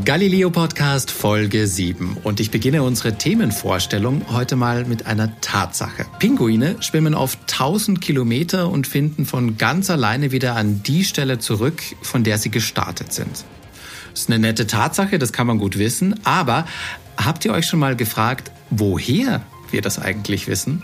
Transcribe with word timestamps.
Galileo 0.00 0.50
Podcast 0.50 1.12
Folge 1.12 1.68
7 1.68 2.16
und 2.24 2.40
ich 2.40 2.50
beginne 2.50 2.82
unsere 2.82 3.16
Themenvorstellung 3.18 4.24
heute 4.32 4.56
mal 4.56 4.84
mit 4.84 5.06
einer 5.06 5.40
Tatsache. 5.40 6.06
Pinguine 6.18 6.76
schwimmen 6.80 7.14
oft 7.14 7.38
1000 7.42 8.00
Kilometer 8.00 8.68
und 8.68 8.88
finden 8.88 9.26
von 9.26 9.58
ganz 9.58 9.90
alleine 9.90 10.32
wieder 10.32 10.56
an 10.56 10.82
die 10.82 11.04
Stelle 11.04 11.38
zurück, 11.38 11.82
von 12.00 12.24
der 12.24 12.38
sie 12.38 12.50
gestartet 12.50 13.12
sind. 13.12 13.44
Das 14.10 14.22
ist 14.22 14.30
eine 14.30 14.40
nette 14.40 14.66
Tatsache, 14.66 15.20
das 15.20 15.32
kann 15.32 15.46
man 15.46 15.58
gut 15.58 15.78
wissen, 15.78 16.18
aber 16.24 16.66
habt 17.16 17.44
ihr 17.44 17.52
euch 17.52 17.66
schon 17.66 17.78
mal 17.78 17.94
gefragt, 17.94 18.50
woher 18.70 19.42
wir 19.70 19.82
das 19.82 20.00
eigentlich 20.00 20.48
wissen? 20.48 20.82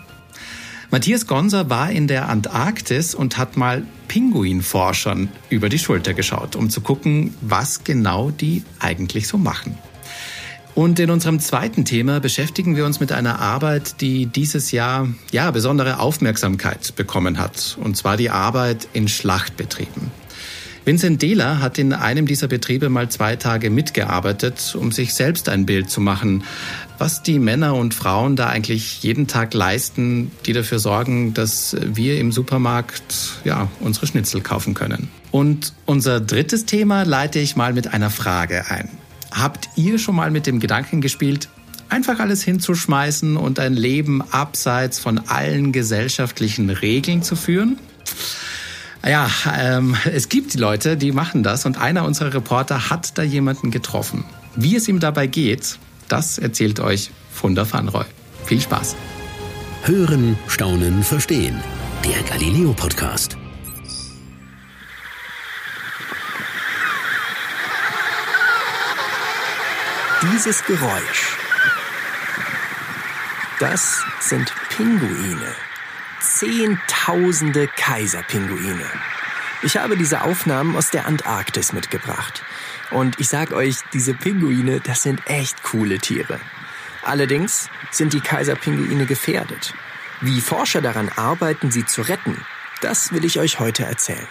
Matthias 0.91 1.27
Gonser 1.27 1.69
war 1.69 1.91
in 1.91 2.07
der 2.07 2.29
Antarktis 2.29 3.13
und 3.13 3.37
hat 3.37 3.57
mal 3.57 3.83
Pinguinforschern 4.07 5.29
über 5.49 5.69
die 5.69 5.77
Schulter 5.77 6.15
geschaut, 6.15 6.55
um 6.55 6.71
zu 6.71 6.81
gucken, 6.81 7.35
was 7.41 7.83
genau 7.83 8.31
die 8.31 8.63
eigentlich 8.79 9.27
so 9.27 9.37
machen. 9.37 9.77
Und 10.73 10.97
in 10.99 11.11
unserem 11.11 11.39
zweiten 11.39 11.85
Thema 11.85 12.19
beschäftigen 12.19 12.75
wir 12.75 12.85
uns 12.85 12.99
mit 12.99 13.11
einer 13.11 13.39
Arbeit, 13.39 14.01
die 14.01 14.25
dieses 14.25 14.71
Jahr 14.71 15.07
ja 15.31 15.51
besondere 15.51 15.99
Aufmerksamkeit 15.99 16.95
bekommen 16.95 17.37
hat, 17.37 17.77
und 17.79 17.95
zwar 17.95 18.17
die 18.17 18.31
Arbeit 18.31 18.87
in 18.93 19.07
Schlachtbetrieben. 19.07 20.09
Vincent 20.85 21.21
Dehler 21.21 21.59
hat 21.59 21.77
in 21.77 21.93
einem 21.93 22.25
dieser 22.25 22.47
Betriebe 22.47 22.89
mal 22.89 23.09
zwei 23.09 23.35
Tage 23.35 23.69
mitgearbeitet, 23.69 24.75
um 24.79 24.91
sich 24.91 25.13
selbst 25.13 25.49
ein 25.49 25.67
Bild 25.67 25.89
zu 25.89 26.01
machen, 26.01 26.43
was 26.99 27.23
die 27.23 27.39
Männer 27.39 27.75
und 27.75 27.93
Frauen 27.93 28.35
da 28.35 28.47
eigentlich 28.47 29.01
jeden 29.01 29.27
Tag 29.27 29.53
leisten, 29.53 30.31
die 30.45 30.53
dafür 30.53 30.79
sorgen, 30.79 31.33
dass 31.33 31.75
wir 31.81 32.19
im 32.19 32.31
Supermarkt 32.31 33.39
ja 33.43 33.69
unsere 33.79 34.07
Schnitzel 34.07 34.41
kaufen 34.41 34.73
können. 34.73 35.09
Und 35.31 35.73
unser 35.85 36.19
drittes 36.19 36.65
Thema 36.65 37.03
leite 37.03 37.39
ich 37.39 37.55
mal 37.55 37.73
mit 37.73 37.93
einer 37.93 38.09
Frage 38.09 38.69
ein. 38.69 38.89
Habt 39.31 39.69
ihr 39.75 39.99
schon 39.99 40.15
mal 40.15 40.31
mit 40.31 40.47
dem 40.47 40.59
Gedanken 40.59 41.01
gespielt, 41.01 41.49
einfach 41.87 42.19
alles 42.19 42.43
hinzuschmeißen 42.43 43.37
und 43.37 43.59
ein 43.59 43.73
Leben 43.73 44.21
abseits 44.21 44.99
von 44.99 45.19
allen 45.27 45.71
gesellschaftlichen 45.71 46.69
Regeln 46.69 47.23
zu 47.23 47.35
führen? 47.35 47.77
Ja, 49.07 49.29
ähm, 49.57 49.95
es 50.11 50.27
gibt 50.27 50.55
Leute, 50.55 50.97
die 50.97 51.11
machen 51.11 51.43
das 51.43 51.65
und 51.65 51.77
einer 51.77 52.03
unserer 52.03 52.33
Reporter 52.33 52.89
hat 52.89 53.17
da 53.17 53.23
jemanden 53.23 53.71
getroffen. 53.71 54.25
Wie 54.55 54.75
es 54.75 54.87
ihm 54.87 54.99
dabei 54.99 55.27
geht, 55.27 55.79
das 56.11 56.37
erzählt 56.37 56.79
euch 56.79 57.11
Funda 57.31 57.65
van 57.71 57.87
Roy. 57.87 58.05
Viel 58.45 58.61
Spaß. 58.61 58.95
Hören, 59.83 60.37
Staunen, 60.47 61.03
Verstehen. 61.03 61.61
Der 62.03 62.21
Galileo 62.23 62.73
Podcast. 62.73 63.37
Dieses 70.21 70.65
Geräusch, 70.65 71.37
das 73.59 74.03
sind 74.19 74.53
Pinguine. 74.69 75.55
Zehntausende 76.21 77.67
Kaiserpinguine. 77.67 78.85
Ich 79.61 79.77
habe 79.77 79.95
diese 79.97 80.21
Aufnahmen 80.21 80.75
aus 80.75 80.89
der 80.89 81.05
Antarktis 81.05 81.71
mitgebracht. 81.73 82.43
Und 82.91 83.19
ich 83.19 83.29
sag 83.29 83.51
euch, 83.51 83.77
diese 83.93 84.13
Pinguine, 84.13 84.79
das 84.79 85.03
sind 85.03 85.21
echt 85.27 85.63
coole 85.63 85.99
Tiere. 85.99 86.39
Allerdings 87.03 87.69
sind 87.91 88.13
die 88.13 88.19
Kaiserpinguine 88.19 89.05
gefährdet. 89.05 89.73
Wie 90.21 90.41
Forscher 90.41 90.81
daran 90.81 91.09
arbeiten, 91.09 91.71
sie 91.71 91.85
zu 91.85 92.01
retten, 92.01 92.37
das 92.81 93.13
will 93.13 93.23
ich 93.25 93.39
euch 93.39 93.59
heute 93.59 93.85
erzählen. 93.85 94.27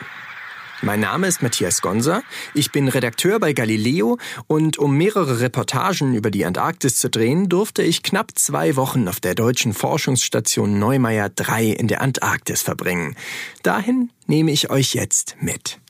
Mein 0.81 1.01
Name 1.01 1.27
ist 1.27 1.43
Matthias 1.43 1.83
Gonser. 1.83 2.23
Ich 2.55 2.71
bin 2.71 2.87
Redakteur 2.87 3.41
bei 3.41 3.53
Galileo 3.53 4.17
und 4.47 4.79
um 4.79 4.97
mehrere 4.97 5.41
Reportagen 5.41 6.15
über 6.15 6.31
die 6.31 6.45
Antarktis 6.45 6.99
zu 6.99 7.11
drehen, 7.11 7.49
durfte 7.49 7.83
ich 7.83 8.05
knapp 8.05 8.39
zwei 8.39 8.77
Wochen 8.77 9.09
auf 9.09 9.19
der 9.19 9.35
deutschen 9.35 9.73
Forschungsstation 9.73 10.79
Neumeier 10.79 11.31
3 11.31 11.65
in 11.65 11.89
der 11.89 12.01
Antarktis 12.01 12.63
verbringen. 12.63 13.17
Dahin 13.65 14.11
nehme 14.29 14.53
ich 14.53 14.71
euch 14.71 14.95
jetzt 14.95 15.37
mit. 15.41 15.81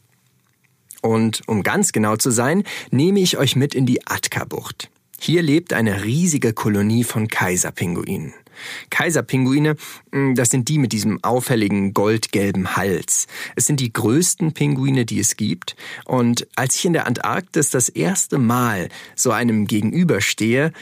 Und 1.03 1.43
um 1.47 1.63
ganz 1.63 1.93
genau 1.93 2.17
zu 2.17 2.31
sein, 2.31 2.65
nehme 2.91 3.21
ich 3.21 3.39
euch 3.39 3.57
mit 3.57 3.75
in 3.75 3.87
die 3.87 4.07
Atka-Bucht. 4.07 4.91
Hier 5.21 5.43
lebt 5.43 5.73
eine 5.73 6.05
riesige 6.05 6.53
Kolonie 6.53 7.05
von 7.05 7.29
Kaiserpinguinen. 7.29 8.35
Kaiserpinguine, 8.91 9.77
hm, 10.13 10.35
das 10.35 10.51
sind 10.51 10.69
die 10.69 10.79
mit 10.79 10.93
diesem 10.93 11.23
auffälligen 11.23 11.95
goldgelben 11.95 12.77
Hals. 12.77 13.27
Es 13.57 13.67
sind 13.67 13.81
die 13.81 13.93
größten 13.93 14.53
Pinguine, 14.53 15.05
die 15.05 15.21
es 15.21 15.37
gibt. 15.37 15.77
Und 16.05 16.47
als 16.57 16.77
ich 16.77 16.85
in 16.85 16.93
der 16.93 17.07
Antarktis 17.07 17.71
das 17.71 17.89
erste 17.89 18.39
Mal 18.39 18.89
so 19.15 19.31
einem 19.31 19.67
gegenüberstehe, 19.67 20.73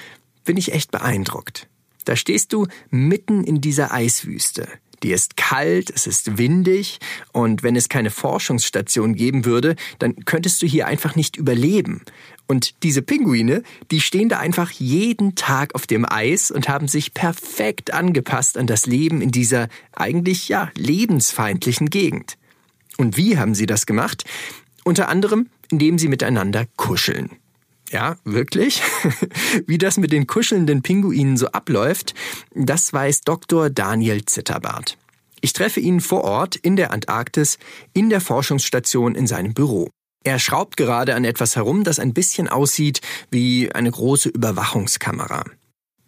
bin 0.44 0.56
ich 0.56 0.72
echt 0.72 0.91
beeindruckt. 0.91 1.69
Da 2.04 2.15
stehst 2.15 2.53
du 2.53 2.66
mitten 2.91 3.43
in 3.43 3.60
dieser 3.60 3.93
Eiswüste. 3.93 4.69
Die 5.06 5.12
ist 5.12 5.37
kalt, 5.37 5.89
es 5.94 6.09
ist 6.09 6.37
windig 6.37 6.99
und 7.33 7.62
wenn 7.62 7.77
es 7.77 7.89
keine 7.89 8.11
Forschungsstation 8.11 9.15
geben 9.15 9.44
würde, 9.44 9.77
dann 10.00 10.17
könntest 10.25 10.61
du 10.61 10.67
hier 10.67 10.89
einfach 10.89 11.15
nicht 11.15 11.37
überleben. 11.37 12.03
Und 12.49 12.83
diese 12.83 13.03
Pinguine, 13.03 13.62
die 13.93 14.00
stehen 14.00 14.28
da 14.28 14.41
einfach 14.41 14.72
jeden 14.72 15.37
Tag 15.37 15.77
auf 15.77 15.87
dem 15.87 16.05
Eis 16.11 16.50
und 16.50 16.69
haben 16.69 16.89
sich 16.89 17.15
perfekt 17.15 17.95
angepasst 17.95 18.59
an 18.59 18.66
das 18.66 18.87
Leben 18.87 19.22
in 19.22 19.31
dieser 19.31 19.69
eigentlich 19.93 20.49
ja 20.49 20.72
lebensfeindlichen 20.77 21.89
Gegend. 21.89 22.37
Und 22.97 23.16
wie 23.16 23.39
haben 23.39 23.55
sie 23.55 23.66
das 23.66 23.87
gemacht? 23.87 24.25
Unter 24.83 25.09
anderem, 25.09 25.47
indem 25.71 26.00
sie 26.00 26.09
miteinander 26.09 26.66
kuscheln. 26.75 27.31
Ja, 27.91 28.17
wirklich? 28.25 28.83
Wie 29.67 29.79
das 29.79 29.97
mit 29.97 30.13
den 30.13 30.27
kuschelnden 30.27 30.83
Pinguinen 30.83 31.37
so 31.37 31.49
abläuft, 31.49 32.15
das 32.55 32.93
weiß 32.93 33.21
Dr. 33.23 33.71
Daniel 33.71 34.25
Zitterbart. 34.25 34.97
Ich 35.41 35.53
treffe 35.53 35.81
ihn 35.81 36.01
vor 36.01 36.25
Ort 36.25 36.57
in 36.57 36.77
der 36.77 36.91
Antarktis 36.91 37.59
in 37.93 38.11
der 38.11 38.21
Forschungsstation 38.21 39.15
in 39.15 39.27
seinem 39.27 39.55
Büro. 39.55 39.89
Er 40.25 40.41
schraubt 40.41 40.77
gerade 40.77 41.15
an 41.15 41.25
etwas 41.25 41.55
herum, 41.55 41.85
das 41.85 42.01
ein 42.01 42.13
bisschen 42.13 42.49
aussieht 42.49 43.01
wie 43.31 43.71
eine 43.71 43.93
große 43.93 44.29
Überwachungskamera. 44.29 45.45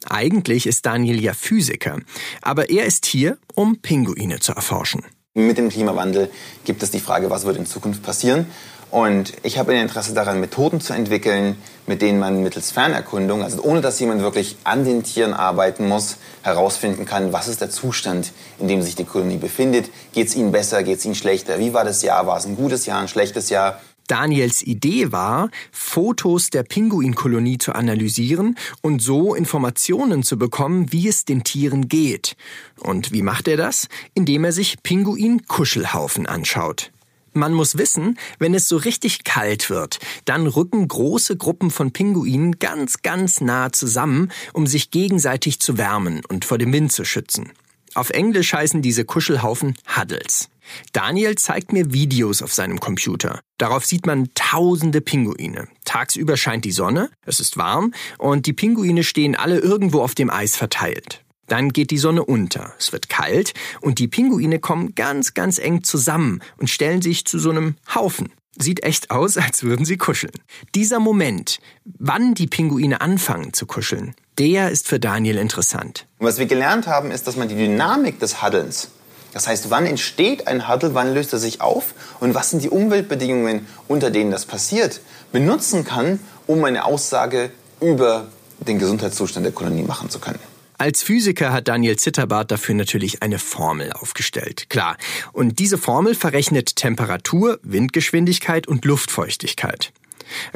Eigentlich 0.06 0.66
ist 0.66 0.86
Daniel 0.86 1.22
ja 1.22 1.34
Physiker, 1.34 2.00
aber 2.42 2.70
er 2.70 2.86
ist 2.86 3.06
hier, 3.06 3.38
um 3.54 3.80
Pinguine 3.80 4.40
zu 4.40 4.52
erforschen. 4.52 5.04
Mit 5.34 5.58
dem 5.58 5.68
Klimawandel 5.68 6.30
gibt 6.64 6.82
es 6.82 6.90
die 6.90 6.98
Frage, 6.98 7.30
was 7.30 7.44
wird 7.44 7.58
in 7.58 7.66
Zukunft 7.66 8.02
passieren. 8.02 8.46
Und 8.90 9.34
ich 9.42 9.58
habe 9.58 9.72
ein 9.72 9.82
Interesse 9.82 10.14
daran, 10.14 10.40
Methoden 10.40 10.80
zu 10.80 10.94
entwickeln, 10.94 11.56
mit 11.86 12.00
denen 12.00 12.18
man 12.18 12.42
mittels 12.42 12.70
Fernerkundung, 12.70 13.42
also 13.42 13.62
ohne 13.62 13.80
dass 13.80 14.00
jemand 14.00 14.22
wirklich 14.22 14.56
an 14.64 14.84
den 14.84 15.02
Tieren 15.02 15.34
arbeiten 15.34 15.86
muss, 15.86 16.16
herausfinden 16.42 17.04
kann, 17.04 17.32
was 17.32 17.48
ist 17.48 17.60
der 17.60 17.70
Zustand, 17.70 18.32
in 18.58 18.68
dem 18.68 18.80
sich 18.82 18.94
die 18.94 19.04
Kolonie 19.04 19.36
befindet. 19.36 19.90
Geht 20.12 20.28
es 20.28 20.36
ihnen 20.36 20.52
besser, 20.52 20.82
geht 20.82 20.98
es 20.98 21.04
ihnen 21.04 21.14
schlechter? 21.14 21.58
Wie 21.58 21.74
war 21.74 21.84
das 21.84 22.02
Jahr? 22.02 22.26
War 22.26 22.38
es 22.38 22.46
ein 22.46 22.56
gutes 22.56 22.86
Jahr, 22.86 23.00
ein 23.00 23.08
schlechtes 23.08 23.50
Jahr? 23.50 23.80
Daniels 24.06 24.62
Idee 24.62 25.12
war, 25.12 25.50
Fotos 25.70 26.48
der 26.48 26.62
Pinguinkolonie 26.62 27.58
zu 27.58 27.74
analysieren 27.74 28.56
und 28.80 29.02
so 29.02 29.34
Informationen 29.34 30.22
zu 30.22 30.38
bekommen, 30.38 30.92
wie 30.92 31.08
es 31.08 31.26
den 31.26 31.44
Tieren 31.44 31.88
geht. 31.88 32.34
Und 32.80 33.12
wie 33.12 33.20
macht 33.20 33.48
er 33.48 33.58
das? 33.58 33.86
Indem 34.14 34.44
er 34.44 34.52
sich 34.52 34.82
Pinguin-Kuschelhaufen 34.82 36.26
anschaut. 36.26 36.90
Man 37.32 37.54
muss 37.54 37.78
wissen, 37.78 38.18
wenn 38.38 38.54
es 38.54 38.68
so 38.68 38.76
richtig 38.76 39.24
kalt 39.24 39.70
wird, 39.70 39.98
dann 40.24 40.46
rücken 40.46 40.88
große 40.88 41.36
Gruppen 41.36 41.70
von 41.70 41.92
Pinguinen 41.92 42.58
ganz, 42.58 43.02
ganz 43.02 43.40
nah 43.40 43.72
zusammen, 43.72 44.30
um 44.52 44.66
sich 44.66 44.90
gegenseitig 44.90 45.60
zu 45.60 45.78
wärmen 45.78 46.22
und 46.28 46.44
vor 46.44 46.58
dem 46.58 46.72
Wind 46.72 46.92
zu 46.92 47.04
schützen. 47.04 47.52
Auf 47.94 48.10
Englisch 48.10 48.52
heißen 48.52 48.82
diese 48.82 49.04
Kuschelhaufen 49.04 49.74
Huddles. 49.96 50.48
Daniel 50.92 51.34
zeigt 51.36 51.72
mir 51.72 51.92
Videos 51.92 52.42
auf 52.42 52.52
seinem 52.52 52.78
Computer. 52.80 53.40
Darauf 53.56 53.86
sieht 53.86 54.06
man 54.06 54.28
tausende 54.34 55.00
Pinguine. 55.00 55.68
Tagsüber 55.84 56.36
scheint 56.36 56.64
die 56.64 56.72
Sonne, 56.72 57.10
es 57.24 57.40
ist 57.40 57.56
warm 57.56 57.94
und 58.18 58.46
die 58.46 58.52
Pinguine 58.52 59.02
stehen 59.02 59.34
alle 59.34 59.58
irgendwo 59.58 60.02
auf 60.02 60.14
dem 60.14 60.30
Eis 60.30 60.56
verteilt. 60.56 61.24
Dann 61.48 61.70
geht 61.70 61.90
die 61.90 61.98
Sonne 61.98 62.24
unter, 62.24 62.74
es 62.78 62.92
wird 62.92 63.08
kalt 63.08 63.54
und 63.80 63.98
die 63.98 64.08
Pinguine 64.08 64.58
kommen 64.58 64.94
ganz, 64.94 65.34
ganz 65.34 65.58
eng 65.58 65.82
zusammen 65.82 66.40
und 66.58 66.68
stellen 66.68 67.02
sich 67.02 67.24
zu 67.24 67.38
so 67.38 67.50
einem 67.50 67.76
Haufen. 67.94 68.30
Sieht 68.60 68.82
echt 68.82 69.10
aus, 69.10 69.36
als 69.36 69.62
würden 69.62 69.84
sie 69.84 69.96
kuscheln. 69.96 70.32
Dieser 70.74 70.98
Moment, 70.98 71.60
wann 71.84 72.34
die 72.34 72.48
Pinguine 72.48 73.00
anfangen 73.00 73.52
zu 73.52 73.66
kuscheln, 73.66 74.14
der 74.38 74.70
ist 74.70 74.88
für 74.88 75.00
Daniel 75.00 75.38
interessant. 75.38 76.06
was 76.18 76.38
wir 76.38 76.46
gelernt 76.46 76.86
haben, 76.86 77.10
ist, 77.10 77.26
dass 77.26 77.36
man 77.36 77.48
die 77.48 77.54
Dynamik 77.54 78.18
des 78.20 78.42
Huddlens, 78.42 78.88
das 79.32 79.46
heißt, 79.46 79.70
wann 79.70 79.86
entsteht 79.86 80.48
ein 80.48 80.68
Huddle, 80.68 80.94
wann 80.94 81.14
löst 81.14 81.32
er 81.32 81.38
sich 81.38 81.60
auf 81.60 81.94
und 82.18 82.34
was 82.34 82.50
sind 82.50 82.62
die 82.62 82.70
Umweltbedingungen, 82.70 83.66
unter 83.86 84.10
denen 84.10 84.30
das 84.30 84.46
passiert, 84.46 85.00
benutzen 85.32 85.84
kann, 85.84 86.18
um 86.46 86.64
eine 86.64 86.84
Aussage 86.84 87.50
über 87.80 88.26
den 88.66 88.78
Gesundheitszustand 88.78 89.46
der 89.46 89.52
Kolonie 89.52 89.82
machen 89.82 90.10
zu 90.10 90.18
können. 90.18 90.40
Als 90.80 91.02
Physiker 91.02 91.52
hat 91.52 91.66
Daniel 91.66 91.96
Zitterbart 91.96 92.52
dafür 92.52 92.76
natürlich 92.76 93.20
eine 93.20 93.40
Formel 93.40 93.92
aufgestellt. 93.92 94.70
Klar. 94.70 94.96
Und 95.32 95.58
diese 95.58 95.76
Formel 95.76 96.14
verrechnet 96.14 96.76
Temperatur, 96.76 97.58
Windgeschwindigkeit 97.64 98.68
und 98.68 98.84
Luftfeuchtigkeit. 98.84 99.92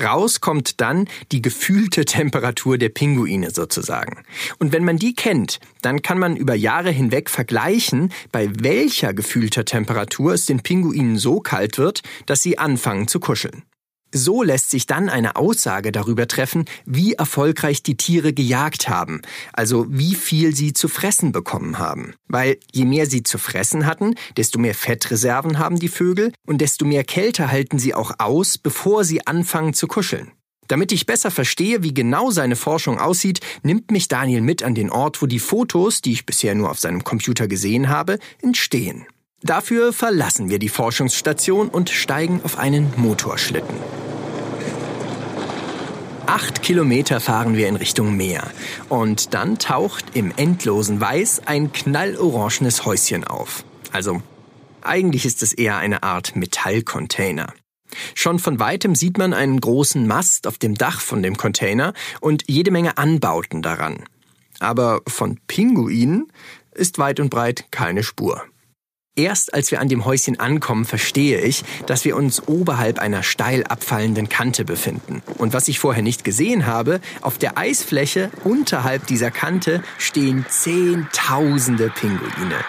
Raus 0.01 0.41
kommt 0.41 0.81
dann 0.81 1.09
die 1.33 1.43
gefühlte 1.43 2.05
Temperatur 2.05 2.79
der 2.79 2.91
Pinguine 2.91 3.51
sozusagen. 3.51 4.23
Und 4.61 4.73
wenn 4.73 4.85
man 4.85 4.97
die 4.97 5.15
kennt, 5.15 5.59
dann 5.81 6.03
kann 6.03 6.21
man 6.21 6.37
über 6.37 6.55
Jahre 6.55 6.91
hinweg 6.91 7.29
vergleichen, 7.29 8.13
bei 8.31 8.49
welcher 8.61 9.15
gefühlter 9.15 9.65
Temperatur 9.65 10.35
es 10.35 10.47
den 10.47 10.61
Pinguinen 10.61 11.19
so 11.19 11.41
kalt 11.41 11.79
wird, 11.79 12.03
dass 12.27 12.43
sie 12.43 12.59
anfangen 12.59 13.09
zu 13.09 13.19
kuscheln. 13.19 13.65
So 14.13 14.43
lässt 14.43 14.71
sich 14.71 14.87
dann 14.87 15.09
eine 15.09 15.37
Aussage 15.37 15.91
darüber 15.91 16.29
treffen, 16.29 16.67
wie 16.85 17.15
erfolgreich 17.15 17.83
die 17.83 17.97
Tiere 17.97 18.33
gejagt 18.33 18.89
haben, 18.89 19.23
also 19.53 19.87
wie 19.89 20.15
viel 20.15 20.55
sie 20.55 20.75
zu 20.75 20.89
fressen 20.89 21.33
bekommen 21.33 21.79
haben. 21.79 22.15
Weil 22.29 22.59
je 22.73 22.85
mehr 22.85 23.07
sie 23.07 23.23
zu 23.23 23.39
fressen 23.39 23.87
hatten, 23.87 24.15
desto 24.37 24.59
mehr 24.59 24.75
Fettreserven 24.75 25.59
haben 25.59 25.79
die 25.79 25.89
Vögel 25.89 26.33
und 26.47 26.61
desto 26.61 26.85
mehr 26.85 27.05
Kälte 27.05 27.51
halten 27.51 27.79
sie 27.79 27.95
auch 27.95 28.13
aus, 28.19 28.59
bevor 28.59 29.05
sie 29.05 29.27
anfangen 29.27 29.73
zu 29.73 29.87
kuscheln. 29.87 30.33
Damit 30.69 30.93
ich 30.93 31.07
besser 31.07 31.31
verstehe, 31.31 31.83
wie 31.83 31.93
genau 31.93 32.31
seine 32.31 32.57
Forschung 32.57 32.99
aussieht, 32.99 33.41
nimmt 33.63 33.91
mich 33.91 34.09
Daniel 34.09 34.41
mit 34.41 34.63
an 34.63 34.75
den 34.75 34.91
Ort, 34.91 35.21
wo 35.21 35.27
die 35.27 35.39
Fotos, 35.39 36.01
die 36.01 36.13
ich 36.13 36.25
bisher 36.25 36.55
nur 36.55 36.71
auf 36.71 36.79
seinem 36.79 37.05
Computer 37.05 37.49
gesehen 37.49 37.89
habe, 37.89 38.19
entstehen. 38.41 39.07
Dafür 39.43 39.93
verlassen 39.93 40.51
wir 40.51 40.59
die 40.59 40.69
Forschungsstation 40.69 41.69
und 41.69 41.91
steigen 41.91 42.41
auf 42.45 42.59
einen 42.59 42.93
Motorschlitten. 42.97 43.77
Acht 46.27 46.63
Kilometer 46.63 47.21
fahren 47.21 47.57
wir 47.57 47.69
in 47.69 47.77
Richtung 47.77 48.17
Meer. 48.17 48.49
Und 48.89 49.35
dann 49.35 49.59
taucht 49.59 50.05
im 50.15 50.33
endlosen 50.37 51.01
Weiß 51.01 51.43
ein 51.47 51.73
knallorangenes 51.73 52.85
Häuschen 52.85 53.25
auf. 53.25 53.65
Also, 53.91 54.23
eigentlich 54.81 55.27
ist 55.27 55.43
es 55.43 55.53
eher 55.53 55.77
eine 55.77 56.05
Art 56.05 56.37
Metallcontainer. 56.37 57.53
Schon 58.15 58.39
von 58.39 58.61
weitem 58.61 58.95
sieht 58.95 59.19
man 59.19 59.35
einen 59.35 59.61
großen 59.61 60.07
Mast 60.07 60.47
auf 60.47 60.57
dem 60.57 60.77
Dach 60.77 61.01
von 61.01 61.23
dem 61.23 61.37
Container 61.37 61.93
und 62.21 62.45
jede 62.47 62.71
Menge 62.71 62.97
Anbauten 62.97 63.61
daran. 63.61 64.05
Aber 64.61 65.03
von 65.07 65.39
Pinguinen 65.49 66.33
ist 66.73 66.99
weit 66.99 67.21
und 67.21 67.29
breit 67.29 67.67
keine 67.71 68.03
Spur. 68.03 68.43
Erst 69.15 69.53
als 69.53 69.71
wir 69.71 69.83
an 69.83 69.91
dem 69.91 70.07
Häuschen 70.07 70.41
ankommen, 70.41 70.87
verstehe 70.87 71.39
ich, 71.39 71.65
dass 71.85 72.07
wir 72.07 72.17
uns 72.17 72.49
oberhalb 72.49 72.99
einer 72.99 73.23
steil 73.23 73.63
abfallenden 73.65 74.31
Kante 74.31 74.65
befinden. 74.65 75.23
Und 75.37 75.53
was 75.53 75.69
ich 75.69 75.79
vorher 75.79 76.03
nicht 76.03 76.25
gesehen 76.25 76.65
habe, 76.65 76.99
auf 77.21 77.37
der 77.37 77.59
Eisfläche 77.59 78.31
unterhalb 78.43 79.07
dieser 79.07 79.31
Kante 79.31 79.83
stehen 79.99 80.47
Zehntausende 80.49 81.91
Pinguine. 81.91 82.65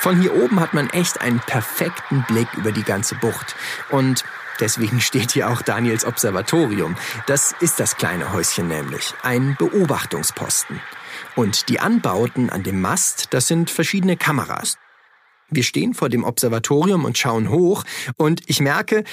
Von 0.00 0.20
hier 0.20 0.34
oben 0.34 0.58
hat 0.58 0.74
man 0.74 0.90
echt 0.90 1.20
einen 1.20 1.38
perfekten 1.38 2.24
Blick 2.26 2.48
über 2.56 2.72
die 2.72 2.82
ganze 2.82 3.14
Bucht. 3.14 3.54
Und 3.90 4.24
deswegen 4.58 5.00
steht 5.00 5.30
hier 5.30 5.50
auch 5.50 5.62
Daniels 5.62 6.04
Observatorium. 6.04 6.96
Das 7.28 7.54
ist 7.60 7.78
das 7.78 7.96
kleine 7.96 8.32
Häuschen 8.32 8.66
nämlich. 8.66 9.14
Ein 9.22 9.54
Beobachtungsposten. 9.56 10.80
Und 11.36 11.68
die 11.68 11.80
Anbauten 11.80 12.50
an 12.50 12.62
dem 12.62 12.80
Mast, 12.80 13.28
das 13.30 13.46
sind 13.46 13.70
verschiedene 13.70 14.16
Kameras. 14.16 14.76
Wir 15.50 15.62
stehen 15.62 15.94
vor 15.94 16.10
dem 16.10 16.24
Observatorium 16.24 17.06
und 17.06 17.16
schauen 17.16 17.48
hoch 17.48 17.84
und 18.18 18.42
ich 18.46 18.60
merke, 18.60 19.04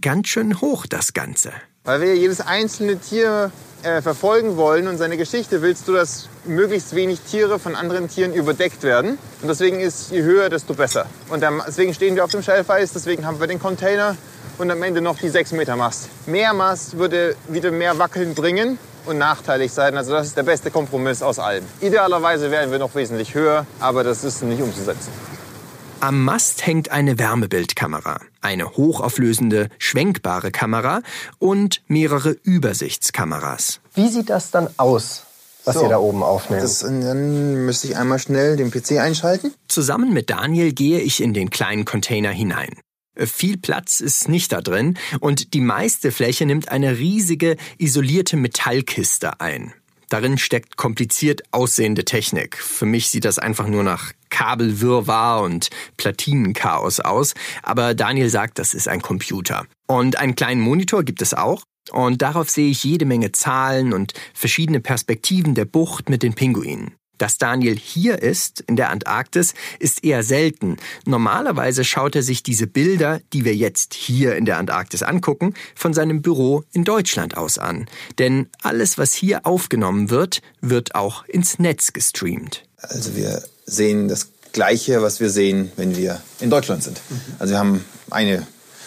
ganz 0.00 0.28
schön 0.28 0.60
hoch 0.60 0.86
das 0.86 1.14
Ganze. 1.14 1.52
Weil 1.82 2.00
wir 2.00 2.16
jedes 2.16 2.40
einzelne 2.40 2.98
Tier 2.98 3.50
äh, 3.82 4.00
verfolgen 4.00 4.56
wollen 4.56 4.86
und 4.86 4.98
seine 4.98 5.16
Geschichte, 5.16 5.62
willst 5.62 5.88
du, 5.88 5.92
dass 5.92 6.28
möglichst 6.44 6.94
wenig 6.94 7.20
Tiere 7.20 7.58
von 7.58 7.74
anderen 7.74 8.08
Tieren 8.08 8.32
überdeckt 8.32 8.84
werden. 8.84 9.18
Und 9.42 9.48
deswegen 9.48 9.80
ist 9.80 10.12
je 10.12 10.22
höher, 10.22 10.48
desto 10.48 10.74
besser. 10.74 11.06
Und 11.28 11.44
deswegen 11.66 11.92
stehen 11.92 12.14
wir 12.14 12.24
auf 12.24 12.30
dem 12.30 12.42
Schelfeis, 12.42 12.92
deswegen 12.92 13.26
haben 13.26 13.40
wir 13.40 13.48
den 13.48 13.58
Container 13.58 14.16
und 14.58 14.70
am 14.70 14.82
Ende 14.82 15.00
noch 15.00 15.18
die 15.18 15.28
6 15.28 15.52
Meter 15.52 15.76
Mast. 15.76 16.08
Mehr 16.26 16.54
Mast 16.54 16.96
würde 16.98 17.36
wieder 17.48 17.72
mehr 17.72 17.98
Wackeln 17.98 18.34
bringen 18.34 18.78
und 19.06 19.18
nachteilig 19.18 19.72
sein. 19.72 19.96
Also 19.96 20.12
das 20.12 20.28
ist 20.28 20.36
der 20.36 20.42
beste 20.42 20.70
Kompromiss 20.70 21.22
aus 21.22 21.38
allem. 21.38 21.64
Idealerweise 21.80 22.50
wären 22.50 22.70
wir 22.70 22.78
noch 22.78 22.94
wesentlich 22.94 23.34
höher, 23.34 23.66
aber 23.80 24.04
das 24.04 24.24
ist 24.24 24.42
nicht 24.42 24.62
umzusetzen. 24.62 25.10
Am 26.00 26.22
Mast 26.22 26.66
hängt 26.66 26.90
eine 26.90 27.18
Wärmebildkamera, 27.18 28.20
eine 28.42 28.76
hochauflösende, 28.76 29.70
schwenkbare 29.78 30.50
Kamera 30.50 31.00
und 31.38 31.80
mehrere 31.88 32.36
Übersichtskameras. 32.42 33.80
Wie 33.94 34.08
sieht 34.08 34.28
das 34.28 34.50
dann 34.50 34.68
aus, 34.76 35.22
was 35.64 35.76
so, 35.76 35.84
ihr 35.84 35.88
da 35.88 35.96
oben 35.96 36.22
aufnehmt? 36.22 36.62
Das, 36.62 36.80
dann 36.80 37.64
müsste 37.64 37.86
ich 37.86 37.96
einmal 37.96 38.18
schnell 38.18 38.56
den 38.56 38.70
PC 38.70 38.98
einschalten. 38.98 39.54
Zusammen 39.66 40.12
mit 40.12 40.28
Daniel 40.28 40.72
gehe 40.74 41.00
ich 41.00 41.22
in 41.22 41.32
den 41.32 41.48
kleinen 41.48 41.86
Container 41.86 42.30
hinein. 42.30 42.76
Viel 43.16 43.56
Platz 43.56 44.00
ist 44.00 44.28
nicht 44.28 44.52
da 44.52 44.60
drin 44.60 44.98
und 45.20 45.54
die 45.54 45.60
meiste 45.60 46.10
Fläche 46.10 46.46
nimmt 46.46 46.68
eine 46.68 46.98
riesige 46.98 47.56
isolierte 47.78 48.36
Metallkiste 48.36 49.40
ein. 49.40 49.72
Darin 50.08 50.36
steckt 50.38 50.76
kompliziert 50.76 51.42
aussehende 51.50 52.04
Technik. 52.04 52.56
Für 52.56 52.86
mich 52.86 53.08
sieht 53.08 53.24
das 53.24 53.38
einfach 53.38 53.66
nur 53.66 53.82
nach 53.82 54.12
Kabelwirrwarr 54.30 55.42
und 55.42 55.70
Platinenchaos 55.96 57.00
aus, 57.00 57.34
aber 57.62 57.94
Daniel 57.94 58.28
sagt, 58.28 58.58
das 58.58 58.74
ist 58.74 58.88
ein 58.88 59.00
Computer. 59.00 59.66
Und 59.86 60.18
einen 60.18 60.34
kleinen 60.34 60.60
Monitor 60.60 61.04
gibt 61.04 61.22
es 61.22 61.34
auch. 61.34 61.62
Und 61.90 62.22
darauf 62.22 62.48
sehe 62.48 62.70
ich 62.70 62.82
jede 62.82 63.04
Menge 63.04 63.32
Zahlen 63.32 63.92
und 63.92 64.14
verschiedene 64.32 64.80
Perspektiven 64.80 65.54
der 65.54 65.66
Bucht 65.66 66.08
mit 66.08 66.22
den 66.22 66.34
Pinguinen. 66.34 66.94
Dass 67.18 67.38
Daniel 67.38 67.76
hier 67.76 68.22
ist, 68.22 68.62
in 68.66 68.76
der 68.76 68.90
Antarktis, 68.90 69.54
ist 69.78 70.04
eher 70.04 70.22
selten. 70.22 70.76
Normalerweise 71.06 71.84
schaut 71.84 72.16
er 72.16 72.22
sich 72.22 72.42
diese 72.42 72.66
Bilder, 72.66 73.20
die 73.32 73.44
wir 73.44 73.54
jetzt 73.54 73.94
hier 73.94 74.36
in 74.36 74.44
der 74.44 74.58
Antarktis 74.58 75.02
angucken, 75.02 75.54
von 75.74 75.94
seinem 75.94 76.22
Büro 76.22 76.64
in 76.72 76.84
Deutschland 76.84 77.36
aus 77.36 77.58
an. 77.58 77.86
Denn 78.18 78.48
alles, 78.62 78.98
was 78.98 79.12
hier 79.12 79.46
aufgenommen 79.46 80.10
wird, 80.10 80.40
wird 80.60 80.94
auch 80.94 81.24
ins 81.26 81.58
Netz 81.58 81.92
gestreamt. 81.92 82.64
Also 82.78 83.16
wir 83.16 83.42
sehen 83.66 84.08
das 84.08 84.28
Gleiche, 84.52 85.02
was 85.02 85.20
wir 85.20 85.30
sehen, 85.30 85.72
wenn 85.76 85.96
wir 85.96 86.20
in 86.40 86.50
Deutschland 86.50 86.82
sind. 86.82 87.00
Also 87.38 87.54
wir 87.54 87.58
haben 87.58 87.84
eine, 88.10 88.46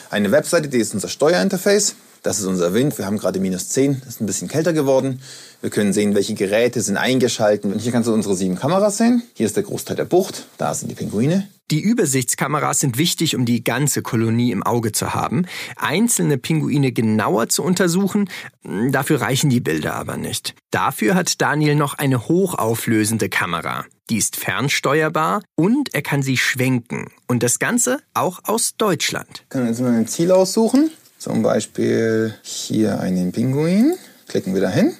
eine 0.09 0.31
Webseite, 0.31 0.69
die 0.69 0.77
ist 0.77 0.94
unser 0.94 1.09
Steuerinterface. 1.09 1.95
Das 2.24 2.39
ist 2.39 2.45
unser 2.45 2.74
Wind. 2.74 2.97
Wir 2.97 3.06
haben 3.06 3.18
gerade 3.18 3.39
minus 3.39 3.69
10, 3.69 4.01
ist 4.07 4.21
ein 4.21 4.25
bisschen 4.25 4.47
kälter 4.47 4.74
geworden. 4.74 5.21
Wir 5.62 5.69
können 5.69 5.92
sehen, 5.92 6.13
welche 6.13 6.36
Geräte 6.36 6.81
sind 6.81 6.98
eingeschaltet. 6.98 7.71
Und 7.71 7.80
hier 7.80 7.92
kannst 7.92 8.07
du 8.07 8.13
unsere 8.13 8.36
sieben 8.36 8.56
Kameras 8.56 8.98
sehen. 8.98 9.24
Hier 9.33 9.48
ist 9.48 9.56
der 9.56 9.63
Großteil 9.63 9.95
der 9.95 10.06
Bucht. 10.06 10.45
Da 10.57 10.74
sind 10.74 10.89
die 10.89 10.95
Pinguine. 10.95 11.48
Die 11.69 11.81
Übersichtskameras 11.81 12.80
sind 12.80 12.98
wichtig, 12.98 13.36
um 13.36 13.44
die 13.44 13.62
ganze 13.62 14.01
Kolonie 14.01 14.51
im 14.51 14.63
Auge 14.63 14.94
zu 14.94 15.13
haben. 15.13 15.45
Einzelne 15.75 16.38
Pinguine 16.38 16.94
genauer 16.94 17.50
zu 17.50 17.62
untersuchen, 17.62 18.30
dafür 18.63 19.20
reichen 19.20 19.50
die 19.50 19.60
Bilder 19.60 19.96
aber 19.96 20.15
nicht. 20.15 20.55
Dafür 20.72 21.13
hat 21.15 21.41
Daniel 21.41 21.75
noch 21.75 21.96
eine 21.96 22.29
hochauflösende 22.29 23.27
Kamera. 23.27 23.86
Die 24.10 24.17
ist 24.17 24.38
fernsteuerbar 24.38 25.41
und 25.55 25.93
er 25.93 26.03
kann 26.03 26.22
sie 26.22 26.38
schwenken. 26.38 27.10
Und 27.27 27.43
das 27.43 27.60
Ganze 27.60 28.00
auch 28.13 28.39
aus 28.46 28.75
Deutschland. 28.77 29.27
Wir 29.27 29.48
können 29.50 29.67
jetzt 29.67 29.82
mal 29.82 29.91
ein 29.91 30.08
Ziel 30.08 30.32
aussuchen. 30.32 30.91
Zum 31.20 31.43
Beispiel 31.43 32.34
hier 32.43 33.01
einen 33.01 33.34
Pinguin. 33.34 33.96
Klicken 34.29 34.53
wir 34.53 34.62
dahin. 34.62 34.93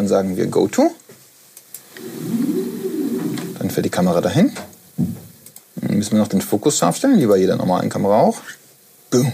Dann 0.00 0.08
sagen 0.08 0.38
wir 0.38 0.46
Go 0.46 0.66
to. 0.66 0.90
Dann 3.58 3.68
fährt 3.68 3.84
die 3.84 3.90
Kamera 3.90 4.22
dahin. 4.22 4.50
Dann 5.76 5.98
müssen 5.98 6.12
wir 6.12 6.20
noch 6.20 6.28
den 6.28 6.40
Fokus 6.40 6.78
scharf 6.78 6.96
stellen, 6.96 7.20
wie 7.20 7.26
bei 7.26 7.36
jeder 7.36 7.56
normalen 7.56 7.90
Kamera 7.90 8.22
auch. 8.22 8.40
Boom. 9.10 9.30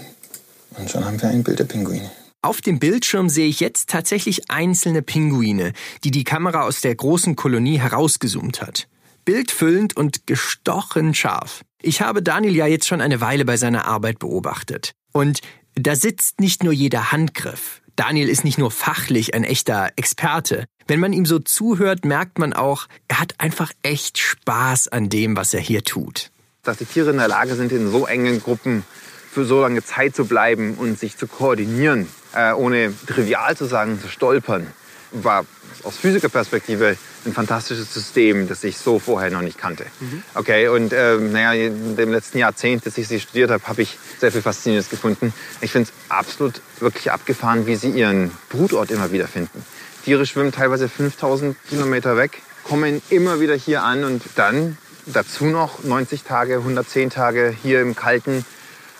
Und 0.76 0.90
schon 0.90 1.04
haben 1.04 1.22
wir 1.22 1.28
ein 1.28 1.44
Bild 1.44 1.60
der 1.60 1.66
Pinguine. 1.66 2.10
Auf 2.42 2.62
dem 2.62 2.80
Bildschirm 2.80 3.28
sehe 3.28 3.46
ich 3.46 3.60
jetzt 3.60 3.90
tatsächlich 3.90 4.50
einzelne 4.50 5.02
Pinguine, 5.02 5.72
die 6.02 6.10
die 6.10 6.24
Kamera 6.24 6.62
aus 6.62 6.80
der 6.80 6.96
großen 6.96 7.36
Kolonie 7.36 7.78
herausgezoomt 7.78 8.60
hat. 8.60 8.88
Bildfüllend 9.24 9.96
und 9.96 10.26
gestochen 10.26 11.14
scharf. 11.14 11.62
Ich 11.80 12.00
habe 12.00 12.24
Daniel 12.24 12.56
ja 12.56 12.66
jetzt 12.66 12.88
schon 12.88 13.00
eine 13.00 13.20
Weile 13.20 13.44
bei 13.44 13.56
seiner 13.56 13.86
Arbeit 13.86 14.18
beobachtet. 14.18 14.94
Und 15.12 15.42
da 15.76 15.94
sitzt 15.94 16.40
nicht 16.40 16.64
nur 16.64 16.72
jeder 16.72 17.12
Handgriff. 17.12 17.82
Daniel 17.96 18.28
ist 18.28 18.44
nicht 18.44 18.58
nur 18.58 18.70
fachlich 18.70 19.34
ein 19.34 19.42
echter 19.42 19.90
Experte. 19.96 20.66
Wenn 20.86 21.00
man 21.00 21.14
ihm 21.14 21.24
so 21.24 21.38
zuhört, 21.38 22.04
merkt 22.04 22.38
man 22.38 22.52
auch, 22.52 22.86
er 23.08 23.20
hat 23.20 23.34
einfach 23.38 23.72
echt 23.82 24.18
Spaß 24.18 24.88
an 24.88 25.08
dem, 25.08 25.36
was 25.36 25.54
er 25.54 25.60
hier 25.60 25.82
tut. 25.82 26.30
Dass 26.62 26.76
die 26.76 26.84
Tiere 26.84 27.10
in 27.10 27.16
der 27.16 27.28
Lage 27.28 27.54
sind, 27.54 27.72
in 27.72 27.90
so 27.90 28.06
engen 28.06 28.42
Gruppen 28.42 28.84
für 29.30 29.44
so 29.44 29.62
lange 29.62 29.82
Zeit 29.82 30.14
zu 30.14 30.26
bleiben 30.26 30.74
und 30.74 30.98
sich 30.98 31.16
zu 31.16 31.26
koordinieren, 31.26 32.06
äh, 32.34 32.52
ohne 32.52 32.92
trivial 33.06 33.56
zu 33.56 33.64
sagen, 33.64 34.00
zu 34.00 34.08
stolpern, 34.08 34.66
war 35.12 35.44
aus 35.82 35.96
Physikerperspektive 35.96 36.96
ein 37.24 37.32
fantastisches 37.32 37.92
System, 37.92 38.48
das 38.48 38.64
ich 38.64 38.78
so 38.78 38.98
vorher 38.98 39.30
noch 39.30 39.42
nicht 39.42 39.58
kannte. 39.58 39.84
Mhm. 40.00 40.22
Okay, 40.34 40.68
und 40.68 40.92
ähm, 40.92 41.32
naja, 41.32 41.52
in 41.52 41.96
dem 41.96 42.12
letzten 42.12 42.38
Jahrzehnt, 42.38 42.86
das 42.86 42.96
ich 42.98 43.08
sie 43.08 43.20
studiert 43.20 43.50
habe, 43.50 43.66
habe 43.66 43.82
ich 43.82 43.98
sehr 44.18 44.32
viel 44.32 44.42
Faszinierendes 44.42 44.90
gefunden. 44.90 45.32
Ich 45.60 45.72
finde 45.72 45.90
es 45.90 46.10
absolut 46.10 46.60
wirklich 46.80 47.10
abgefahren, 47.10 47.66
wie 47.66 47.76
sie 47.76 47.90
ihren 47.90 48.30
Brutort 48.48 48.90
immer 48.90 49.12
wieder 49.12 49.28
finden. 49.28 49.64
Tiere 50.04 50.26
schwimmen 50.26 50.52
teilweise 50.52 50.88
5000 50.88 51.56
Kilometer 51.68 52.16
weg, 52.16 52.42
kommen 52.64 53.02
immer 53.10 53.40
wieder 53.40 53.54
hier 53.54 53.82
an 53.82 54.04
und 54.04 54.22
dann 54.36 54.78
dazu 55.06 55.46
noch 55.46 55.82
90 55.84 56.22
Tage, 56.22 56.58
110 56.58 57.10
Tage 57.10 57.54
hier 57.62 57.80
im 57.80 57.94
kalten 57.94 58.44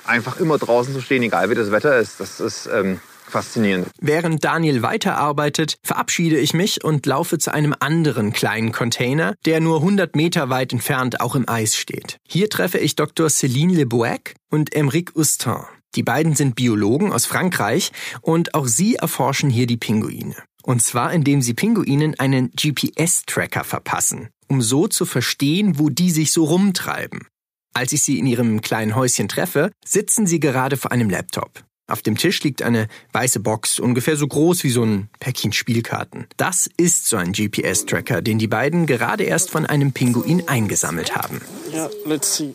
einfach 0.04 0.38
immer 0.38 0.58
draußen 0.58 0.94
zu 0.94 1.00
stehen, 1.00 1.22
egal 1.22 1.50
wie 1.50 1.54
das 1.54 1.70
Wetter 1.70 1.98
ist, 1.98 2.20
das 2.20 2.40
ist 2.40 2.68
ähm, 2.72 3.00
faszinierend. 3.30 3.88
Während 4.00 4.45
Daniel 4.45 4.83
weiterarbeitet, 4.83 5.76
verabschiede 5.83 6.38
ich 6.38 6.54
mich 6.54 6.85
und 6.85 7.06
laufe 7.06 7.38
zu 7.38 7.52
einem 7.52 7.75
anderen 7.78 8.33
kleinen 8.33 8.73
Container, 8.73 9.35
der 9.45 9.61
nur 9.61 9.78
100 9.78 10.16
Meter 10.16 10.49
weit 10.50 10.73
entfernt 10.73 11.21
auch 11.21 11.35
im 11.35 11.49
Eis 11.49 11.76
steht. 11.76 12.18
Hier 12.28 12.49
treffe 12.50 12.78
ich 12.78 12.97
Dr. 12.97 13.28
Céline 13.28 13.75
Lebouec 13.75 14.35
und 14.50 14.75
Emeric 14.75 15.14
Ustin. 15.16 15.64
Die 15.95 16.02
beiden 16.02 16.35
sind 16.35 16.56
Biologen 16.56 17.12
aus 17.12 17.26
Frankreich 17.26 17.90
und 18.21 18.54
auch 18.54 18.66
sie 18.66 18.97
erforschen 18.97 19.50
hier 19.50 19.66
die 19.66 19.78
Pinguine. 19.78 20.37
Und 20.62 20.83
zwar 20.83 21.12
indem 21.12 21.42
sie 21.42 21.54
Pinguinen 21.54 22.18
einen 22.18 22.50
GPS-Tracker 22.50 23.64
verpassen, 23.64 24.28
um 24.49 24.61
so 24.61 24.88
zu 24.88 25.06
verstehen, 25.06 25.78
wo 25.78 25.88
die 25.88 26.11
sich 26.11 26.33
so 26.33 26.45
rumtreiben. 26.45 27.26
Als 27.73 27.92
ich 27.92 28.02
sie 28.02 28.18
in 28.18 28.26
ihrem 28.26 28.62
kleinen 28.62 28.95
Häuschen 28.95 29.28
treffe, 29.28 29.71
sitzen 29.85 30.26
sie 30.26 30.40
gerade 30.40 30.76
vor 30.76 30.92
einem 30.92 31.11
Laptop. 31.11 31.62
Auf 31.88 32.02
dem 32.02 32.16
Tisch 32.16 32.42
liegt 32.42 32.62
eine 32.62 32.88
weiße 33.12 33.38
Box, 33.38 33.78
ungefähr 33.78 34.16
so 34.16 34.26
groß 34.26 34.64
wie 34.64 34.70
so 34.70 34.82
ein 34.82 35.08
Päckchen 35.20 35.52
Spielkarten. 35.52 36.26
Das 36.36 36.68
ist 36.76 37.06
so 37.06 37.16
ein 37.16 37.32
GPS-Tracker, 37.32 38.22
den 38.22 38.38
die 38.38 38.48
beiden 38.48 38.86
gerade 38.86 39.22
erst 39.22 39.50
von 39.50 39.66
einem 39.66 39.92
Pinguin 39.92 40.48
eingesammelt 40.48 41.14
haben. 41.14 41.40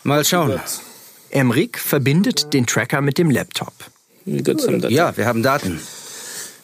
Mal 0.04 0.26
schauen. 0.26 0.60
Emric 1.30 1.80
verbindet 1.80 2.54
den 2.54 2.66
Tracker 2.68 3.00
mit 3.00 3.18
dem 3.18 3.32
Laptop. 3.32 3.74
Ja, 4.26 5.16
wir 5.16 5.26
haben 5.26 5.44
Daten. 5.44 5.80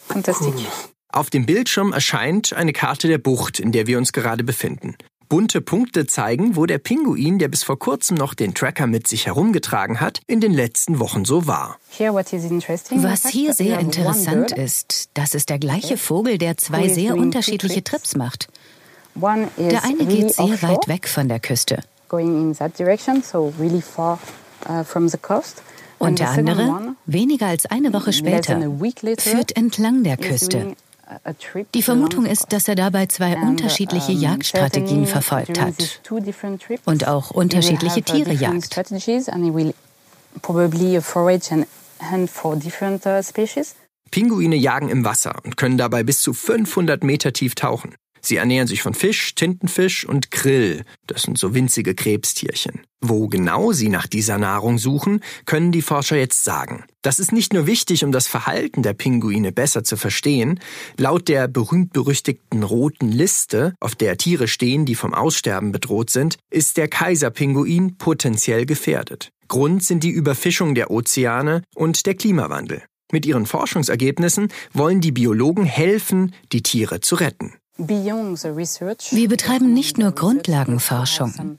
Fantastique. 0.06 0.66
Auf 1.10 1.30
dem 1.30 1.46
Bildschirm 1.46 1.92
erscheint 1.92 2.52
eine 2.52 2.74
Karte 2.74 3.08
der 3.08 3.18
Bucht, 3.18 3.60
in 3.60 3.72
der 3.72 3.86
wir 3.86 3.96
uns 3.96 4.12
gerade 4.12 4.44
befinden. 4.44 4.94
Bunte 5.28 5.60
Punkte 5.60 6.06
zeigen, 6.06 6.56
wo 6.56 6.64
der 6.64 6.78
Pinguin, 6.78 7.38
der 7.38 7.48
bis 7.48 7.62
vor 7.62 7.78
kurzem 7.78 8.16
noch 8.16 8.32
den 8.32 8.54
Tracker 8.54 8.86
mit 8.86 9.06
sich 9.06 9.26
herumgetragen 9.26 10.00
hat, 10.00 10.20
in 10.26 10.40
den 10.40 10.54
letzten 10.54 11.00
Wochen 11.00 11.26
so 11.26 11.46
war. 11.46 11.78
Was 11.98 13.28
hier 13.28 13.52
sehr 13.52 13.78
interessant 13.78 14.52
ist, 14.52 15.10
das 15.12 15.34
ist 15.34 15.50
der 15.50 15.58
gleiche 15.58 15.98
Vogel, 15.98 16.38
der 16.38 16.56
zwei 16.56 16.88
sehr 16.88 17.14
unterschiedliche 17.14 17.84
Trips 17.84 18.16
macht. 18.16 18.48
Der 19.14 19.84
eine 19.84 20.06
geht 20.06 20.34
sehr 20.34 20.62
weit 20.62 20.88
weg 20.88 21.06
von 21.08 21.28
der 21.28 21.40
Küste. 21.40 21.82
Und 25.98 26.20
der 26.20 26.30
andere, 26.30 26.94
weniger 27.04 27.46
als 27.48 27.66
eine 27.66 27.92
Woche 27.92 28.12
später, 28.14 28.60
führt 29.18 29.56
entlang 29.56 30.04
der 30.04 30.16
Küste. 30.16 30.74
Die 31.74 31.82
Vermutung 31.82 32.26
ist, 32.26 32.52
dass 32.52 32.68
er 32.68 32.74
dabei 32.74 33.06
zwei 33.06 33.36
unterschiedliche 33.36 34.12
Jagdstrategien 34.12 35.06
verfolgt 35.06 35.60
hat 35.60 36.00
und 36.84 37.08
auch 37.08 37.30
unterschiedliche 37.30 38.02
Tiere 38.02 38.32
jagt. 38.32 38.78
Pinguine 44.10 44.56
jagen 44.56 44.88
im 44.88 45.04
Wasser 45.04 45.36
und 45.44 45.56
können 45.56 45.78
dabei 45.78 46.02
bis 46.02 46.20
zu 46.20 46.32
500 46.32 47.04
Meter 47.04 47.32
tief 47.32 47.54
tauchen. 47.54 47.94
Sie 48.28 48.36
ernähren 48.36 48.66
sich 48.66 48.82
von 48.82 48.92
Fisch, 48.92 49.34
Tintenfisch 49.36 50.04
und 50.04 50.30
Krill. 50.30 50.84
Das 51.06 51.22
sind 51.22 51.38
so 51.38 51.54
winzige 51.54 51.94
Krebstierchen. 51.94 52.82
Wo 53.00 53.26
genau 53.26 53.72
sie 53.72 53.88
nach 53.88 54.06
dieser 54.06 54.36
Nahrung 54.36 54.76
suchen, 54.76 55.22
können 55.46 55.72
die 55.72 55.80
Forscher 55.80 56.18
jetzt 56.18 56.44
sagen. 56.44 56.84
Das 57.00 57.20
ist 57.20 57.32
nicht 57.32 57.54
nur 57.54 57.66
wichtig, 57.66 58.04
um 58.04 58.12
das 58.12 58.26
Verhalten 58.26 58.82
der 58.82 58.92
Pinguine 58.92 59.50
besser 59.50 59.82
zu 59.82 59.96
verstehen. 59.96 60.60
Laut 60.98 61.28
der 61.28 61.48
berühmt-berüchtigten 61.48 62.64
roten 62.64 63.10
Liste, 63.10 63.72
auf 63.80 63.94
der 63.94 64.18
Tiere 64.18 64.46
stehen, 64.46 64.84
die 64.84 64.94
vom 64.94 65.14
Aussterben 65.14 65.72
bedroht 65.72 66.10
sind, 66.10 66.36
ist 66.50 66.76
der 66.76 66.88
Kaiserpinguin 66.88 67.96
potenziell 67.96 68.66
gefährdet. 68.66 69.30
Grund 69.48 69.82
sind 69.82 70.04
die 70.04 70.10
Überfischung 70.10 70.74
der 70.74 70.90
Ozeane 70.90 71.62
und 71.74 72.04
der 72.04 72.14
Klimawandel. 72.14 72.82
Mit 73.10 73.24
ihren 73.24 73.46
Forschungsergebnissen 73.46 74.48
wollen 74.74 75.00
die 75.00 75.12
Biologen 75.12 75.64
helfen, 75.64 76.34
die 76.52 76.62
Tiere 76.62 77.00
zu 77.00 77.14
retten. 77.14 77.54
Wir 77.78 79.28
betreiben 79.28 79.72
nicht 79.72 79.98
nur 79.98 80.12
Grundlagenforschung. 80.12 81.58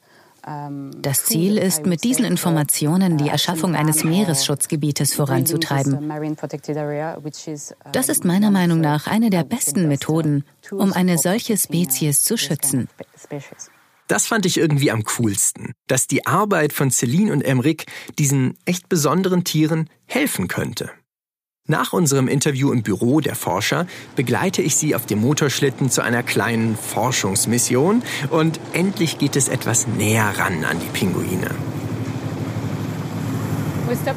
Das 1.02 1.26
Ziel 1.26 1.58
ist, 1.58 1.86
mit 1.86 2.04
diesen 2.04 2.26
Informationen 2.26 3.18
die 3.18 3.30
Erschaffung 3.30 3.76
eines 3.76 4.04
Meeresschutzgebietes 4.04 5.14
voranzutreiben. 5.14 6.12
Das 7.92 8.10
ist 8.10 8.26
meiner 8.26 8.52
Meinung 8.52 8.82
nach 8.82 9.08
eine 9.08 9.30
der 9.30 9.44
besten 9.44 9.88
Methoden, 9.88 10.44
um 10.72 10.92
eine 10.94 11.18
solche 11.18 11.58
Spezies 11.58 12.24
zu 12.24 12.38
schützen. 12.38 12.90
Das 14.08 14.26
fand 14.26 14.46
ich 14.46 14.58
irgendwie 14.58 14.92
am 14.92 15.04
coolsten, 15.04 15.74
dass 15.88 16.08
die 16.08 16.26
Arbeit 16.26 16.74
von 16.74 16.90
Celine 16.90 17.32
und 17.32 17.42
Emric 17.42 17.86
diesen 18.18 18.58
echt 18.66 18.90
besonderen 18.90 19.44
Tieren 19.44 19.90
helfen 20.08 20.48
könnte. 20.48 20.90
Nach 21.70 21.94
unserem 21.94 22.28
Interview 22.28 22.72
im 22.72 22.82
Büro 22.82 23.20
der 23.20 23.36
Forscher 23.36 23.86
begleite 24.16 24.64
ich 24.64 24.76
sie 24.76 24.96
auf 24.96 25.06
dem 25.06 25.20
Motorschlitten 25.22 25.92
zu 25.92 26.02
einer 26.02 26.24
kleinen 26.24 26.76
Forschungsmission 26.76 28.02
und 28.32 28.60
endlich 28.74 29.20
geht 29.20 29.36
es 29.36 29.48
etwas 29.48 29.86
näher 29.86 30.34
ran 30.36 30.66
an 30.66 30.80
die 30.80 30.88
Pinguine. 30.88 31.52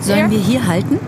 Sollen 0.01 0.31
wir 0.31 0.39
hier 0.39 0.67
halten? 0.67 0.99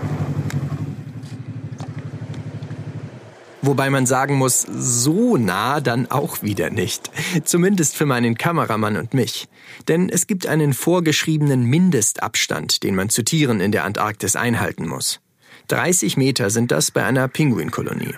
Wobei 3.63 3.89
man 3.89 4.05
sagen 4.05 4.35
muss, 4.35 4.61
so 4.61 5.37
nah 5.37 5.81
dann 5.81 6.11
auch 6.11 6.43
wieder 6.43 6.69
nicht. 6.69 7.09
Zumindest 7.43 7.95
für 7.95 8.05
meinen 8.05 8.37
Kameramann 8.37 8.97
und 8.97 9.15
mich. 9.15 9.47
Denn 9.87 10.09
es 10.09 10.27
gibt 10.27 10.45
einen 10.45 10.75
vorgeschriebenen 10.75 11.63
Mindestabstand, 11.63 12.83
den 12.83 12.93
man 12.93 13.09
zu 13.09 13.23
Tieren 13.23 13.61
in 13.61 13.71
der 13.71 13.83
Antarktis 13.83 14.35
einhalten 14.35 14.87
muss. 14.87 15.21
30 15.67 16.17
Meter 16.17 16.49
sind 16.49 16.71
das 16.71 16.91
bei 16.91 17.03
einer 17.03 17.27
Pinguinkolonie. 17.27 18.15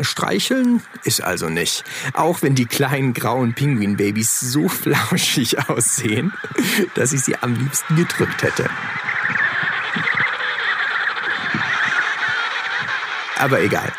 Streicheln 0.00 0.82
ist 1.04 1.22
also 1.22 1.48
nicht, 1.48 1.84
auch 2.14 2.40
wenn 2.40 2.54
die 2.54 2.64
kleinen 2.64 3.12
grauen 3.12 3.54
Pinguinbabys 3.54 4.40
so 4.40 4.68
flauschig 4.68 5.68
aussehen, 5.68 6.32
dass 6.94 7.12
ich 7.12 7.20
sie 7.20 7.36
am 7.36 7.54
liebsten 7.54 7.96
gedrückt 7.96 8.42
hätte. 8.42 8.70
Aber 13.38 13.60
egal. 13.60 13.92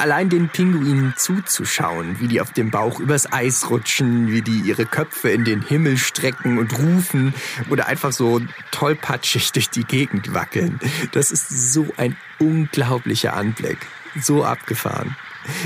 Allein 0.00 0.30
den 0.30 0.48
Pinguinen 0.48 1.12
zuzuschauen, 1.18 2.20
wie 2.20 2.26
die 2.26 2.40
auf 2.40 2.54
dem 2.54 2.70
Bauch 2.70 3.00
übers 3.00 3.30
Eis 3.34 3.68
rutschen, 3.68 4.32
wie 4.32 4.40
die 4.40 4.60
ihre 4.60 4.86
Köpfe 4.86 5.28
in 5.28 5.44
den 5.44 5.60
Himmel 5.60 5.98
strecken 5.98 6.56
und 6.56 6.78
rufen 6.78 7.34
oder 7.68 7.86
einfach 7.86 8.10
so 8.10 8.40
tollpatschig 8.70 9.52
durch 9.52 9.68
die 9.68 9.84
Gegend 9.84 10.32
wackeln, 10.32 10.80
das 11.12 11.30
ist 11.30 11.50
so 11.74 11.86
ein 11.98 12.16
unglaublicher 12.38 13.34
Anblick. 13.36 13.76
So 14.18 14.42
abgefahren. 14.42 15.16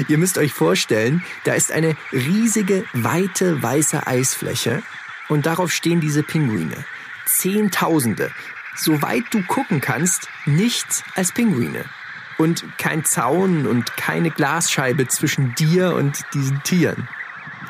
Ihr 0.09 0.19
müsst 0.19 0.37
euch 0.37 0.53
vorstellen, 0.53 1.23
da 1.45 1.55
ist 1.55 1.71
eine 1.71 1.97
riesige, 2.11 2.85
weite, 2.93 3.63
weiße 3.63 4.05
Eisfläche 4.05 4.83
und 5.29 5.47
darauf 5.47 5.71
stehen 5.71 6.01
diese 6.01 6.25
Pinguine. 6.25 6.85
Zehntausende. 7.25 8.33
Soweit 8.75 9.23
du 9.31 9.45
gucken 9.45 9.81
kannst, 9.81 10.29
nichts 10.45 11.05
als 11.15 11.31
Pinguine 11.31 11.85
und 12.39 12.65
kein 12.79 13.05
Zaun 13.05 13.67
und 13.67 13.97
keine 13.97 14.31
Glasscheibe 14.31 15.09
zwischen 15.09 15.55
dir 15.55 15.95
und 15.95 16.19
diesen 16.35 16.63
Tieren. 16.63 17.09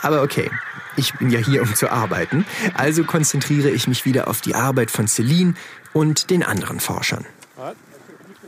Aber 0.02 0.22
okay, 0.22 0.50
ich 0.96 1.14
bin 1.14 1.30
ja 1.30 1.40
hier, 1.40 1.62
um 1.62 1.74
zu 1.74 1.90
arbeiten, 1.90 2.44
also 2.74 3.04
konzentriere 3.04 3.70
ich 3.70 3.88
mich 3.88 4.04
wieder 4.04 4.28
auf 4.28 4.40
die 4.40 4.54
Arbeit 4.54 4.90
von 4.90 5.08
Celine 5.08 5.54
und 5.92 6.30
den 6.30 6.42
anderen 6.42 6.80
Forschern. 6.80 7.24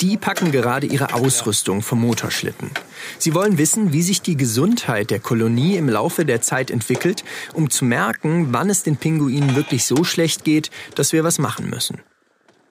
Die 0.02 0.18
packen 0.18 0.52
gerade 0.52 0.86
ihre 0.86 1.14
Ausrüstung 1.14 1.80
vom 1.80 2.02
Motorschlitten. 2.02 2.70
Sie 3.18 3.32
wollen 3.32 3.56
wissen, 3.56 3.94
wie 3.94 4.02
sich 4.02 4.20
die 4.20 4.36
Gesundheit 4.36 5.10
der 5.10 5.20
Kolonie 5.20 5.76
im 5.76 5.88
Laufe 5.88 6.26
der 6.26 6.42
Zeit 6.42 6.70
entwickelt, 6.70 7.24
um 7.54 7.70
zu 7.70 7.86
merken, 7.86 8.48
wann 8.52 8.68
es 8.68 8.82
den 8.82 8.98
Pinguinen 8.98 9.56
wirklich 9.56 9.86
so 9.86 10.04
schlecht 10.04 10.44
geht, 10.44 10.70
dass 10.94 11.14
wir 11.14 11.24
was 11.24 11.38
machen 11.38 11.70
müssen. 11.70 12.02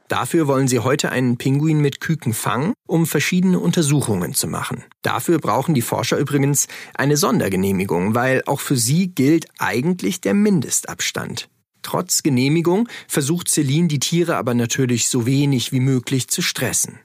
Dafür 0.07 0.47
wollen 0.47 0.67
sie 0.67 0.79
heute 0.79 1.11
einen 1.11 1.37
Pinguin 1.37 1.79
mit 1.79 1.99
Küken 1.99 2.33
fangen, 2.33 2.73
um 2.85 3.07
verschiedene 3.07 3.59
Untersuchungen 3.59 4.35
zu 4.35 4.47
machen. 4.47 4.83
Dafür 5.01 5.39
brauchen 5.39 5.73
die 5.73 5.81
Forscher 5.81 6.17
übrigens 6.17 6.67
eine 6.93 7.17
Sondergenehmigung, 7.17 8.13
weil 8.13 8.43
auch 8.45 8.59
für 8.59 8.77
sie 8.77 9.07
gilt 9.07 9.47
eigentlich 9.57 10.21
der 10.21 10.35
Mindestabstand. 10.35 11.49
Trotz 11.81 12.23
Genehmigung 12.23 12.87
versucht 13.07 13.49
Celine 13.49 13.87
die 13.87 13.99
Tiere 13.99 14.37
aber 14.37 14.53
natürlich 14.53 15.07
so 15.09 15.25
wenig 15.25 15.71
wie 15.71 15.79
möglich 15.79 16.27
zu 16.27 16.41
stressen. 16.41 16.99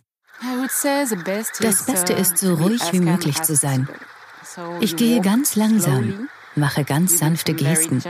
Das 1.60 1.84
Beste 1.84 2.12
ist, 2.14 2.38
so 2.38 2.54
ruhig 2.54 2.80
wie 2.92 3.00
möglich 3.00 3.40
zu 3.42 3.54
sein. 3.56 3.88
Ich 4.80 4.96
gehe 4.96 5.20
ganz 5.20 5.54
langsam, 5.54 6.28
mache 6.54 6.84
ganz 6.84 7.18
sanfte 7.18 7.54
Gesten. 7.54 8.02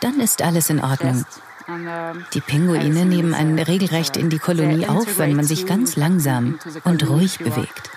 Dann 0.00 0.20
ist 0.20 0.42
alles 0.42 0.70
in 0.70 0.80
Ordnung. 0.80 1.24
Die 2.32 2.40
Pinguine 2.40 3.04
nehmen 3.04 3.34
einen 3.34 3.58
regelrecht 3.58 4.16
in 4.16 4.30
die 4.30 4.38
Kolonie 4.38 4.86
auf, 4.86 5.18
wenn 5.18 5.34
man 5.34 5.44
sich 5.44 5.66
ganz 5.66 5.96
langsam 5.96 6.60
und 6.84 7.08
ruhig 7.08 7.38
bewegt. 7.38 7.90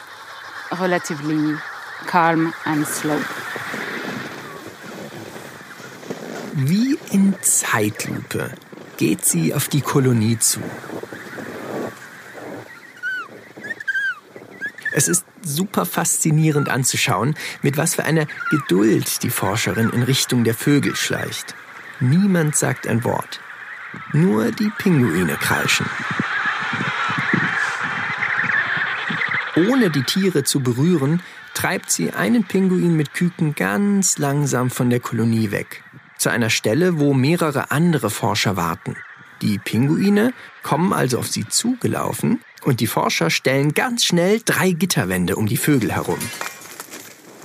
Wie 6.54 6.98
in 7.12 7.36
Zeitlupe 7.42 8.54
geht 8.98 9.24
sie 9.26 9.54
auf 9.54 9.68
die 9.68 9.82
Kolonie 9.82 10.40
zu. 10.40 10.62
Es 14.92 15.08
ist 15.08 15.26
super 15.44 15.86
faszinierend 15.86 16.70
anzuschauen, 16.70 17.36
mit 17.62 17.78
was 17.78 17.96
für 17.96 18.04
einer 18.04 18.26
Geduld 18.50 19.22
die 19.22 19.30
Forscherin 19.30 19.92
in 19.92 20.02
Richtung 20.02 20.44
der 20.44 20.56
Vögel 20.56 20.96
schleicht. 20.96 21.54
Niemand 22.00 22.56
sagt 22.56 22.88
ein 22.88 23.04
Wort. 23.04 23.40
Nur 24.14 24.52
die 24.52 24.72
Pinguine 24.78 25.36
kreischen. 25.36 25.86
Ohne 29.56 29.90
die 29.90 30.04
Tiere 30.04 30.44
zu 30.44 30.62
berühren, 30.62 31.22
treibt 31.54 31.92
sie 31.92 32.12
einen 32.12 32.46
Pinguin 32.46 32.96
mit 32.96 33.14
Küken 33.14 33.56
ganz 33.56 34.18
langsam 34.18 34.70
von 34.70 34.90
der 34.90 35.00
Kolonie 35.00 35.52
weg. 35.52 35.84
Zu 36.18 36.30
einer 36.30 36.50
Stelle, 36.50 37.00
wo 37.00 37.14
mehrere 37.14 37.72
andere 37.72 38.10
Forscher 38.10 38.56
warten. 38.56 38.96
Die 39.42 39.58
Pinguine 39.58 40.34
kommen 40.64 40.94
also 40.94 41.20
auf 41.20 41.28
sie 41.28 41.48
zugelaufen 41.48 42.42
und 42.64 42.80
die 42.80 42.88
Forscher 42.88 43.30
stellen 43.30 43.74
ganz 43.74 44.06
schnell 44.06 44.42
drei 44.44 44.72
Gitterwände 44.72 45.36
um 45.36 45.48
die 45.48 45.58
Vögel 45.58 45.94
herum. 45.94 46.20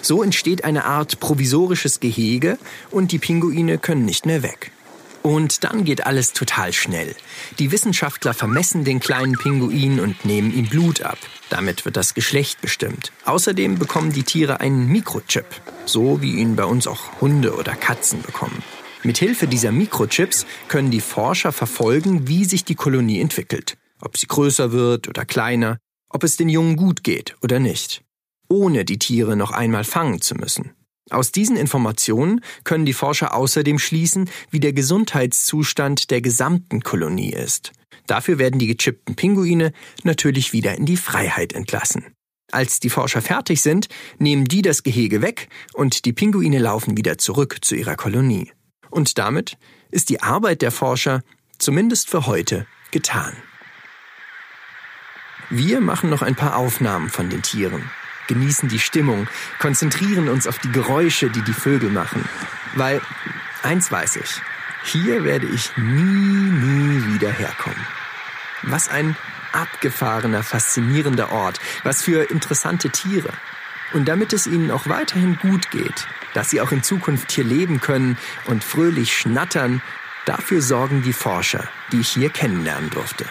So 0.03 0.23
entsteht 0.23 0.65
eine 0.65 0.85
Art 0.85 1.19
provisorisches 1.21 1.99
Gehege 1.99 2.59
und 2.91 3.13
die 3.13 3.19
Pinguine 3.19 3.79
können 3.79 4.05
nicht 4.05 4.27
mehr 4.27 4.43
weg. 4.43 4.71
Und 5.27 5.65
dann 5.65 5.85
geht 5.85 6.05
alles 6.05 6.35
total 6.35 6.75
schnell. 6.75 7.17
Die 7.59 7.73
Wissenschaftler 7.73 8.35
vermessen 8.35 8.85
den 8.85 9.01
kleinen 9.01 9.39
Pinguin 9.39 9.99
und 9.99 10.27
nehmen 10.27 10.53
ihm 10.53 10.69
Blut 10.69 11.01
ab. 11.01 11.17
Damit 11.49 11.87
wird 11.87 11.97
das 11.97 12.13
Geschlecht 12.13 12.61
bestimmt. 12.61 13.11
Außerdem 13.25 13.79
bekommen 13.79 14.13
die 14.13 14.25
Tiere 14.25 14.61
einen 14.61 14.87
Mikrochip, 14.87 15.47
so 15.87 16.21
wie 16.21 16.37
ihn 16.37 16.57
bei 16.57 16.67
uns 16.67 16.87
auch 16.87 17.23
Hunde 17.23 17.57
oder 17.57 17.75
Katzen 17.75 18.21
bekommen. 18.21 18.63
Mithilfe 19.03 19.47
dieser 19.47 19.73
Mikrochips 19.73 20.45
können 20.69 20.91
die 20.91 21.01
Forscher 21.01 21.53
verfolgen, 21.53 22.29
wie 22.29 22.45
sich 22.45 22.67
die 22.67 22.75
Kolonie 22.75 23.21
entwickelt. 23.21 23.79
Ob 24.03 24.19
sie 24.19 24.27
größer 24.27 24.73
wird 24.73 25.09
oder 25.09 25.25
kleiner, 25.25 25.79
ob 26.11 26.23
es 26.23 26.37
den 26.37 26.51
Jungen 26.51 26.77
gut 26.77 27.03
geht 27.03 27.35
oder 27.43 27.61
nicht. 27.61 28.03
Ohne 28.51 28.85
die 28.85 28.99
Tiere 28.99 29.37
noch 29.37 29.53
einmal 29.53 29.85
fangen 29.85 30.21
zu 30.21 30.35
müssen. 30.35 30.75
Aus 31.11 31.33
diesen 31.33 31.57
Informationen 31.57 32.41
können 32.65 32.87
die 32.87 32.95
Forscher 32.95 33.35
außerdem 33.35 33.79
schließen, 33.79 34.31
wie 34.51 34.61
der 34.61 34.73
Gesundheitszustand 34.73 36.11
der 36.11 36.23
gesamten 36.23 36.83
Kolonie 36.83 37.33
ist. 37.33 37.73
Dafür 38.07 38.39
werden 38.39 38.59
die 38.59 38.67
gechippten 38.67 39.15
Pinguine 39.15 39.73
natürlich 40.03 40.53
wieder 40.53 40.75
in 40.75 40.87
die 40.87 40.97
Freiheit 40.97 41.53
entlassen. 41.53 42.15
Als 42.53 42.81
die 42.81 42.91
Forscher 42.91 43.21
fertig 43.21 43.63
sind, 43.63 43.89
nehmen 44.19 44.45
die 44.45 44.63
das 44.63 44.83
Gehege 44.83 45.23
weg 45.23 45.49
und 45.73 46.05
die 46.05 46.13
Pinguine 46.13 46.59
laufen 46.59 46.97
wieder 46.97 47.19
zurück 47.19 47.59
zu 47.63 47.75
ihrer 47.75 47.97
Kolonie. 47.97 48.53
Und 48.91 49.19
damit 49.19 49.59
ist 49.91 50.09
die 50.09 50.23
Arbeit 50.23 50.63
der 50.63 50.71
Forscher, 50.71 51.23
zumindest 51.59 52.09
für 52.09 52.27
heute, 52.27 52.67
getan. 52.91 53.35
Wir 55.51 55.81
machen 55.81 56.11
noch 56.11 56.23
ein 56.23 56.37
paar 56.37 56.57
Aufnahmen 56.57 57.11
von 57.11 57.29
den 57.29 57.43
Tieren 57.43 57.91
genießen 58.27 58.69
die 58.69 58.79
Stimmung, 58.79 59.29
konzentrieren 59.59 60.29
uns 60.29 60.47
auf 60.47 60.59
die 60.59 60.73
Geräusche, 60.73 61.31
die 61.31 61.43
die 61.43 61.53
Vögel 61.53 61.91
machen. 61.91 62.25
Weil, 62.75 63.01
eins 63.63 63.91
weiß 63.91 64.17
ich, 64.17 64.41
hier 64.85 65.25
werde 65.25 65.47
ich 65.47 65.77
nie, 65.77 66.51
nie 66.51 67.15
wieder 67.15 67.31
herkommen. 67.31 67.87
Was 68.63 68.89
ein 68.89 69.17
abgefahrener, 69.53 70.43
faszinierender 70.43 71.33
Ort, 71.33 71.61
was 71.85 72.03
für 72.03 72.31
interessante 72.31 72.91
Tiere. 72.91 73.31
Und 73.93 74.07
damit 74.09 74.33
es 74.33 74.47
ihnen 74.47 74.71
auch 74.71 74.89
weiterhin 74.89 75.39
gut 75.39 75.71
geht, 75.71 76.07
dass 76.35 76.51
sie 76.51 76.61
auch 76.61 76.73
in 76.73 76.83
Zukunft 76.83 77.31
hier 77.31 77.45
leben 77.45 77.81
können 77.81 78.19
und 78.47 78.65
fröhlich 78.65 79.17
schnattern, 79.17 79.83
dafür 80.27 80.61
sorgen 80.61 81.03
die 81.03 81.13
Forscher, 81.13 81.69
die 81.93 82.01
ich 82.01 82.09
hier 82.09 82.31
kennenlernen 82.31 82.91
durfte. 82.91 83.25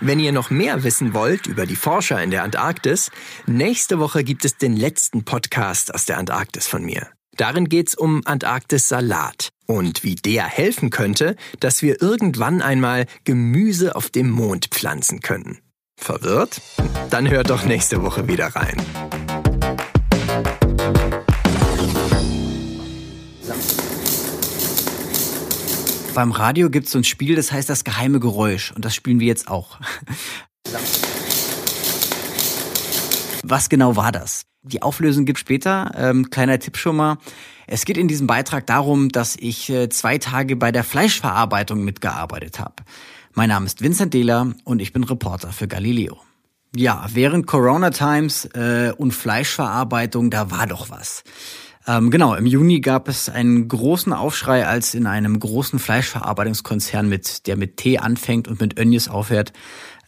Wenn 0.00 0.18
ihr 0.18 0.32
noch 0.32 0.48
mehr 0.48 0.82
wissen 0.82 1.12
wollt 1.12 1.46
über 1.46 1.66
die 1.66 1.76
Forscher 1.76 2.22
in 2.22 2.30
der 2.30 2.42
Antarktis, 2.42 3.10
nächste 3.46 3.98
Woche 3.98 4.24
gibt 4.24 4.46
es 4.46 4.56
den 4.56 4.74
letzten 4.74 5.24
Podcast 5.24 5.94
aus 5.94 6.06
der 6.06 6.16
Antarktis 6.16 6.66
von 6.66 6.82
mir. 6.82 7.08
Darin 7.36 7.68
geht's 7.68 7.94
um 7.94 8.22
Antarktis-Salat 8.24 9.50
und 9.66 10.02
wie 10.02 10.14
der 10.14 10.44
helfen 10.44 10.88
könnte, 10.88 11.36
dass 11.60 11.82
wir 11.82 12.00
irgendwann 12.00 12.62
einmal 12.62 13.06
Gemüse 13.24 13.94
auf 13.94 14.08
dem 14.08 14.30
Mond 14.30 14.68
pflanzen 14.70 15.20
können. 15.20 15.58
Verwirrt? 15.98 16.62
Dann 17.10 17.28
hört 17.28 17.50
doch 17.50 17.66
nächste 17.66 18.02
Woche 18.02 18.26
wieder 18.26 18.46
rein. 18.48 18.80
Beim 26.20 26.32
Radio 26.32 26.68
gibt 26.68 26.84
es 26.84 26.92
so 26.92 26.98
ein 26.98 27.04
Spiel, 27.04 27.34
das 27.34 27.50
heißt 27.50 27.70
das 27.70 27.82
geheime 27.82 28.20
Geräusch. 28.20 28.72
Und 28.72 28.84
das 28.84 28.94
spielen 28.94 29.20
wir 29.20 29.26
jetzt 29.26 29.48
auch. 29.48 29.80
Was 33.42 33.70
genau 33.70 33.96
war 33.96 34.12
das? 34.12 34.44
Die 34.60 34.82
Auflösung 34.82 35.24
gibt 35.24 35.38
später. 35.38 35.92
Ähm, 35.96 36.28
kleiner 36.28 36.58
Tipp 36.58 36.76
schon 36.76 36.96
mal. 36.96 37.16
Es 37.66 37.86
geht 37.86 37.96
in 37.96 38.06
diesem 38.06 38.26
Beitrag 38.26 38.66
darum, 38.66 39.08
dass 39.08 39.34
ich 39.34 39.70
äh, 39.70 39.88
zwei 39.88 40.18
Tage 40.18 40.56
bei 40.56 40.72
der 40.72 40.84
Fleischverarbeitung 40.84 41.84
mitgearbeitet 41.84 42.60
habe. 42.60 42.74
Mein 43.32 43.48
Name 43.48 43.64
ist 43.64 43.80
Vincent 43.80 44.12
Dehler 44.12 44.52
und 44.64 44.82
ich 44.82 44.92
bin 44.92 45.04
Reporter 45.04 45.52
für 45.52 45.68
Galileo. 45.68 46.18
Ja, 46.76 47.06
während 47.14 47.46
Corona 47.46 47.88
Times 47.92 48.44
äh, 48.44 48.92
und 48.94 49.12
Fleischverarbeitung, 49.12 50.30
da 50.30 50.50
war 50.50 50.66
doch 50.66 50.90
was. 50.90 51.24
Ähm, 51.86 52.10
genau, 52.10 52.34
im 52.34 52.46
Juni 52.46 52.80
gab 52.80 53.08
es 53.08 53.28
einen 53.28 53.66
großen 53.66 54.12
Aufschrei, 54.12 54.66
als 54.66 54.94
in 54.94 55.06
einem 55.06 55.38
großen 55.40 55.78
Fleischverarbeitungskonzern, 55.78 57.08
mit, 57.08 57.46
der 57.46 57.56
mit 57.56 57.78
T 57.78 57.98
anfängt 57.98 58.48
und 58.48 58.60
mit 58.60 58.78
Önjes 58.78 59.08
aufhört, 59.08 59.52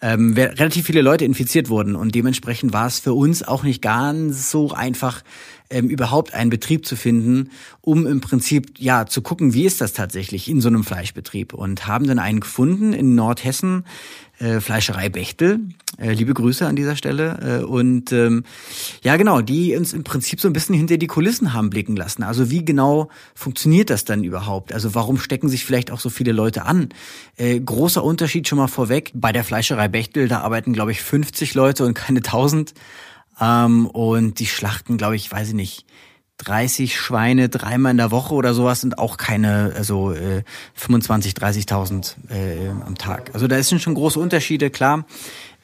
ähm, 0.02 0.34
relativ 0.34 0.86
viele 0.86 1.00
Leute 1.00 1.24
infiziert 1.24 1.70
wurden. 1.70 1.96
Und 1.96 2.14
dementsprechend 2.14 2.72
war 2.72 2.86
es 2.86 2.98
für 2.98 3.14
uns 3.14 3.42
auch 3.42 3.62
nicht 3.62 3.80
ganz 3.80 4.50
so 4.50 4.72
einfach, 4.72 5.22
ähm, 5.72 5.88
überhaupt 5.88 6.34
einen 6.34 6.50
Betrieb 6.50 6.86
zu 6.86 6.96
finden, 6.96 7.50
um 7.80 8.06
im 8.06 8.20
Prinzip 8.20 8.78
ja 8.78 9.06
zu 9.06 9.22
gucken, 9.22 9.54
wie 9.54 9.64
ist 9.64 9.80
das 9.80 9.92
tatsächlich 9.92 10.48
in 10.48 10.60
so 10.60 10.68
einem 10.68 10.84
Fleischbetrieb. 10.84 11.54
Und 11.54 11.86
haben 11.86 12.06
dann 12.06 12.18
einen 12.18 12.40
gefunden 12.40 12.92
in 12.92 13.14
Nordhessen, 13.14 13.84
äh, 14.38 14.60
Fleischerei 14.60 15.08
Bechtel. 15.08 15.60
Äh, 15.98 16.12
liebe 16.12 16.34
Grüße 16.34 16.66
an 16.66 16.76
dieser 16.76 16.96
Stelle. 16.96 17.60
Äh, 17.60 17.64
und 17.64 18.12
ähm, 18.12 18.44
ja, 19.02 19.16
genau, 19.16 19.40
die 19.40 19.76
uns 19.76 19.92
im 19.92 20.04
Prinzip 20.04 20.40
so 20.40 20.48
ein 20.48 20.52
bisschen 20.52 20.74
hinter 20.74 20.96
die 20.96 21.06
Kulissen 21.06 21.52
haben 21.52 21.70
blicken 21.70 21.96
lassen. 21.96 22.22
Also 22.22 22.50
wie 22.50 22.64
genau 22.64 23.08
funktioniert 23.34 23.90
das 23.90 24.04
dann 24.04 24.24
überhaupt? 24.24 24.72
Also 24.72 24.94
warum 24.94 25.18
stecken 25.18 25.48
sich 25.48 25.64
vielleicht 25.64 25.90
auch 25.90 26.00
so 26.00 26.10
viele 26.10 26.32
Leute 26.32 26.64
an? 26.64 26.90
Äh, 27.36 27.60
großer 27.60 28.02
Unterschied 28.02 28.48
schon 28.48 28.58
mal 28.58 28.68
vorweg. 28.68 29.12
Bei 29.14 29.32
der 29.32 29.44
Fleischerei 29.44 29.88
Bechtel, 29.88 30.28
da 30.28 30.40
arbeiten, 30.40 30.72
glaube 30.72 30.92
ich, 30.92 31.02
50 31.02 31.54
Leute 31.54 31.84
und 31.84 31.94
keine 31.94 32.18
1000. 32.18 32.74
Ähm, 33.42 33.86
und 33.86 34.38
die 34.38 34.46
schlachten, 34.46 34.96
glaube 34.96 35.16
ich, 35.16 35.30
weiß 35.30 35.48
ich 35.48 35.54
nicht, 35.54 35.86
30 36.38 36.98
Schweine 36.98 37.48
dreimal 37.48 37.92
in 37.92 37.98
der 37.98 38.10
Woche 38.10 38.34
oder 38.34 38.54
sowas 38.54 38.80
sind 38.80 38.98
auch 38.98 39.16
keine, 39.16 39.72
also 39.76 40.12
äh, 40.12 40.42
25, 40.74 41.34
30.000 41.34 42.14
äh, 42.30 42.68
am 42.84 42.96
Tag. 42.96 43.30
Also 43.32 43.46
da 43.46 43.62
sind 43.62 43.80
schon 43.80 43.94
große 43.94 44.18
Unterschiede, 44.18 44.70
klar. 44.70 45.04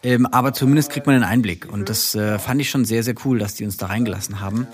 Ähm, 0.03 0.27
aber 0.27 0.53
zumindest 0.53 0.91
kriegt 0.91 1.07
man 1.07 1.17
einen 1.17 1.25
Einblick. 1.25 1.69
Und 1.71 1.88
das 1.88 2.14
äh, 2.14 2.38
fand 2.38 2.61
ich 2.61 2.71
schon 2.71 2.85
sehr, 2.85 3.03
sehr 3.03 3.14
cool, 3.25 3.38
dass 3.38 3.55
die 3.55 3.64
uns 3.64 3.77
da 3.77 3.87
reingelassen 3.87 4.41
haben. 4.41 4.69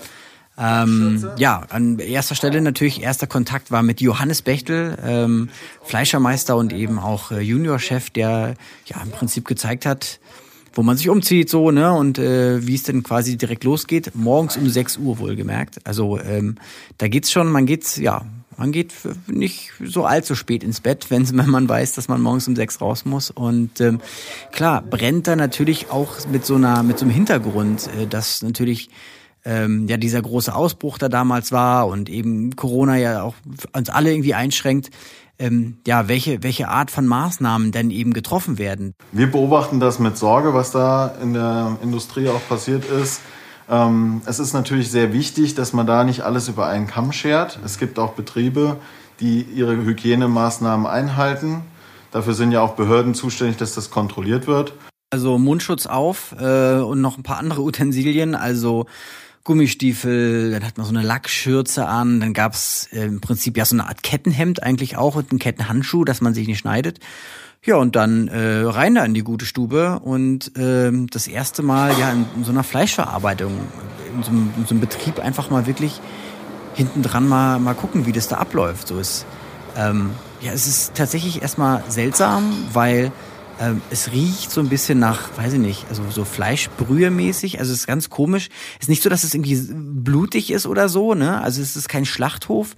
Ähm, 0.57 1.27
ja, 1.37 1.63
an 1.69 1.99
erster 1.99 2.35
Stelle 2.35 2.61
natürlich 2.61 3.01
erster 3.01 3.27
Kontakt 3.27 3.71
war 3.71 3.83
mit 3.83 3.99
Johannes 3.99 4.41
Bechtel, 4.41 4.97
ähm, 5.03 5.49
Fleischermeister 5.83 6.55
und 6.55 6.71
eben 6.71 6.97
auch 6.97 7.31
äh, 7.31 7.41
Juniorchef, 7.41 8.09
der 8.09 8.53
ja 8.85 9.01
im 9.03 9.11
Prinzip 9.11 9.45
gezeigt 9.45 9.85
hat, 9.85 10.19
wo 10.75 10.83
man 10.83 10.97
sich 10.97 11.09
umzieht 11.09 11.49
so, 11.49 11.71
ne? 11.71 11.93
Und 11.93 12.19
äh, 12.19 12.65
wie 12.67 12.75
es 12.75 12.83
denn 12.83 13.01
quasi 13.01 13.37
direkt 13.37 13.63
losgeht. 13.63 14.11
Morgens 14.13 14.57
um 14.57 14.69
6 14.69 14.97
Uhr 14.97 15.17
wohlgemerkt. 15.19 15.79
Also 15.85 16.19
ähm, 16.19 16.55
da 16.97 17.07
geht's 17.07 17.31
schon, 17.31 17.51
man 17.51 17.65
geht's, 17.65 17.97
ja, 17.97 18.25
man 18.57 18.71
geht 18.71 18.93
nicht 19.27 19.71
so 19.83 20.05
allzu 20.05 20.35
spät 20.35 20.63
ins 20.63 20.81
Bett, 20.81 21.07
wenn 21.09 21.25
man 21.49 21.67
weiß, 21.67 21.93
dass 21.93 22.07
man 22.07 22.21
morgens 22.21 22.47
um 22.47 22.55
sechs 22.55 22.79
raus 22.81 23.05
muss. 23.05 23.31
Und 23.31 23.81
ähm, 23.81 24.01
klar, 24.51 24.81
brennt 24.81 25.27
da 25.27 25.35
natürlich 25.35 25.89
auch 25.89 26.27
mit 26.31 26.45
so 26.45 26.55
einer, 26.55 26.83
mit 26.83 26.99
so 26.99 27.05
einem 27.05 27.13
Hintergrund, 27.13 27.89
äh, 27.99 28.05
dass 28.05 28.41
natürlich 28.43 28.89
ähm, 29.45 29.87
ja 29.87 29.97
dieser 29.97 30.21
große 30.21 30.53
Ausbruch 30.53 30.97
da 30.97 31.07
damals 31.07 31.51
war 31.51 31.87
und 31.87 32.09
eben 32.09 32.55
Corona 32.55 32.97
ja 32.97 33.23
auch 33.23 33.35
uns 33.73 33.89
alle 33.89 34.11
irgendwie 34.11 34.33
einschränkt 34.33 34.89
ähm, 35.37 35.77
ja, 35.85 36.07
welche, 36.07 36.43
welche 36.43 36.69
Art 36.69 36.91
von 36.91 37.05
Maßnahmen 37.05 37.71
denn 37.71 37.91
eben 37.91 38.13
getroffen 38.13 38.57
werden. 38.57 38.93
Wir 39.11 39.29
beobachten 39.29 39.79
das 39.79 39.99
mit 39.99 40.17
Sorge, 40.17 40.53
was 40.53 40.71
da 40.71 41.13
in 41.21 41.33
der 41.33 41.77
Industrie 41.83 42.29
auch 42.29 42.47
passiert 42.47 42.85
ist. 42.85 43.21
Ähm, 43.69 44.21
es 44.25 44.39
ist 44.39 44.53
natürlich 44.53 44.91
sehr 44.91 45.11
wichtig, 45.11 45.55
dass 45.55 45.73
man 45.73 45.87
da 45.87 46.03
nicht 46.03 46.21
alles 46.21 46.47
über 46.47 46.67
einen 46.67 46.87
Kamm 46.87 47.11
schert. 47.11 47.59
Es 47.65 47.79
gibt 47.79 47.99
auch 47.99 48.13
Betriebe, 48.13 48.77
die 49.19 49.41
ihre 49.41 49.75
Hygienemaßnahmen 49.75 50.85
einhalten. 50.85 51.61
Dafür 52.11 52.33
sind 52.33 52.51
ja 52.51 52.61
auch 52.61 52.75
Behörden 52.75 53.13
zuständig, 53.13 53.57
dass 53.57 53.73
das 53.73 53.89
kontrolliert 53.89 54.47
wird. 54.47 54.73
Also 55.09 55.37
Mundschutz 55.37 55.85
auf 55.85 56.35
äh, 56.39 56.77
und 56.77 57.01
noch 57.01 57.17
ein 57.17 57.23
paar 57.23 57.37
andere 57.37 57.61
Utensilien. 57.63 58.35
Also 58.35 58.85
Gummistiefel, 59.45 60.51
dann 60.51 60.65
hat 60.65 60.77
man 60.77 60.87
so 60.87 60.93
eine 60.93 61.03
Lackschürze 61.03 61.87
an, 61.87 62.19
dann 62.19 62.33
gab's 62.33 62.89
äh, 62.91 63.05
im 63.05 63.21
Prinzip 63.21 63.55
ja 63.55 63.63
so 63.63 63.75
eine 63.75 63.87
Art 63.87 64.03
Kettenhemd 64.03 64.61
eigentlich 64.61 64.97
auch 64.97 65.15
und 65.15 65.31
einen 65.31 65.39
Kettenhandschuh, 65.39 66.03
dass 66.03 66.19
man 66.19 66.33
sich 66.33 66.47
nicht 66.47 66.57
schneidet. 66.57 66.99
Ja, 67.63 67.77
und 67.77 67.95
dann 67.95 68.27
äh, 68.27 68.63
rein 68.63 68.95
da 68.95 69.05
in 69.05 69.13
die 69.13 69.23
gute 69.23 69.45
Stube 69.45 69.99
und 70.03 70.57
äh, 70.57 70.91
das 71.11 71.27
erste 71.27 71.61
Mal 71.61 71.97
ja 71.99 72.11
in, 72.11 72.25
in 72.35 72.43
so 72.43 72.51
einer 72.51 72.63
Fleischverarbeitung, 72.63 73.53
in 74.15 74.23
so, 74.23 74.31
einem, 74.31 74.53
in 74.57 74.65
so 74.65 74.71
einem 74.71 74.81
Betrieb 74.81 75.19
einfach 75.19 75.49
mal 75.51 75.67
wirklich 75.67 76.01
hinten 76.73 77.03
dran 77.03 77.27
mal, 77.27 77.59
mal 77.59 77.75
gucken, 77.75 78.07
wie 78.07 78.11
das 78.11 78.27
da 78.27 78.37
abläuft. 78.37 78.87
So 78.87 78.97
ist, 78.97 79.25
ähm, 79.77 80.11
ja, 80.41 80.53
es 80.53 80.67
ist 80.67 80.95
tatsächlich 80.95 81.43
erstmal 81.43 81.83
seltsam, 81.87 82.51
weil 82.73 83.11
ähm, 83.59 83.81
es 83.89 84.11
riecht 84.11 84.51
so 84.51 84.61
ein 84.61 84.69
bisschen 84.69 84.99
nach, 84.99 85.37
weiß 85.37 85.53
ich 85.53 85.59
nicht, 85.59 85.85
also 85.89 86.03
so 86.09 86.23
Fleischbrühe-mäßig. 86.23 87.59
Also 87.59 87.71
es 87.71 87.79
ist 87.79 87.87
ganz 87.87 88.09
komisch. 88.09 88.49
Es 88.75 88.83
ist 88.83 88.89
nicht 88.89 89.03
so, 89.03 89.09
dass 89.09 89.23
es 89.23 89.33
irgendwie 89.33 89.59
blutig 89.71 90.51
ist 90.51 90.67
oder 90.67 90.89
so, 90.89 91.13
ne? 91.13 91.41
Also 91.41 91.61
es 91.61 91.75
ist 91.75 91.87
kein 91.87 92.05
Schlachthof. 92.05 92.75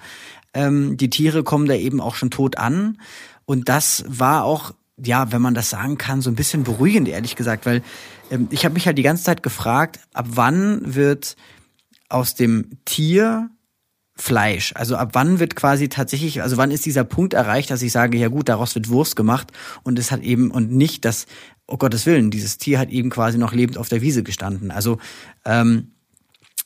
Ähm, 0.53 0.97
die 0.97 1.09
Tiere 1.09 1.43
kommen 1.43 1.67
da 1.67 1.73
eben 1.73 1.99
auch 1.99 2.15
schon 2.15 2.29
tot 2.29 2.57
an. 2.57 2.99
Und 3.45 3.69
das 3.69 4.03
war 4.07 4.43
auch, 4.43 4.73
ja, 5.03 5.31
wenn 5.31 5.41
man 5.41 5.53
das 5.53 5.69
sagen 5.69 5.97
kann, 5.97 6.21
so 6.21 6.29
ein 6.29 6.35
bisschen 6.35 6.63
beruhigend, 6.63 7.07
ehrlich 7.07 7.35
gesagt, 7.35 7.65
weil 7.65 7.81
ähm, 8.29 8.47
ich 8.51 8.63
habe 8.65 8.73
mich 8.73 8.85
halt 8.85 8.97
die 8.97 9.03
ganze 9.03 9.23
Zeit 9.23 9.41
gefragt, 9.41 9.99
ab 10.13 10.27
wann 10.29 10.95
wird 10.95 11.37
aus 12.09 12.35
dem 12.35 12.77
Tier 12.85 13.49
Fleisch? 14.17 14.73
Also 14.75 14.95
ab 14.95 15.09
wann 15.13 15.39
wird 15.39 15.55
quasi 15.55 15.89
tatsächlich, 15.89 16.41
also 16.41 16.57
wann 16.57 16.71
ist 16.71 16.85
dieser 16.85 17.03
Punkt 17.03 17.33
erreicht, 17.33 17.71
dass 17.71 17.81
ich 17.81 17.91
sage, 17.91 18.17
ja 18.17 18.27
gut, 18.27 18.49
daraus 18.49 18.75
wird 18.75 18.89
Wurst 18.89 19.15
gemacht 19.15 19.51
und 19.83 19.99
es 19.99 20.11
hat 20.11 20.21
eben 20.21 20.51
und 20.51 20.71
nicht 20.71 21.05
das, 21.05 21.27
oh 21.67 21.77
Gottes 21.77 22.05
Willen, 22.05 22.31
dieses 22.31 22.57
Tier 22.57 22.79
hat 22.79 22.89
eben 22.89 23.09
quasi 23.09 23.37
noch 23.37 23.53
lebend 23.53 23.77
auf 23.77 23.89
der 23.89 24.01
Wiese 24.01 24.23
gestanden. 24.23 24.71
Also 24.71 24.97
ähm, 25.45 25.91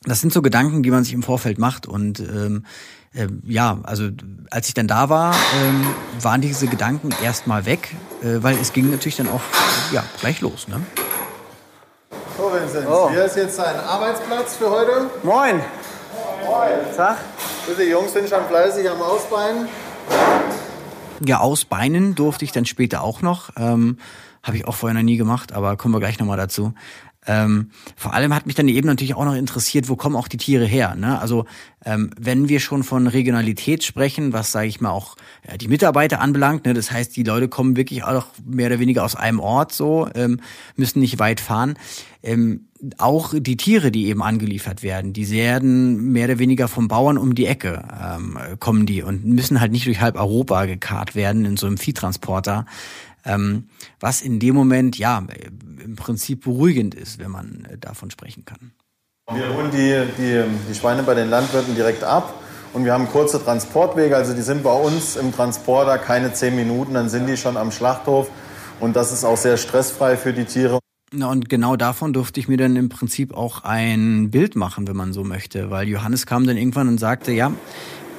das 0.03 0.21
sind 0.21 0.33
so 0.33 0.41
Gedanken, 0.41 0.81
die 0.81 0.91
man 0.91 1.03
sich 1.03 1.13
im 1.13 1.23
Vorfeld 1.23 1.59
macht 1.59 1.85
und 1.85 2.19
ähm, 2.19 2.65
äh, 3.13 3.27
ja, 3.43 3.79
also 3.83 4.09
als 4.49 4.67
ich 4.69 4.73
dann 4.73 4.87
da 4.87 5.09
war, 5.09 5.35
ähm, 5.61 5.85
waren 6.21 6.41
diese 6.41 6.67
Gedanken 6.67 7.09
erstmal 7.21 7.65
weg, 7.65 7.93
äh, 8.23 8.41
weil 8.41 8.57
es 8.57 8.73
ging 8.73 8.89
natürlich 8.89 9.17
dann 9.17 9.27
auch 9.27 9.41
ja, 9.91 10.03
gleich 10.19 10.41
los. 10.41 10.67
Ne? 10.67 10.81
So, 12.37 12.51
Vincent, 12.53 12.87
oh. 12.89 13.09
hier 13.11 13.25
ist 13.25 13.35
jetzt 13.35 13.59
dein 13.59 13.79
Arbeitsplatz 13.79 14.55
für 14.55 14.69
heute. 14.71 15.09
Moin. 15.23 15.59
Moin. 16.45 16.95
Tag. 16.95 17.17
Die 17.79 17.83
Jungs 17.83 18.13
sind 18.13 18.27
schon 18.29 18.43
fleißig 18.45 18.89
am 18.89 19.01
Ausbeinen. 19.01 19.67
Ja, 21.25 21.39
ausbeinen 21.39 22.15
durfte 22.15 22.45
ich 22.45 22.51
dann 22.51 22.65
später 22.65 23.03
auch 23.03 23.21
noch. 23.21 23.51
Ähm, 23.57 23.97
Habe 24.43 24.57
ich 24.57 24.67
auch 24.67 24.75
vorher 24.75 24.95
noch 24.95 25.05
nie 25.05 25.17
gemacht, 25.17 25.53
aber 25.53 25.77
kommen 25.77 25.93
wir 25.93 25.99
gleich 25.99 26.19
nochmal 26.19 26.37
dazu. 26.37 26.73
Ähm, 27.27 27.69
vor 27.95 28.13
allem 28.13 28.33
hat 28.33 28.47
mich 28.47 28.55
dann 28.55 28.67
eben 28.67 28.87
natürlich 28.87 29.13
auch 29.13 29.25
noch 29.25 29.35
interessiert, 29.35 29.89
wo 29.89 29.95
kommen 29.95 30.15
auch 30.15 30.27
die 30.27 30.37
Tiere 30.37 30.65
her. 30.65 30.95
Ne? 30.95 31.21
Also 31.21 31.45
ähm, 31.83 32.11
wenn 32.19 32.47
wir 32.47 32.59
schon 32.59 32.83
von 32.83 33.07
Regionalität 33.07 33.83
sprechen, 33.83 34.33
was 34.33 34.51
sage 34.51 34.67
ich 34.67 34.81
mal 34.81 34.91
auch 34.91 35.15
ja, 35.47 35.57
die 35.57 35.67
Mitarbeiter 35.67 36.21
anbelangt, 36.21 36.65
ne? 36.65 36.73
das 36.73 36.91
heißt, 36.91 37.15
die 37.15 37.23
Leute 37.23 37.47
kommen 37.47 37.75
wirklich 37.75 38.03
auch 38.03 38.27
mehr 38.45 38.67
oder 38.67 38.79
weniger 38.79 39.03
aus 39.03 39.15
einem 39.15 39.39
Ort 39.39 39.71
so, 39.71 40.07
ähm, 40.13 40.39
müssen 40.75 40.99
nicht 40.99 41.19
weit 41.19 41.39
fahren. 41.39 41.75
Ähm, 42.23 42.67
auch 42.97 43.33
die 43.35 43.57
Tiere, 43.57 43.91
die 43.91 44.07
eben 44.07 44.23
angeliefert 44.23 44.83
werden, 44.83 45.13
die 45.13 45.29
werden 45.29 46.11
mehr 46.11 46.25
oder 46.25 46.39
weniger 46.39 46.67
vom 46.67 46.87
Bauern 46.87 47.17
um 47.17 47.35
die 47.35 47.45
Ecke 47.45 47.83
ähm, 47.99 48.37
kommen 48.59 48.85
die 48.85 49.03
und 49.03 49.25
müssen 49.25 49.59
halt 49.59 49.71
nicht 49.71 49.85
durch 49.85 50.01
halb 50.01 50.15
Europa 50.15 50.65
gekarrt 50.65 51.15
werden 51.15 51.45
in 51.45 51.57
so 51.57 51.67
einem 51.67 51.77
Viehtransporter. 51.77 52.65
Ähm, 53.23 53.65
was 53.99 54.23
in 54.23 54.39
dem 54.39 54.55
Moment 54.55 54.97
ja 54.97 55.23
im 55.83 55.95
Prinzip 55.95 56.43
beruhigend 56.43 56.95
ist, 56.95 57.19
wenn 57.19 57.29
man 57.29 57.65
äh, 57.65 57.77
davon 57.77 58.09
sprechen 58.09 58.45
kann. 58.45 58.71
Wir 59.33 59.53
holen 59.53 59.71
die, 59.71 60.03
die, 60.17 60.43
die 60.69 60.75
Schweine 60.75 61.03
bei 61.03 61.13
den 61.13 61.29
Landwirten 61.29 61.73
direkt 61.73 62.03
ab 62.03 62.33
und 62.73 62.83
wir 62.83 62.91
haben 62.91 63.07
kurze 63.07 63.41
Transportwege. 63.41 64.15
Also 64.15 64.33
die 64.33 64.41
sind 64.41 64.61
bei 64.61 64.73
uns 64.73 65.15
im 65.15 65.33
Transporter 65.33 65.97
keine 65.97 66.33
zehn 66.33 66.55
Minuten, 66.55 66.93
dann 66.93 67.07
sind 67.07 67.27
die 67.27 67.37
schon 67.37 67.55
am 67.55 67.71
Schlachthof 67.71 68.29
und 68.81 68.95
das 68.95 69.13
ist 69.13 69.23
auch 69.23 69.37
sehr 69.37 69.55
stressfrei 69.55 70.17
für 70.17 70.33
die 70.33 70.43
Tiere. 70.43 70.79
Und 71.13 71.49
genau 71.49 71.75
davon 71.75 72.13
durfte 72.13 72.39
ich 72.39 72.47
mir 72.47 72.57
dann 72.57 72.75
im 72.75 72.89
Prinzip 72.89 73.33
auch 73.33 73.63
ein 73.63 74.31
Bild 74.31 74.55
machen, 74.55 74.87
wenn 74.87 74.95
man 74.95 75.13
so 75.13 75.23
möchte, 75.23 75.69
weil 75.69 75.87
Johannes 75.87 76.25
kam 76.25 76.45
dann 76.45 76.57
irgendwann 76.57 76.87
und 76.87 76.99
sagte, 76.99 77.31
ja, 77.31 77.53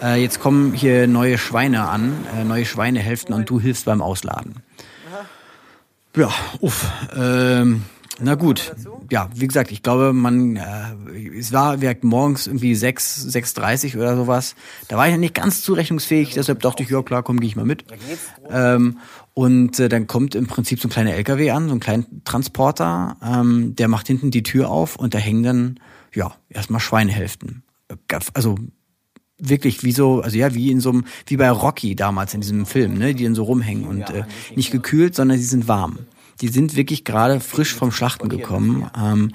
äh, 0.03 0.20
jetzt 0.20 0.40
kommen 0.40 0.72
hier 0.72 1.07
neue 1.07 1.37
Schweine 1.37 1.88
an, 1.88 2.12
äh, 2.38 2.44
neue 2.44 2.64
Schweinehälften 2.64 3.35
und 3.35 3.51
du 3.51 3.61
hilfst 3.61 3.85
beim 3.85 4.01
Ausladen. 4.01 4.57
Ja, 6.14 6.31
uff. 6.61 6.87
Ähm, 7.16 7.85
na 8.20 8.35
gut. 8.35 8.75
Ja, 9.11 9.31
wie 9.35 9.46
gesagt, 9.46 9.72
ich 9.72 9.83
glaube, 9.83 10.12
man, 10.12 10.57
äh, 10.57 11.38
es 11.38 11.53
war 11.53 11.81
wir 11.81 11.96
morgens 12.03 12.46
irgendwie 12.46 12.75
6, 12.75 13.29
6.30 13.31 13.96
oder 13.96 14.16
sowas. 14.16 14.55
Da 14.88 14.96
war 14.96 15.07
ich 15.07 15.12
ja 15.12 15.18
nicht 15.18 15.35
ganz 15.35 15.62
zurechnungsfähig, 15.62 16.31
deshalb 16.35 16.61
dachte 16.61 16.83
ich, 16.83 16.90
ja 16.90 17.03
klar, 17.03 17.22
komm, 17.22 17.40
gehe 17.40 17.48
ich 17.48 17.57
mal 17.57 17.64
mit. 17.64 17.85
Ähm, 18.51 18.98
und 19.35 19.79
äh, 19.81 19.88
dann 19.88 20.07
kommt 20.07 20.35
im 20.35 20.46
Prinzip 20.46 20.81
so 20.81 20.88
ein 20.88 20.90
kleiner 20.90 21.14
LKW 21.14 21.51
an, 21.51 21.68
so 21.68 21.75
ein 21.75 21.81
kleiner 21.81 22.05
Transporter, 22.25 23.16
ähm, 23.22 23.75
der 23.77 23.88
macht 23.88 24.07
hinten 24.07 24.31
die 24.31 24.42
Tür 24.42 24.70
auf 24.70 24.96
und 24.96 25.14
da 25.14 25.18
hängen 25.18 25.42
dann, 25.42 25.81
ja, 26.14 26.33
erstmal 26.48 26.81
Schweinehälften. 26.81 27.62
Also 28.35 28.57
wirklich 29.38 29.83
wie 29.83 29.92
so, 29.92 30.20
also 30.20 30.37
ja, 30.37 30.55
wie 30.55 30.70
in 30.70 30.81
so 30.81 30.90
einem, 30.90 31.05
wie 31.27 31.37
bei 31.37 31.51
Rocky 31.51 31.96
damals 31.96 32.35
in 32.35 32.42
diesem 32.42 32.66
Film, 32.66 32.94
ne, 32.94 33.14
die 33.14 33.25
dann 33.25 33.35
so 33.35 33.44
rumhängen 33.44 33.85
und 33.87 34.11
äh, 34.11 34.25
nicht 34.55 34.70
gekühlt, 34.70 35.14
sondern 35.14 35.38
sie 35.38 35.44
sind 35.44 35.66
warm. 35.66 35.98
Die 36.42 36.48
sind 36.48 36.76
wirklich 36.76 37.05
gerade 37.05 37.40
frisch 37.40 37.74
vom 37.74 37.92
Schlachten 37.92 38.28
gekommen. 38.28 38.90
Ähm, 38.96 39.33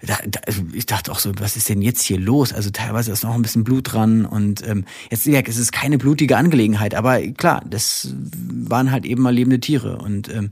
da, 0.00 0.16
da, 0.26 0.40
also 0.46 0.62
ich 0.72 0.86
dachte 0.86 1.10
auch 1.10 1.18
so, 1.18 1.32
was 1.38 1.56
ist 1.56 1.68
denn 1.68 1.82
jetzt 1.82 2.02
hier 2.02 2.18
los? 2.18 2.52
Also 2.52 2.70
teilweise 2.70 3.12
ist 3.12 3.24
noch 3.24 3.34
ein 3.34 3.42
bisschen 3.42 3.64
Blut 3.64 3.92
dran 3.92 4.24
und 4.24 4.66
ähm, 4.66 4.84
jetzt 5.10 5.26
ja, 5.26 5.40
es 5.40 5.56
ist 5.56 5.72
keine 5.72 5.98
blutige 5.98 6.36
Angelegenheit, 6.36 6.94
aber 6.94 7.20
klar, 7.20 7.62
das 7.68 8.14
waren 8.14 8.90
halt 8.90 9.04
eben 9.04 9.22
mal 9.22 9.34
lebende 9.34 9.58
Tiere 9.58 9.98
und 9.98 10.28
ähm, 10.28 10.50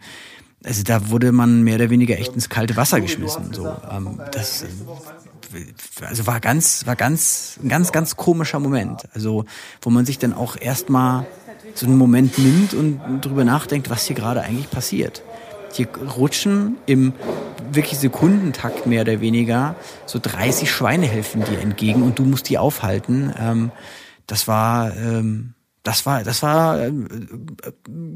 also 0.64 0.83
da 0.83 1.11
wurde 1.11 1.30
man 1.30 1.62
mehr 1.62 1.76
oder 1.76 1.90
weniger 1.90 2.18
echt 2.18 2.35
ins 2.35 2.48
kalte 2.48 2.76
Wasser 2.76 3.00
geschmissen. 3.00 3.52
So, 3.52 3.66
ähm, 3.90 4.20
das 4.33 4.64
also 6.00 6.26
war 6.26 6.40
ganz, 6.40 6.87
war 6.87 6.96
ganz, 6.96 7.59
ein 7.62 7.68
ganz, 7.68 7.92
ganz 7.92 8.16
komischer 8.16 8.59
Moment. 8.59 9.02
Also, 9.14 9.44
wo 9.83 9.90
man 9.90 10.07
sich 10.07 10.18
dann 10.18 10.33
auch 10.33 10.57
erstmal 10.61 11.26
so 11.74 11.87
einen 11.87 11.98
Moment 11.98 12.38
nimmt 12.38 12.74
und 12.74 13.20
drüber 13.20 13.44
nachdenkt, 13.44 13.90
was 13.90 14.07
hier 14.07 14.16
gerade 14.16 14.42
eigentlich 14.42 14.70
passiert. 14.70 15.22
Hier 15.76 15.88
rutschen 16.16 16.76
im 16.87 17.12
wirklich 17.70 17.98
Sekundentakt 17.98 18.87
mehr 18.87 19.02
oder 19.02 19.20
weniger 19.20 19.74
so 20.06 20.18
30 20.20 20.70
Schweine 20.70 21.06
helfen 21.06 21.44
dir 21.44 21.60
entgegen 21.60 22.02
und 22.02 22.18
du 22.18 22.22
musst 22.24 22.48
die 22.48 22.58
aufhalten. 22.58 23.34
Ähm, 23.38 23.72
das 24.26 24.46
war, 24.48 24.96
ähm, 24.96 25.54
das 25.82 26.06
war, 26.06 26.22
das 26.22 26.42
war, 26.42 26.78
äh, 26.80 26.92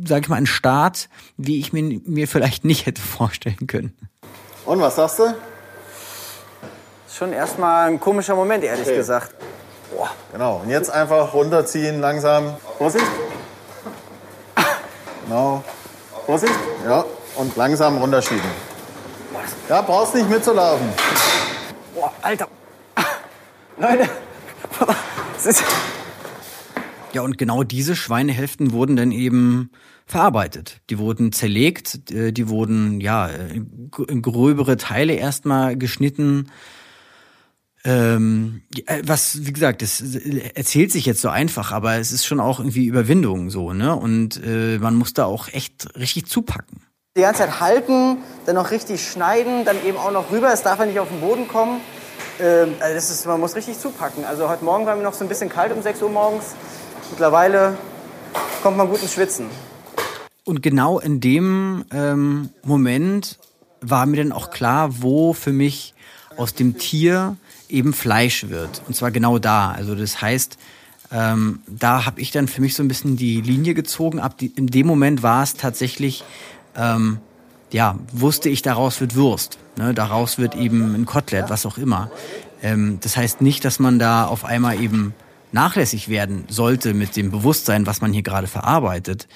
sag 0.06 0.22
ich 0.22 0.28
mal, 0.28 0.36
ein 0.36 0.46
Start, 0.46 1.08
wie 1.36 1.58
ich 1.58 1.72
mir, 1.72 2.00
mir 2.04 2.28
vielleicht 2.28 2.64
nicht 2.64 2.86
hätte 2.86 3.02
vorstellen 3.02 3.66
können. 3.66 3.92
Und 4.64 4.80
was 4.80 4.96
sagst 4.96 5.18
du? 5.18 5.34
schon 7.18 7.32
erstmal 7.32 7.88
ein 7.88 7.98
komischer 7.98 8.36
Moment, 8.36 8.62
ehrlich 8.62 8.86
okay. 8.86 8.96
gesagt. 8.96 9.34
Boah. 9.94 10.08
Genau, 10.32 10.60
und 10.62 10.70
jetzt 10.70 10.90
einfach 10.90 11.34
runterziehen, 11.34 12.00
langsam. 12.00 12.56
Vorsicht. 12.78 13.04
Genau. 15.24 15.64
Vorsicht. 16.26 16.54
Ja, 16.84 17.04
und 17.38 17.56
langsam 17.56 17.96
runterschieben. 17.96 18.50
Ja, 19.68 19.82
brauchst 19.82 20.14
nicht 20.14 20.28
mitzulaufen. 20.28 20.88
Boah, 21.94 22.12
Alter. 22.22 22.48
Leute. 23.78 24.08
Das 25.34 25.46
ist 25.46 25.64
ja, 27.12 27.22
und 27.22 27.38
genau 27.38 27.62
diese 27.62 27.96
Schweinehälften 27.96 28.72
wurden 28.72 28.96
dann 28.96 29.12
eben 29.12 29.70
verarbeitet. 30.04 30.80
Die 30.90 30.98
wurden 30.98 31.32
zerlegt, 31.32 32.10
äh, 32.10 32.32
die 32.32 32.48
wurden 32.48 33.00
ja 33.00 33.26
in 33.26 34.22
gröbere 34.22 34.76
Teile 34.76 35.14
erstmal 35.14 35.76
geschnitten, 35.76 36.50
ähm, 37.84 38.62
äh, 38.86 39.02
was, 39.04 39.46
wie 39.46 39.52
gesagt, 39.52 39.82
das 39.82 40.00
erzählt 40.00 40.92
sich 40.92 41.06
jetzt 41.06 41.22
so 41.22 41.28
einfach, 41.28 41.72
aber 41.72 41.96
es 41.96 42.12
ist 42.12 42.26
schon 42.26 42.40
auch 42.40 42.58
irgendwie 42.58 42.86
Überwindung 42.86 43.50
so, 43.50 43.72
ne? 43.72 43.94
Und 43.94 44.40
äh, 44.44 44.78
man 44.78 44.94
muss 44.94 45.14
da 45.14 45.24
auch 45.24 45.48
echt 45.48 45.96
richtig 45.96 46.26
zupacken. 46.26 46.82
Die 47.18 47.22
ganze 47.22 47.40
Zeit 47.40 47.58
halten, 47.58 48.18
dann 48.46 48.54
noch 48.54 48.70
richtig 48.70 49.10
schneiden, 49.10 49.64
dann 49.64 49.76
eben 49.84 49.98
auch 49.98 50.12
noch 50.12 50.30
rüber, 50.30 50.52
es 50.52 50.62
darf 50.62 50.78
ja 50.78 50.86
nicht 50.86 51.00
auf 51.00 51.08
den 51.08 51.20
Boden 51.20 51.48
kommen. 51.48 51.80
Ähm, 52.38 52.74
also 52.78 52.94
das 52.94 53.10
ist, 53.10 53.26
man 53.26 53.40
muss 53.40 53.56
richtig 53.56 53.76
zupacken. 53.76 54.24
Also 54.24 54.48
heute 54.48 54.64
Morgen 54.64 54.86
war 54.86 54.94
mir 54.94 55.02
noch 55.02 55.14
so 55.14 55.24
ein 55.24 55.28
bisschen 55.28 55.48
kalt 55.48 55.72
um 55.72 55.82
6 55.82 56.00
Uhr 56.02 56.10
morgens. 56.10 56.54
Mittlerweile 57.10 57.76
kommt 58.62 58.76
man 58.76 58.88
gut 58.88 59.02
ins 59.02 59.14
Schwitzen. 59.14 59.46
Und 60.44 60.62
genau 60.62 61.00
in 61.00 61.20
dem 61.20 61.84
ähm, 61.92 62.50
Moment 62.62 63.40
war 63.80 64.06
mir 64.06 64.18
dann 64.18 64.30
auch 64.30 64.50
klar, 64.50 65.02
wo 65.02 65.32
für 65.32 65.52
mich 65.52 65.94
aus 66.36 66.54
dem 66.54 66.78
Tier 66.78 67.36
eben 67.68 67.92
Fleisch 67.92 68.48
wird. 68.48 68.80
Und 68.86 68.94
zwar 68.94 69.10
genau 69.10 69.40
da. 69.40 69.72
Also 69.72 69.96
das 69.96 70.22
heißt, 70.22 70.56
ähm, 71.10 71.60
da 71.66 72.06
habe 72.06 72.20
ich 72.20 72.30
dann 72.30 72.48
für 72.48 72.60
mich 72.60 72.74
so 72.74 72.82
ein 72.82 72.88
bisschen 72.88 73.16
die 73.16 73.40
Linie 73.40 73.74
gezogen. 73.74 74.20
Ab 74.20 74.38
die, 74.38 74.52
in 74.54 74.68
dem 74.68 74.86
Moment 74.86 75.22
war 75.22 75.42
es 75.42 75.54
tatsächlich, 75.54 76.22
ähm, 76.78 77.18
ja, 77.70 77.98
wusste 78.12 78.48
ich, 78.48 78.62
daraus 78.62 79.00
wird 79.00 79.14
Wurst. 79.14 79.58
Ne? 79.76 79.92
Daraus 79.92 80.38
wird 80.38 80.54
eben 80.54 80.94
ein 80.94 81.04
Kotelett, 81.04 81.50
was 81.50 81.66
auch 81.66 81.76
immer. 81.76 82.10
Ähm, 82.62 82.98
das 83.02 83.16
heißt 83.16 83.42
nicht, 83.42 83.64
dass 83.64 83.78
man 83.78 83.98
da 83.98 84.26
auf 84.26 84.44
einmal 84.44 84.80
eben 84.80 85.14
nachlässig 85.52 86.08
werden 86.08 86.44
sollte 86.48 86.94
mit 86.94 87.16
dem 87.16 87.30
Bewusstsein, 87.30 87.86
was 87.86 88.00
man 88.00 88.12
hier 88.12 88.22
gerade 88.22 88.46
verarbeitet. 88.46 89.28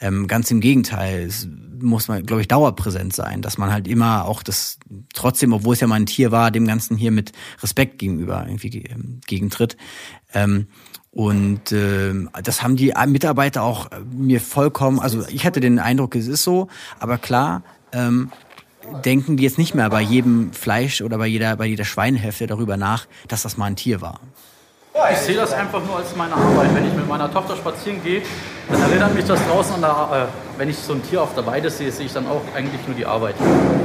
Ähm, 0.00 0.26
ganz 0.26 0.50
im 0.50 0.60
Gegenteil, 0.60 1.26
es 1.26 1.46
muss 1.80 2.08
man, 2.08 2.24
glaube 2.26 2.42
ich, 2.42 2.48
dauerpräsent 2.48 3.14
sein, 3.14 3.42
dass 3.42 3.58
man 3.58 3.72
halt 3.72 3.88
immer 3.88 4.24
auch 4.24 4.42
das 4.42 4.78
trotzdem, 5.14 5.52
obwohl 5.52 5.74
es 5.74 5.80
ja 5.80 5.86
mal 5.86 5.96
ein 5.96 6.06
Tier 6.06 6.30
war, 6.30 6.50
dem 6.50 6.66
Ganzen 6.66 6.96
hier 6.96 7.10
mit 7.10 7.32
Respekt 7.62 7.98
gegenüber 7.98 8.44
irgendwie 8.46 8.84
ähm, 8.84 9.20
gegentritt. 9.26 9.76
Ähm, 10.32 10.66
und 11.12 11.72
äh, 11.72 12.14
das 12.42 12.62
haben 12.62 12.76
die 12.76 12.92
Mitarbeiter 13.06 13.62
auch 13.62 13.90
mir 14.12 14.40
vollkommen, 14.40 15.00
also 15.00 15.26
ich 15.28 15.44
hatte 15.44 15.60
den 15.60 15.78
Eindruck, 15.78 16.14
es 16.14 16.28
ist 16.28 16.44
so, 16.44 16.68
aber 17.00 17.18
klar, 17.18 17.62
ähm, 17.92 18.30
denken 19.04 19.36
die 19.36 19.42
jetzt 19.42 19.58
nicht 19.58 19.74
mehr 19.74 19.90
bei 19.90 20.00
jedem 20.00 20.52
Fleisch 20.52 21.02
oder 21.02 21.18
bei 21.18 21.26
jeder, 21.26 21.56
bei 21.56 21.66
jeder 21.66 21.84
Schweinehälfte 21.84 22.46
darüber 22.46 22.76
nach, 22.76 23.06
dass 23.28 23.42
das 23.42 23.56
mal 23.56 23.66
ein 23.66 23.76
Tier 23.76 24.00
war. 24.00 24.20
Ich 25.12 25.18
sehe 25.18 25.36
das 25.36 25.52
einfach 25.52 25.84
nur 25.84 25.96
als 25.96 26.14
meine 26.16 26.34
Arbeit. 26.34 26.74
Wenn 26.74 26.86
ich 26.86 26.94
mit 26.94 27.08
meiner 27.08 27.32
Tochter 27.32 27.56
spazieren 27.56 28.02
gehe, 28.02 28.22
dann 28.70 28.80
erinnert 28.82 29.14
mich 29.14 29.24
das 29.24 29.40
draußen 29.46 29.74
an 29.74 29.80
der, 29.80 30.28
äh, 30.28 30.58
wenn 30.58 30.68
ich 30.68 30.76
so 30.76 30.92
ein 30.92 31.02
Tier 31.02 31.22
auf 31.22 31.34
der 31.34 31.46
Weide 31.46 31.70
sehe, 31.70 31.90
sehe 31.90 32.06
ich 32.06 32.12
dann 32.12 32.26
auch 32.26 32.42
eigentlich 32.54 32.86
nur 32.86 32.94
die 32.94 33.06
Arbeit. 33.06 33.34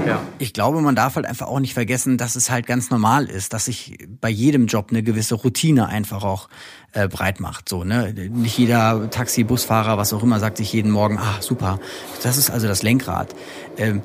Ja. 0.06 0.22
Ich 0.38 0.54
glaube, 0.54 0.82
man 0.82 0.96
darf 0.96 1.16
halt 1.16 1.26
einfach 1.26 1.48
auch 1.48 1.60
nicht 1.60 1.74
vergessen, 1.74 2.18
dass 2.18 2.36
es 2.36 2.50
halt 2.50 2.68
ganz 2.68 2.90
normal 2.90 3.26
ist, 3.26 3.54
dass 3.54 3.66
sich 3.66 3.98
bei 4.22 4.30
jedem 4.30 4.68
Job 4.68 4.88
eine 4.90 5.02
gewisse 5.02 5.36
Routine 5.36 5.88
einfach 5.88 6.24
auch 6.24 6.50
äh, 6.92 7.08
breit 7.08 7.40
macht. 7.40 7.70
So, 7.70 7.84
ne? 7.84 8.14
Nicht 8.14 8.58
jeder 8.58 9.10
Taxi, 9.10 9.44
Busfahrer, 9.44 9.98
was 9.98 10.14
auch 10.14 10.22
immer, 10.22 10.40
sagt 10.40 10.58
sich 10.58 10.74
jeden 10.74 10.92
Morgen, 10.92 11.18
ah, 11.18 11.42
super, 11.42 11.80
das 12.24 12.38
ist 12.38 12.50
also 12.50 12.68
das 12.68 12.84
Lenkrad. 12.84 13.34
Ähm, 13.78 14.02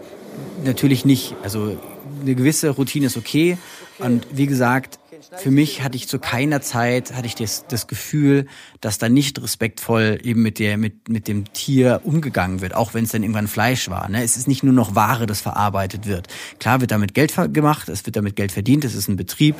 natürlich 0.65 1.05
nicht. 1.05 1.35
Also 1.43 1.77
eine 2.21 2.35
gewisse 2.35 2.71
Routine 2.71 3.07
ist 3.07 3.17
okay. 3.17 3.59
Und 3.99 4.27
wie 4.33 4.47
gesagt, 4.47 5.00
für 5.37 5.51
mich 5.51 5.83
hatte 5.83 5.97
ich 5.97 6.09
zu 6.09 6.19
keiner 6.19 6.61
Zeit 6.61 7.13
hatte 7.15 7.27
ich 7.27 7.35
das, 7.35 7.67
das 7.69 7.87
Gefühl, 7.87 8.47
dass 8.81 8.99
da 8.99 9.09
nicht 9.09 9.41
respektvoll 9.43 10.19
eben 10.23 10.43
mit 10.43 10.59
der 10.59 10.77
mit 10.77 11.09
mit 11.09 11.29
dem 11.29 11.53
Tier 11.53 12.01
umgegangen 12.05 12.61
wird, 12.61 12.75
auch 12.75 12.95
wenn 12.95 13.05
es 13.05 13.13
dann 13.13 13.23
irgendwann 13.23 13.49
Fleisch 13.49 13.89
war. 13.89 14.09
Ne? 14.09 14.23
Es 14.23 14.37
ist 14.37 14.49
nicht 14.49 14.63
nur 14.63 14.73
noch 14.73 14.95
Ware, 14.95 15.27
das 15.27 15.41
verarbeitet 15.41 16.07
wird. 16.07 16.29
Klar 16.59 16.81
wird 16.81 16.91
damit 16.91 17.15
Geld 17.15 17.35
gemacht, 17.53 17.89
es 17.89 18.05
wird 18.07 18.17
damit 18.17 18.37
Geld 18.37 18.53
verdient, 18.53 18.85
es 18.85 18.95
ist 18.95 19.09
ein 19.09 19.17
Betrieb, 19.17 19.57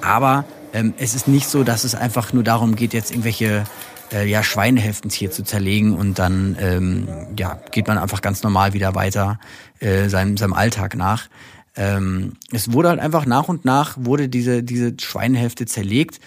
aber 0.00 0.44
ähm, 0.72 0.94
es 0.98 1.14
ist 1.14 1.28
nicht 1.28 1.48
so, 1.48 1.64
dass 1.64 1.84
es 1.84 1.94
einfach 1.94 2.32
nur 2.32 2.42
darum 2.42 2.76
geht, 2.76 2.92
jetzt 2.92 3.10
irgendwelche 3.10 3.64
äh, 4.12 4.28
ja, 4.28 4.42
Schweinehälften 4.42 5.10
hier 5.10 5.30
zu 5.30 5.42
zerlegen 5.42 5.94
und 5.94 6.18
dann 6.18 6.56
ähm, 6.60 7.08
ja, 7.38 7.58
geht 7.70 7.88
man 7.88 7.98
einfach 7.98 8.22
ganz 8.22 8.42
normal 8.42 8.72
wieder 8.72 8.94
weiter 8.94 9.38
äh, 9.80 10.08
seinem, 10.08 10.36
seinem 10.36 10.52
Alltag 10.52 10.96
nach. 10.96 11.28
Ähm, 11.76 12.32
es 12.52 12.72
wurde 12.72 12.88
halt 12.88 13.00
einfach 13.00 13.26
nach 13.26 13.48
und 13.48 13.64
nach 13.64 13.96
wurde 14.00 14.28
diese, 14.28 14.62
diese 14.62 14.94
Schweinehälfte 14.98 15.66
zerlegt 15.66 16.20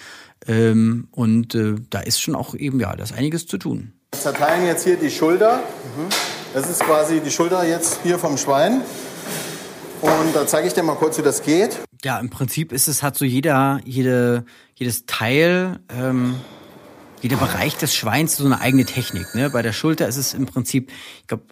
ähm, 0.47 1.07
und 1.11 1.55
äh, 1.55 1.75
da 1.89 1.99
ist 1.99 2.21
schon 2.21 2.35
auch 2.35 2.53
eben, 2.55 2.79
ja, 2.79 2.95
da 2.95 3.03
ist 3.03 3.13
einiges 3.13 3.47
zu 3.47 3.57
tun. 3.57 3.93
Wir 4.13 4.21
zerteilen 4.21 4.65
jetzt 4.65 4.83
hier 4.83 4.97
die 4.97 5.11
Schulter. 5.11 5.61
Das 6.53 6.69
ist 6.69 6.79
quasi 6.79 7.19
die 7.19 7.29
Schulter 7.29 7.63
jetzt 7.65 7.99
hier 8.03 8.17
vom 8.17 8.37
Schwein. 8.37 8.81
Und 10.01 10.33
da 10.33 10.47
zeige 10.47 10.67
ich 10.67 10.73
dir 10.73 10.83
mal 10.83 10.95
kurz, 10.95 11.17
wie 11.17 11.21
das 11.21 11.43
geht. 11.43 11.77
Ja, 12.03 12.19
im 12.19 12.29
Prinzip 12.29 12.71
ist 12.71 12.87
es, 12.87 13.03
hat 13.03 13.17
so 13.17 13.25
jeder, 13.25 13.81
jede, 13.83 14.45
jedes 14.75 15.05
Teil, 15.05 15.79
ähm, 15.89 16.35
jeder 17.21 17.35
Bereich 17.35 17.75
des 17.75 17.93
Schweins 17.93 18.37
so 18.37 18.45
eine 18.45 18.61
eigene 18.61 18.85
Technik. 18.85 19.35
Ne? 19.35 19.49
Bei 19.49 19.61
der 19.61 19.73
Schulter 19.73 20.07
ist 20.07 20.15
es 20.15 20.33
im 20.33 20.45
Prinzip, 20.45 20.89
ich 21.21 21.27
glaube, 21.27 21.43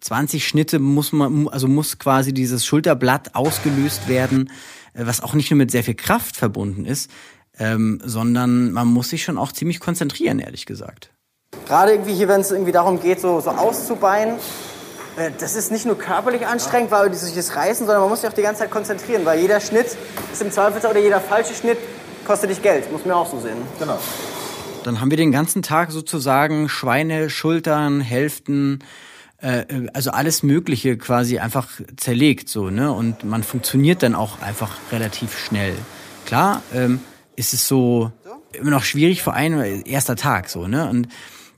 20 0.00 0.46
Schnitte 0.46 0.78
muss 0.78 1.12
man, 1.12 1.48
also 1.48 1.68
muss 1.68 1.98
quasi 1.98 2.32
dieses 2.32 2.64
Schulterblatt 2.66 3.34
ausgelöst 3.34 4.08
werden, 4.08 4.50
äh, 4.94 5.06
was 5.06 5.22
auch 5.22 5.34
nicht 5.34 5.50
nur 5.50 5.58
mit 5.58 5.70
sehr 5.70 5.84
viel 5.84 5.94
Kraft 5.94 6.36
verbunden 6.36 6.84
ist, 6.84 7.10
ähm, 7.58 8.00
sondern 8.04 8.72
man 8.72 8.88
muss 8.88 9.10
sich 9.10 9.24
schon 9.24 9.38
auch 9.38 9.52
ziemlich 9.52 9.80
konzentrieren, 9.80 10.38
ehrlich 10.38 10.66
gesagt. 10.66 11.10
Gerade 11.66 11.92
irgendwie 11.92 12.14
hier, 12.14 12.28
wenn 12.28 12.40
es 12.40 12.50
irgendwie 12.50 12.72
darum 12.72 13.00
geht, 13.00 13.20
so, 13.20 13.40
so 13.40 13.50
auszubeinen, 13.50 14.36
äh, 15.16 15.30
das 15.38 15.54
ist 15.54 15.70
nicht 15.70 15.86
nur 15.86 15.98
körperlich 15.98 16.46
anstrengend, 16.46 16.90
weil 16.90 17.12
sich 17.14 17.34
das 17.34 17.54
reißen, 17.54 17.86
sondern 17.86 18.02
man 18.02 18.10
muss 18.10 18.22
sich 18.22 18.30
auch 18.30 18.34
die 18.34 18.42
ganze 18.42 18.60
Zeit 18.60 18.70
konzentrieren, 18.70 19.24
weil 19.24 19.40
jeder 19.40 19.60
Schnitt 19.60 19.96
ist 20.32 20.42
im 20.42 20.50
Zweifelsfall 20.50 20.92
oder 20.92 21.00
jeder 21.00 21.20
falsche 21.20 21.54
Schnitt 21.54 21.78
kostet 22.26 22.50
dich 22.50 22.62
Geld, 22.62 22.90
muss 22.92 23.04
man 23.04 23.14
auch 23.14 23.30
so 23.30 23.40
sehen. 23.40 23.58
Genau. 23.78 23.98
Dann 24.84 25.00
haben 25.00 25.10
wir 25.10 25.16
den 25.16 25.30
ganzen 25.30 25.62
Tag 25.62 25.92
sozusagen 25.92 26.68
Schweine, 26.68 27.30
Schultern, 27.30 28.00
Hälften, 28.00 28.80
äh, 29.42 29.88
also 29.92 30.10
alles 30.10 30.42
Mögliche 30.42 30.96
quasi 30.96 31.38
einfach 31.38 31.68
zerlegt 31.96 32.48
so, 32.48 32.70
ne? 32.70 32.92
Und 32.92 33.24
man 33.24 33.42
funktioniert 33.42 34.02
dann 34.02 34.14
auch 34.14 34.40
einfach 34.40 34.76
relativ 34.90 35.38
schnell. 35.38 35.74
Klar, 36.24 36.62
ähm, 36.72 37.00
ist 37.36 37.52
es 37.52 37.68
so 37.68 38.12
immer 38.52 38.70
noch 38.70 38.84
schwierig 38.84 39.22
vor 39.22 39.34
einem 39.34 39.82
erster 39.84 40.16
Tag 40.16 40.48
so, 40.48 40.66
ne? 40.66 40.88
Und 40.88 41.08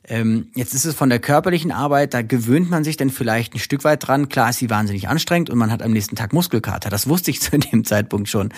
ähm, 0.06 0.48
jetzt 0.54 0.74
ist 0.74 0.84
es 0.84 0.94
von 0.94 1.08
der 1.08 1.18
körperlichen 1.18 1.72
Arbeit, 1.72 2.12
da 2.12 2.20
gewöhnt 2.22 2.70
man 2.70 2.84
sich 2.84 2.96
dann 2.96 3.10
vielleicht 3.10 3.54
ein 3.54 3.58
Stück 3.58 3.84
weit 3.84 4.06
dran. 4.06 4.28
Klar 4.28 4.50
ist 4.50 4.58
sie 4.58 4.68
wahnsinnig 4.68 5.08
anstrengend 5.08 5.48
und 5.48 5.58
man 5.58 5.70
hat 5.70 5.82
am 5.82 5.92
nächsten 5.92 6.14
Tag 6.14 6.32
Muskelkater. 6.32 6.90
Das 6.90 7.08
wusste 7.08 7.30
ich 7.30 7.40
zu 7.42 7.58
dem 7.58 7.84
Zeitpunkt 7.84 8.28
schon. 8.28 8.52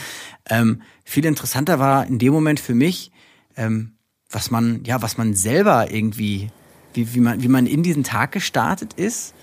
Ähm, 0.49 0.83
viel 1.05 1.25
interessanter 1.25 1.79
war 1.79 2.07
in 2.07 2.19
dem 2.19 2.33
Moment 2.33 2.59
für 2.59 2.75
mich, 2.75 3.13
ähm, 3.57 3.93
was 4.29 4.51
man, 4.51 4.83
ja, 4.85 5.03
was 5.03 5.19
man 5.19 5.35
selber 5.35 5.91
irgendwie, 5.91 6.51
wie, 6.97 7.15
wie, 7.15 7.21
man, 7.21 7.43
wie 7.43 7.49
man 7.49 7.67
in 7.67 7.83
diesen 7.83 8.03
Tag 8.03 8.33
gestartet 8.33 8.95
ist 8.95 9.35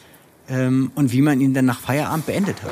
ähm, 0.50 0.92
und 0.96 1.12
wie 1.12 1.22
man 1.22 1.40
ihn 1.40 1.54
dann 1.54 1.66
nach 1.66 1.80
Feierabend 1.80 2.26
beendet 2.26 2.62
hat. 2.64 2.72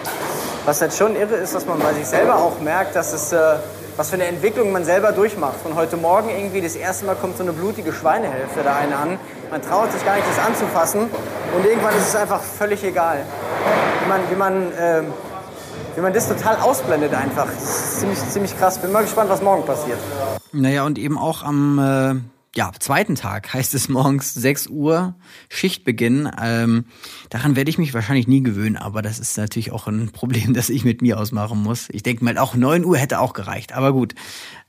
Was 0.66 0.82
halt 0.82 0.94
schon 0.94 1.16
irre 1.16 1.36
ist, 1.36 1.56
dass 1.56 1.66
man 1.66 1.80
bei 1.80 1.94
sich 1.94 2.06
selber 2.06 2.36
auch 2.36 2.60
merkt, 2.62 2.96
dass 2.96 3.14
es, 3.14 3.32
äh, 3.32 3.56
was 3.98 4.10
für 4.10 4.16
eine 4.16 4.26
Entwicklung 4.26 4.72
man 4.72 4.86
selber 4.86 5.12
durchmacht. 5.12 5.56
Von 5.64 5.76
heute 5.76 5.98
Morgen 5.98 6.30
irgendwie 6.30 6.62
das 6.62 6.76
erste 6.76 7.06
Mal 7.06 7.16
kommt 7.16 7.38
so 7.38 7.44
eine 7.44 7.54
blutige 7.54 7.92
Schweinehälfte 7.94 8.62
da 8.64 8.76
eine 8.76 8.96
an. 8.96 9.20
Man 9.50 9.62
traut 9.62 9.92
sich 9.92 10.04
gar 10.06 10.16
nicht, 10.16 10.28
das 10.28 10.40
anzufassen. 10.40 11.02
Und 11.02 11.66
irgendwann 11.66 11.96
ist 11.96 12.10
es 12.10 12.16
einfach 12.16 12.42
völlig 12.42 12.84
egal. 12.84 13.26
Wie 14.04 14.10
man, 14.10 14.22
wie 14.30 14.36
man, 14.36 14.72
äh, 14.74 15.04
wie 15.96 16.02
man 16.02 16.14
das 16.14 16.28
total 16.28 16.58
ausblendet 16.58 17.14
einfach. 17.14 17.48
Das 17.48 17.64
ist 17.64 18.00
ziemlich, 18.00 18.20
ziemlich 18.30 18.58
krass. 18.58 18.78
Bin 18.78 18.92
mal 18.92 19.02
gespannt, 19.04 19.30
was 19.30 19.42
morgen 19.42 19.66
passiert. 19.66 20.00
Naja, 20.52 20.86
und 20.86 21.00
eben 21.00 21.18
auch 21.18 21.44
am 21.44 21.80
äh, 21.80 22.41
ja, 22.54 22.70
zweiten 22.78 23.16
Tag 23.16 23.54
heißt 23.54 23.74
es 23.74 23.88
morgens 23.88 24.34
6 24.34 24.68
Uhr 24.68 25.16
Schichtbeginn. 25.48 26.30
Ähm, 26.42 26.86
daran 27.30 27.56
werde 27.56 27.70
ich 27.70 27.78
mich 27.78 27.94
wahrscheinlich 27.94 28.28
nie 28.28 28.44
gewöhnen, 28.44 28.76
aber 28.76 29.02
das 29.02 29.20
ist 29.20 29.38
natürlich 29.38 29.72
auch 29.72 29.88
ein 29.88 30.12
Problem, 30.12 30.54
das 30.54 30.70
ich 30.70 30.84
mit 30.84 31.02
mir 31.02 31.18
ausmachen 31.18 31.64
muss. 31.64 31.88
Ich 31.92 32.04
denke 32.04 32.26
mal, 32.26 32.38
auch 32.38 32.54
9 32.54 32.84
Uhr 32.84 32.98
hätte 32.98 33.20
auch 33.20 33.34
gereicht, 33.34 33.72
aber 33.72 33.94
gut. 33.94 34.16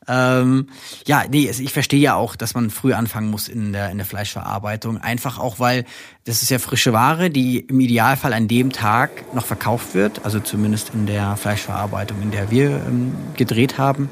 Ähm, 0.08 0.68
ja, 1.06 1.24
nee, 1.28 1.48
ich 1.48 1.72
verstehe 1.72 2.00
ja 2.00 2.14
auch, 2.14 2.34
dass 2.34 2.54
man 2.54 2.70
früh 2.70 2.92
anfangen 2.92 3.30
muss 3.30 3.48
in 3.48 3.72
der, 3.72 3.90
in 3.90 3.98
der 3.98 4.06
Fleischverarbeitung. 4.06 4.98
Einfach 4.98 5.38
auch, 5.38 5.58
weil 5.60 5.84
das 6.24 6.42
ist 6.42 6.50
ja 6.50 6.58
frische 6.58 6.92
Ware, 6.92 7.30
die 7.30 7.60
im 7.60 7.78
Idealfall 7.80 8.32
an 8.32 8.48
dem 8.48 8.72
Tag 8.72 9.10
noch 9.34 9.46
verkauft 9.46 9.94
wird. 9.94 10.24
Also 10.24 10.40
zumindest 10.40 10.92
in 10.94 11.06
der 11.06 11.36
Fleischverarbeitung, 11.36 12.20
in 12.20 12.30
der 12.32 12.50
wir 12.50 12.70
ähm, 12.86 13.14
gedreht 13.36 13.78
haben. 13.78 14.08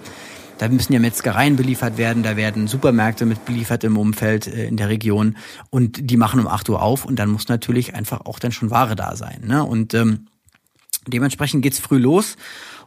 Da 0.60 0.68
müssen 0.68 0.92
ja 0.92 1.00
Metzgereien 1.00 1.56
beliefert 1.56 1.96
werden, 1.96 2.22
da 2.22 2.36
werden 2.36 2.66
Supermärkte 2.66 3.24
mit 3.24 3.46
beliefert 3.46 3.82
im 3.82 3.96
Umfeld 3.96 4.46
äh, 4.46 4.66
in 4.66 4.76
der 4.76 4.90
Region 4.90 5.38
und 5.70 6.10
die 6.10 6.18
machen 6.18 6.38
um 6.38 6.46
8 6.46 6.68
Uhr 6.68 6.82
auf 6.82 7.06
und 7.06 7.16
dann 7.16 7.30
muss 7.30 7.48
natürlich 7.48 7.94
einfach 7.94 8.26
auch 8.26 8.38
dann 8.38 8.52
schon 8.52 8.70
Ware 8.70 8.94
da 8.94 9.16
sein. 9.16 9.40
Ne? 9.46 9.64
Und 9.64 9.94
ähm, 9.94 10.26
dementsprechend 11.08 11.62
geht's 11.62 11.78
früh 11.78 11.96
los. 11.96 12.36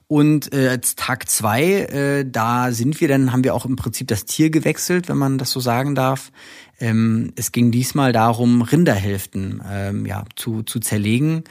Und 0.07 0.53
äh, 0.53 0.79
Tag 0.97 1.27
zwei, 1.27 1.63
äh, 1.63 2.25
da 2.29 2.71
sind 2.71 3.01
wir 3.01 3.07
dann, 3.07 3.31
haben 3.31 3.43
wir 3.43 3.55
auch 3.55 3.65
im 3.65 3.75
Prinzip 3.75 4.07
das 4.07 4.25
Tier 4.25 4.51
gewechselt, 4.51 5.09
wenn 5.09 5.17
man 5.17 5.39
das 5.39 5.49
so 5.49 5.59
sagen 5.59 5.95
darf. 5.95 6.31
Ähm, 6.79 7.33
es 7.35 7.51
ging 7.51 7.71
diesmal 7.71 8.13
darum, 8.13 8.61
Rinderhälften 8.61 9.63
ähm, 9.67 10.05
ja, 10.05 10.25
zu, 10.35 10.61
zu 10.61 10.79
zerlegen 10.79 11.43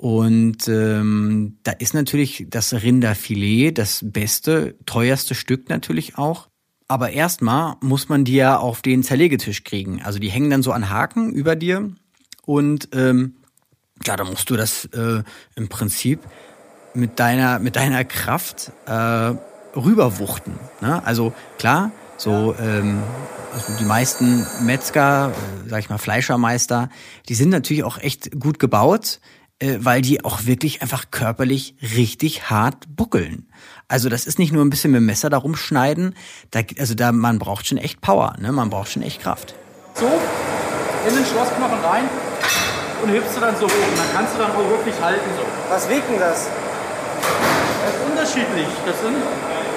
und 0.00 0.66
ähm, 0.66 1.58
da 1.62 1.72
ist 1.72 1.92
natürlich 1.92 2.46
das 2.48 2.72
Rinderfilet 2.72 3.72
das 3.72 4.00
beste, 4.02 4.74
teuerste 4.86 5.34
Stück 5.34 5.68
natürlich 5.68 6.16
auch. 6.16 6.48
Aber 6.88 7.10
erstmal 7.10 7.76
muss 7.82 8.08
man 8.08 8.24
die 8.24 8.36
ja 8.36 8.56
auf 8.56 8.80
den 8.80 9.02
Zerlegetisch 9.02 9.62
kriegen. 9.62 10.00
Also 10.02 10.18
die 10.18 10.30
hängen 10.30 10.48
dann 10.48 10.62
so 10.62 10.72
an 10.72 10.88
Haken 10.88 11.34
über 11.34 11.54
dir. 11.54 11.90
Und 12.46 12.88
ähm, 12.94 13.34
ja, 14.06 14.16
da 14.16 14.24
musst 14.24 14.48
du 14.48 14.56
das 14.56 14.86
äh, 14.86 15.22
im 15.54 15.68
Prinzip 15.68 16.20
mit 16.94 17.20
deiner, 17.20 17.58
mit 17.58 17.76
deiner 17.76 18.02
Kraft 18.04 18.72
äh, 18.86 19.34
rüberwuchten. 19.78 20.54
Ne? 20.80 21.04
Also 21.04 21.34
klar, 21.58 21.92
so 22.16 22.54
ähm, 22.58 23.02
also 23.52 23.74
die 23.78 23.84
meisten 23.84 24.46
Metzger, 24.62 25.32
äh, 25.32 25.68
sag 25.68 25.80
ich 25.80 25.90
mal 25.90 25.98
Fleischermeister, 25.98 26.88
die 27.28 27.34
sind 27.34 27.50
natürlich 27.50 27.84
auch 27.84 27.98
echt 27.98 28.40
gut 28.40 28.58
gebaut 28.58 29.20
weil 29.60 30.02
die 30.02 30.24
auch 30.24 30.46
wirklich 30.46 30.82
einfach 30.82 31.10
körperlich 31.10 31.74
richtig 31.96 32.50
hart 32.50 32.84
buckeln. 32.96 33.46
Also 33.88 34.08
das 34.08 34.26
ist 34.26 34.38
nicht 34.38 34.52
nur 34.52 34.64
ein 34.64 34.70
bisschen 34.70 34.92
mit 34.92 35.00
dem 35.00 35.06
Messer 35.06 35.30
da 35.30 35.38
rumschneiden, 35.38 36.14
da, 36.50 36.60
also 36.78 36.94
da 36.94 37.12
man 37.12 37.38
braucht 37.38 37.66
schon 37.66 37.78
echt 37.78 38.00
Power, 38.00 38.36
ne? 38.38 38.52
Man 38.52 38.70
braucht 38.70 38.90
schon 38.90 39.02
echt 39.02 39.20
Kraft. 39.22 39.54
So, 39.94 40.06
in 41.08 41.14
den 41.14 41.24
Schlossknochen 41.24 41.80
rein 41.84 42.04
und 43.02 43.08
hebst 43.10 43.36
du 43.36 43.40
dann 43.40 43.56
so 43.56 43.66
hoch. 43.66 43.88
Und 43.90 43.98
dann 43.98 44.12
kannst 44.14 44.34
du 44.34 44.38
dann 44.38 44.50
auch 44.52 44.70
wirklich 44.70 44.94
halten 45.00 45.28
so. 45.36 45.44
Was 45.68 45.88
wiegt 45.88 46.08
denn 46.08 46.20
das? 46.20 46.46
Das 47.84 47.94
ist 47.94 48.02
unterschiedlich. 48.10 48.68
Das 48.86 49.00
sind 49.00 49.16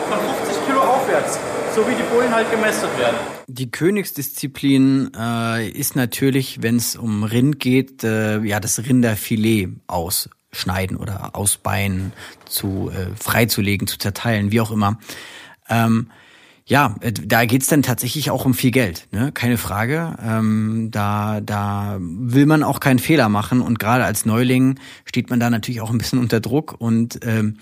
von 0.10 0.20
50 0.20 0.66
Kilo 0.68 0.82
aufwärts. 0.82 1.40
So 1.74 1.88
wie 1.88 1.96
die 1.96 2.04
Bullen 2.04 2.32
halt 2.34 2.50
gemästet 2.52 2.90
werden. 3.00 3.18
Die 3.48 3.72
Königsdisziplin 3.72 5.12
äh, 5.18 5.68
ist 5.70 5.96
natürlich, 5.96 6.62
wenn 6.62 6.76
es 6.76 6.96
um 6.96 7.24
Rind 7.24 7.60
geht, 7.60 8.04
äh, 8.04 8.40
ja 8.42 8.60
das 8.60 8.86
Rinderfilet 8.86 9.70
ausschneiden 9.88 10.98
oder 10.98 11.36
ausbeinen, 11.36 12.14
zu 12.46 12.92
äh, 12.92 13.16
freizulegen, 13.16 13.88
zu 13.88 13.98
zerteilen, 13.98 14.52
wie 14.52 14.62
auch 14.62 14.72
immer. 14.72 15.00
Ähm, 15.68 16.10
ja, 16.66 16.96
äh, 17.02 17.12
da 17.12 17.46
geht's 17.46 17.68
dann 17.68 17.82
tatsächlich 17.82 18.30
auch 18.30 18.46
um 18.46 18.54
viel 18.54 18.72
Geld, 18.72 19.08
ne? 19.12 19.32
keine 19.32 19.58
Frage. 19.58 20.16
Ähm, 20.24 20.90
da, 20.92 21.42
da 21.42 21.98
will 22.00 22.46
man 22.46 22.62
auch 22.64 22.80
keinen 22.80 23.00
Fehler 23.00 23.30
machen 23.30 23.62
und 23.62 23.80
gerade 23.80 24.06
als 24.06 24.26
Neuling 24.26 24.80
steht 25.06 25.32
man 25.32 25.40
da 25.40 25.50
natürlich 25.50 25.82
auch 25.82 25.90
ein 25.90 25.98
bisschen 25.98 26.20
unter 26.20 26.40
Druck 26.40 26.76
und 26.78 27.20
ähm, 27.24 27.58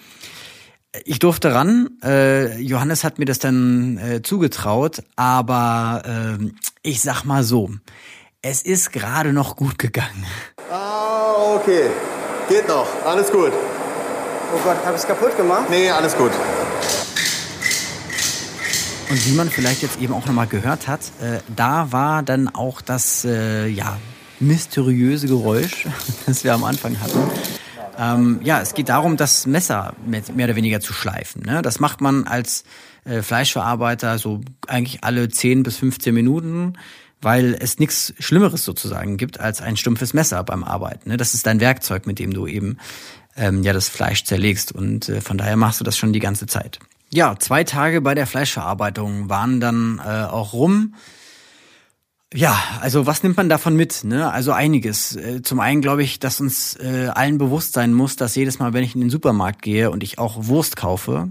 ich 1.06 1.19
durfte 1.19 1.54
ran. 1.54 1.89
Äh, 2.04 2.60
Johannes 2.60 3.04
hat 3.04 3.19
mir 3.19 3.25
das 3.25 3.39
dann 3.39 3.97
äh, 3.97 4.21
zugetraut, 4.21 5.04
aber 5.15 6.38
äh, 6.39 6.45
ich 6.84 7.01
sag 7.01 7.23
mal 7.23 7.43
so, 7.43 7.69
es 8.41 8.62
ist 8.62 8.91
gerade 8.91 9.34
noch 9.34 9.56
gut 9.56 9.77
gegangen. 9.77 10.25
Ah, 10.71 11.56
okay. 11.56 11.89
Geht 12.49 12.67
noch. 12.67 12.88
Alles 13.06 13.32
gut. 13.32 13.51
Oh 14.54 14.60
Gott, 14.63 14.77
hab 14.86 14.95
ich's 14.95 15.08
kaputt 15.08 15.38
gemacht? 15.38 15.69
Nee, 15.69 15.89
alles 15.89 16.17
gut. 16.17 16.32
Und 19.10 19.25
wie 19.27 19.34
man 19.34 19.49
vielleicht 19.49 19.82
jetzt 19.82 20.01
eben 20.01 20.13
auch 20.13 20.25
nochmal 20.25 20.47
gehört 20.47 20.88
hat, 20.88 21.01
äh, 21.21 21.39
da 21.54 21.91
war 21.91 22.23
dann 22.23 22.47
auch 22.47 22.82
das 22.82 23.25
äh, 23.25 23.67
ja, 23.67 23.97
mysteriöse 24.39 25.27
Geräusch, 25.27 25.86
das 26.25 26.43
wir 26.43 26.54
am 26.54 26.63
Anfang 26.63 26.99
hatten. 26.99 27.19
Ähm, 28.02 28.40
ja, 28.44 28.60
es 28.62 28.74
geht 28.74 28.90
darum, 28.90 29.16
das 29.16 29.46
Messer 29.46 29.94
mehr 30.08 30.24
oder 30.46 30.56
weniger 30.56 30.80
zu 30.80 30.92
schleifen. 30.92 31.44
Ne? 31.44 31.62
Das 31.62 31.80
macht 31.80 32.02
man 32.02 32.26
als 32.26 32.64
äh, 33.06 33.22
Fleischverarbeiter 33.22 34.18
so 34.18 34.42
eigentlich 34.68 35.04
alle 35.04 35.30
10 35.30 35.62
bis 35.62 35.78
15 35.78 36.12
Minuten, 36.12 36.74
weil 37.22 37.56
es 37.60 37.78
nichts 37.78 38.16
Schlimmeres 38.18 38.66
sozusagen 38.66 39.18
gibt 39.18 39.40
als 39.40 39.62
ein 39.62 39.78
stumpfes 39.78 40.16
Messer 40.16 40.44
beim 40.44 40.64
Arbeiten. 40.64 41.10
Ne? 41.10 41.18
Das 41.18 41.36
ist 41.36 41.46
dein 41.46 41.60
Werkzeug, 41.60 42.08
mit 42.08 42.18
dem 42.18 42.34
du 42.34 42.48
eben 42.48 42.78
ähm, 43.38 43.62
ja 43.62 43.72
das 43.72 43.88
Fleisch 43.88 44.24
zerlegst 44.24 44.72
und 44.72 45.08
äh, 45.08 45.22
von 45.22 45.38
daher 45.38 45.56
machst 45.56 45.80
du 45.80 45.84
das 45.84 45.96
schon 45.96 46.12
die 46.12 46.20
ganze 46.20 46.48
Zeit. 46.48 46.80
Ja, 47.14 47.38
zwei 47.38 47.64
Tage 47.66 48.02
bei 48.02 48.16
der 48.16 48.26
Fleischverarbeitung 48.26 49.30
waren 49.30 49.60
dann 49.60 50.02
äh, 50.04 50.24
auch 50.24 50.54
rum. 50.54 50.96
Ja, 52.34 52.58
also 52.80 53.06
was 53.06 53.24
nimmt 53.24 53.36
man 53.36 53.50
davon 53.50 53.76
mit? 53.76 54.06
Ne? 54.06 54.32
Also 54.32 54.54
einiges. 54.54 55.15
Äh, 55.17 55.41
zum 55.41 55.60
einen 55.60 55.82
glaube 55.82 56.02
ich, 56.02 56.17
dass 56.17 56.39
uns 56.39 56.78
äh, 56.78 57.10
allen 57.13 57.38
bewusst 57.38 57.74
sein 57.74 57.94
muss, 57.94 58.15
dass 58.15 58.36
jedes 58.36 58.58
Mal, 58.60 58.72
wenn 58.72 58.86
ich 58.86 58.96
in 58.96 59.02
den 59.02 59.10
Supermarkt 59.10 59.62
gehe 59.62 59.91
und 59.91 60.02
ich 60.02 60.17
auch 60.17 60.48
Wurst 60.48 60.78
kaufe, 60.78 61.30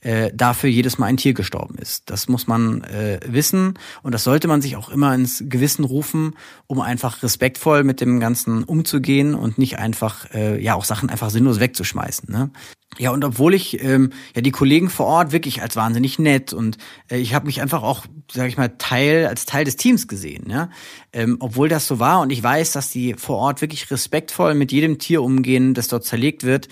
äh, 0.00 0.30
dafür 0.34 0.70
jedes 0.70 0.98
Mal 0.98 1.06
ein 1.06 1.16
Tier 1.16 1.34
gestorben 1.34 1.76
ist. 1.78 2.10
Das 2.10 2.28
muss 2.28 2.46
man 2.46 2.84
äh, 2.84 3.18
wissen 3.26 3.74
und 4.02 4.12
das 4.12 4.24
sollte 4.24 4.46
man 4.46 4.62
sich 4.62 4.76
auch 4.76 4.88
immer 4.88 5.14
ins 5.14 5.44
Gewissen 5.48 5.84
rufen, 5.84 6.34
um 6.66 6.80
einfach 6.80 7.22
respektvoll 7.22 7.82
mit 7.82 8.00
dem 8.00 8.20
Ganzen 8.20 8.62
umzugehen 8.64 9.34
und 9.34 9.58
nicht 9.58 9.78
einfach 9.78 10.30
äh, 10.34 10.62
ja 10.62 10.74
auch 10.74 10.84
Sachen 10.84 11.10
einfach 11.10 11.30
sinnlos 11.30 11.60
wegzuschmeißen. 11.60 12.30
Ne? 12.30 12.50
Ja, 12.98 13.10
und 13.10 13.24
obwohl 13.24 13.54
ich 13.54 13.82
ähm, 13.82 14.10
ja 14.34 14.42
die 14.42 14.52
Kollegen 14.52 14.90
vor 14.90 15.06
Ort 15.06 15.32
wirklich 15.32 15.60
als 15.60 15.76
wahnsinnig 15.76 16.18
nett 16.18 16.52
und 16.52 16.78
äh, 17.10 17.16
ich 17.18 17.34
habe 17.34 17.46
mich 17.46 17.60
einfach 17.60 17.82
auch, 17.82 18.06
sage 18.30 18.48
ich 18.48 18.56
mal, 18.56 18.68
Teil 18.78 19.26
als 19.26 19.44
Teil 19.44 19.64
des 19.64 19.76
Teams 19.76 20.08
gesehen, 20.08 20.48
ja. 20.48 20.70
Ähm, 21.12 21.36
obwohl 21.40 21.68
das 21.68 21.86
so 21.86 21.98
war 21.98 22.20
und 22.20 22.30
ich 22.30 22.42
weiß, 22.42 22.72
dass 22.72 22.90
die 22.90 23.14
vor 23.14 23.36
Ort 23.38 23.60
wirklich 23.60 23.90
respektvoll 23.90 24.54
mit 24.54 24.72
jedem 24.72 24.98
Tier 24.98 25.22
umgehen, 25.22 25.74
das 25.74 25.88
dort 25.88 26.04
zerlegt 26.04 26.44
wird, 26.44 26.68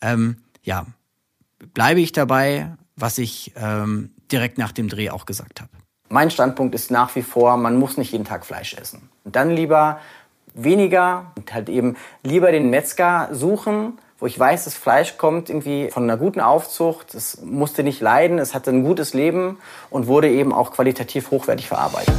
ähm, 0.00 0.38
ja, 0.62 0.86
bleibe 1.74 2.00
ich 2.00 2.12
dabei, 2.12 2.76
was 2.96 3.18
ich 3.18 3.52
ähm, 3.56 4.14
direkt 4.30 4.58
nach 4.58 4.72
dem 4.72 4.88
Dreh 4.88 5.10
auch 5.10 5.26
gesagt 5.26 5.60
habe. 5.60 5.70
Mein 6.08 6.30
Standpunkt 6.30 6.74
ist 6.74 6.90
nach 6.90 7.14
wie 7.16 7.22
vor, 7.22 7.56
man 7.56 7.76
muss 7.76 7.96
nicht 7.96 8.12
jeden 8.12 8.24
Tag 8.24 8.46
Fleisch 8.46 8.74
essen. 8.74 9.10
Und 9.24 9.36
dann 9.36 9.50
lieber 9.50 10.00
weniger 10.54 11.32
und 11.36 11.52
halt 11.52 11.68
eben 11.68 11.96
lieber 12.22 12.50
den 12.50 12.70
Metzger 12.70 13.28
suchen, 13.32 13.98
wo 14.18 14.26
ich 14.26 14.38
weiß, 14.38 14.64
das 14.64 14.74
Fleisch 14.74 15.16
kommt 15.16 15.48
irgendwie 15.48 15.90
von 15.90 16.02
einer 16.02 16.16
guten 16.16 16.40
Aufzucht, 16.40 17.14
es 17.14 17.40
musste 17.42 17.84
nicht 17.84 18.00
leiden, 18.00 18.38
es 18.38 18.52
hatte 18.54 18.70
ein 18.70 18.82
gutes 18.82 19.14
Leben 19.14 19.58
und 19.90 20.08
wurde 20.08 20.28
eben 20.28 20.52
auch 20.52 20.72
qualitativ 20.72 21.30
hochwertig 21.30 21.68
verarbeitet. 21.68 22.14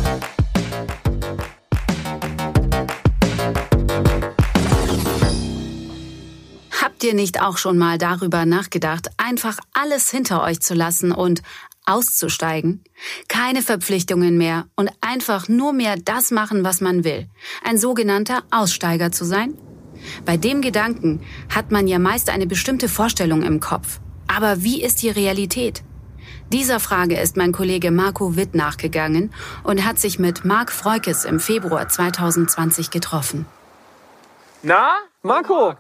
Ihr 7.10 7.16
nicht 7.16 7.42
auch 7.42 7.58
schon 7.58 7.78
mal 7.78 7.98
darüber 7.98 8.46
nachgedacht, 8.46 9.10
einfach 9.18 9.58
alles 9.74 10.12
hinter 10.12 10.44
euch 10.44 10.62
zu 10.62 10.76
lassen 10.76 11.12
und 11.12 11.42
auszusteigen? 11.86 12.84
Keine 13.28 13.64
Verpflichtungen 13.64 14.38
mehr 14.38 14.68
und 14.76 14.92
einfach 15.02 15.48
nur 15.48 15.74
mehr 15.74 15.96
das 15.98 16.30
machen, 16.30 16.64
was 16.64 16.82
man 16.82 17.04
will. 17.04 17.28
Ein 17.64 17.80
sogenannter 17.80 18.44
Aussteiger 18.52 19.12
zu 19.12 19.26
sein? 19.26 19.58
Bei 20.24 20.38
dem 20.38 20.62
Gedanken 20.62 21.22
hat 21.54 21.72
man 21.72 21.88
ja 21.88 21.98
meist 21.98 22.30
eine 22.30 22.46
bestimmte 22.46 22.88
Vorstellung 22.88 23.42
im 23.42 23.60
Kopf. 23.60 24.00
Aber 24.28 24.62
wie 24.62 24.84
ist 24.84 25.02
die 25.02 25.10
Realität? 25.10 25.84
Dieser 26.54 26.80
Frage 26.80 27.20
ist 27.20 27.38
mein 27.38 27.52
Kollege 27.52 27.90
Marco 27.90 28.36
Witt 28.36 28.54
nachgegangen 28.54 29.34
und 29.64 29.84
hat 29.84 29.98
sich 29.98 30.20
mit 30.20 30.46
Marc 30.46 30.72
Freukes 30.72 31.26
im 31.26 31.40
Februar 31.40 31.90
2020 31.90 32.92
getroffen. 32.92 33.48
Na, 34.62 34.92
Marco? 35.24 35.76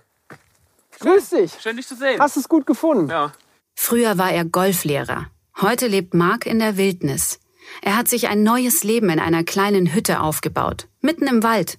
Grüß 0.99 1.29
dich. 1.29 1.53
Schön, 1.61 1.77
dich 1.77 1.87
zu 1.87 1.95
sehen. 1.95 2.19
Hast 2.19 2.35
du 2.35 2.39
es 2.41 2.49
gut 2.49 2.65
gefunden? 2.65 3.09
Ja. 3.09 3.31
Früher 3.75 4.17
war 4.17 4.31
er 4.31 4.45
Golflehrer. 4.45 5.27
Heute 5.61 5.87
lebt 5.87 6.13
Marc 6.13 6.45
in 6.45 6.59
der 6.59 6.77
Wildnis. 6.77 7.39
Er 7.81 7.97
hat 7.97 8.07
sich 8.07 8.27
ein 8.27 8.43
neues 8.43 8.83
Leben 8.83 9.09
in 9.09 9.19
einer 9.19 9.43
kleinen 9.43 9.93
Hütte 9.93 10.21
aufgebaut, 10.21 10.87
mitten 11.01 11.27
im 11.27 11.43
Wald. 11.43 11.77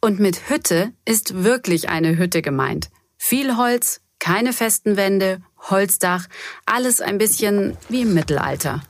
Und 0.00 0.20
mit 0.20 0.50
Hütte 0.50 0.92
ist 1.04 1.42
wirklich 1.44 1.88
eine 1.88 2.18
Hütte 2.18 2.42
gemeint. 2.42 2.90
Viel 3.16 3.56
Holz, 3.56 4.00
keine 4.18 4.52
festen 4.52 4.96
Wände, 4.96 5.40
Holzdach, 5.58 6.26
alles 6.66 7.00
ein 7.00 7.18
bisschen 7.18 7.76
wie 7.88 8.02
im 8.02 8.14
Mittelalter. 8.14 8.82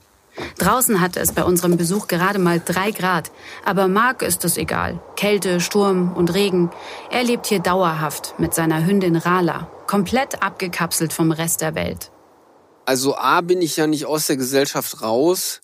Draußen 0.59 1.01
hatte 1.01 1.21
es 1.21 1.33
bei 1.33 1.45
unserem 1.45 1.77
Besuch 1.77 2.09
gerade 2.09 2.39
mal 2.39 2.61
drei 2.65 2.91
Grad, 2.91 3.31
aber 3.65 3.89
Marc 3.89 4.23
ist 4.23 4.45
es 4.45 4.57
egal. 4.57 5.01
Kälte, 5.17 5.61
Sturm 5.61 6.13
und 6.15 6.33
Regen. 6.35 6.71
Er 7.11 7.23
lebt 7.23 7.47
hier 7.47 7.61
dauerhaft 7.61 8.35
mit 8.39 8.55
seiner 8.55 8.87
Hündin 8.87 9.17
Rala, 9.17 9.71
komplett 9.87 10.43
abgekapselt 10.43 11.13
vom 11.13 11.33
Rest 11.33 11.61
der 11.61 11.75
Welt. 11.75 12.11
Also 12.87 13.17
A 13.17 13.41
bin 13.43 13.63
ich 13.63 13.77
ja 13.77 13.87
nicht 13.87 14.07
aus 14.07 14.27
der 14.27 14.37
Gesellschaft 14.37 15.03
raus. 15.03 15.61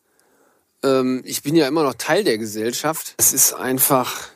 Ähm, 0.85 1.23
ich 1.25 1.43
bin 1.43 1.57
ja 1.57 1.67
immer 1.67 1.83
noch 1.83 1.95
Teil 1.95 2.23
der 2.23 2.39
Gesellschaft. 2.39 3.15
Es 3.17 3.33
ist 3.33 3.55
einfach 3.55 4.29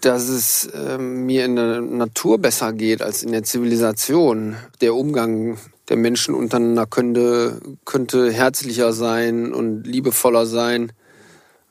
dass 0.00 0.28
es 0.28 0.66
äh, 0.66 0.98
mir 0.98 1.44
in 1.44 1.56
der 1.56 1.80
Natur 1.80 2.38
besser 2.38 2.72
geht 2.72 3.02
als 3.02 3.22
in 3.22 3.32
der 3.32 3.42
Zivilisation. 3.42 4.56
Der 4.80 4.94
Umgang 4.94 5.58
der 5.90 5.96
Menschen 5.96 6.34
untereinander 6.34 6.86
könnte, 6.86 7.60
könnte 7.84 8.32
herzlicher 8.32 8.92
sein 8.92 9.52
und 9.52 9.84
liebevoller 9.84 10.46
sein, 10.46 10.92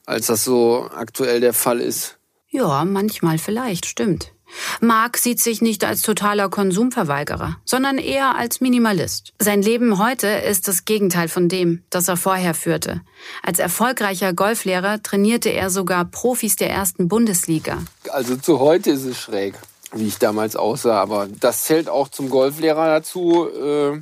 als 0.05 0.27
das 0.27 0.43
so 0.43 0.87
aktuell 0.93 1.39
der 1.39 1.53
Fall 1.53 1.79
ist. 1.79 2.17
Ja, 2.49 2.83
manchmal 2.83 3.37
vielleicht, 3.37 3.85
stimmt. 3.85 4.33
Mark 4.81 5.17
sieht 5.17 5.39
sich 5.39 5.61
nicht 5.61 5.83
als 5.85 6.01
totaler 6.01 6.49
Konsumverweigerer, 6.49 7.57
sondern 7.65 7.97
eher 7.97 8.35
als 8.35 8.61
Minimalist. 8.61 9.33
Sein 9.37 9.61
Leben 9.61 9.99
heute 9.99 10.27
ist 10.27 10.67
das 10.67 10.85
Gegenteil 10.85 11.27
von 11.27 11.47
dem, 11.49 11.83
das 11.89 12.07
er 12.07 12.17
vorher 12.17 12.55
führte. 12.55 13.01
Als 13.43 13.59
erfolgreicher 13.59 14.33
Golflehrer 14.33 15.01
trainierte 15.03 15.49
er 15.49 15.69
sogar 15.69 16.05
Profis 16.05 16.55
der 16.55 16.71
ersten 16.71 17.07
Bundesliga. 17.07 17.77
Also 18.09 18.35
zu 18.37 18.59
heute 18.59 18.89
ist 18.89 19.05
es 19.05 19.19
schräg, 19.19 19.53
wie 19.93 20.07
ich 20.07 20.17
damals 20.17 20.55
aussah, 20.55 20.99
aber 20.99 21.27
das 21.39 21.63
zählt 21.63 21.87
auch 21.87 22.09
zum 22.09 22.29
Golflehrer 22.29 22.87
dazu, 22.87 23.47
äh, 23.49 23.99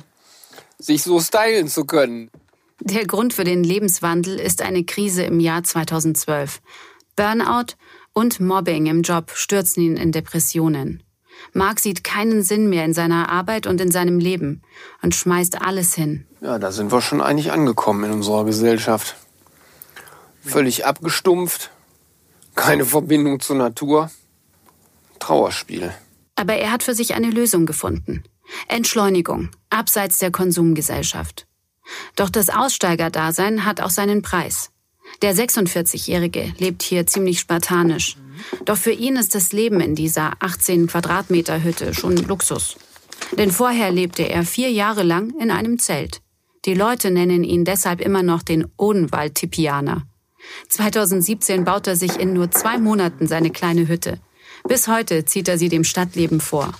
sich 0.78 1.02
so 1.02 1.20
stylen 1.20 1.68
zu 1.68 1.84
können. 1.84 2.30
Der 2.80 3.06
Grund 3.06 3.34
für 3.34 3.44
den 3.44 3.64
Lebenswandel 3.64 4.38
ist 4.38 4.62
eine 4.62 4.84
Krise 4.84 5.24
im 5.24 5.40
Jahr 5.40 5.64
2012. 5.64 6.60
Burnout 7.16 7.74
und 8.12 8.38
Mobbing 8.40 8.86
im 8.86 9.02
Job 9.02 9.32
stürzen 9.34 9.82
ihn 9.82 9.96
in 9.96 10.12
Depressionen. 10.12 11.02
Mark 11.52 11.80
sieht 11.80 12.04
keinen 12.04 12.42
Sinn 12.42 12.68
mehr 12.68 12.84
in 12.84 12.94
seiner 12.94 13.28
Arbeit 13.28 13.66
und 13.66 13.80
in 13.80 13.90
seinem 13.90 14.18
Leben 14.18 14.62
und 15.02 15.14
schmeißt 15.14 15.60
alles 15.60 15.94
hin. 15.94 16.26
Ja, 16.40 16.58
da 16.58 16.72
sind 16.72 16.92
wir 16.92 17.00
schon 17.00 17.20
eigentlich 17.20 17.52
angekommen 17.52 18.04
in 18.04 18.12
unserer 18.12 18.44
Gesellschaft. 18.44 19.16
Völlig 20.42 20.86
abgestumpft, 20.86 21.70
keine 22.54 22.84
Verbindung 22.84 23.40
zur 23.40 23.56
Natur, 23.56 24.10
Trauerspiel. 25.18 25.92
Aber 26.36 26.54
er 26.54 26.70
hat 26.70 26.82
für 26.82 26.94
sich 26.94 27.14
eine 27.14 27.30
Lösung 27.30 27.66
gefunden. 27.66 28.22
Entschleunigung, 28.68 29.50
abseits 29.70 30.18
der 30.18 30.30
Konsumgesellschaft. 30.30 31.46
Doch 32.16 32.30
das 32.30 32.50
Aussteigerdasein 32.50 33.64
hat 33.64 33.80
auch 33.80 33.90
seinen 33.90 34.22
Preis. 34.22 34.70
Der 35.22 35.34
46-Jährige 35.34 36.52
lebt 36.58 36.82
hier 36.82 37.06
ziemlich 37.06 37.40
spartanisch. 37.40 38.16
Doch 38.64 38.76
für 38.76 38.92
ihn 38.92 39.16
ist 39.16 39.34
das 39.34 39.52
Leben 39.52 39.80
in 39.80 39.94
dieser 39.94 40.32
18 40.40 40.86
Quadratmeter 40.86 41.62
Hütte 41.62 41.94
schon 41.94 42.16
Luxus. 42.16 42.76
Denn 43.36 43.50
vorher 43.50 43.90
lebte 43.90 44.28
er 44.28 44.44
vier 44.44 44.70
Jahre 44.70 45.02
lang 45.02 45.34
in 45.40 45.50
einem 45.50 45.78
Zelt. 45.78 46.20
Die 46.64 46.74
Leute 46.74 47.10
nennen 47.10 47.44
ihn 47.44 47.64
deshalb 47.64 48.00
immer 48.00 48.22
noch 48.22 48.42
den 48.42 48.66
Odenwald-Tipianer. 48.76 50.02
2017 50.68 51.64
baut 51.64 51.86
er 51.86 51.96
sich 51.96 52.18
in 52.18 52.32
nur 52.32 52.50
zwei 52.50 52.78
Monaten 52.78 53.26
seine 53.26 53.50
kleine 53.50 53.88
Hütte. 53.88 54.20
Bis 54.68 54.88
heute 54.88 55.24
zieht 55.24 55.48
er 55.48 55.58
sie 55.58 55.68
dem 55.68 55.84
Stadtleben 55.84 56.40
vor. 56.40 56.72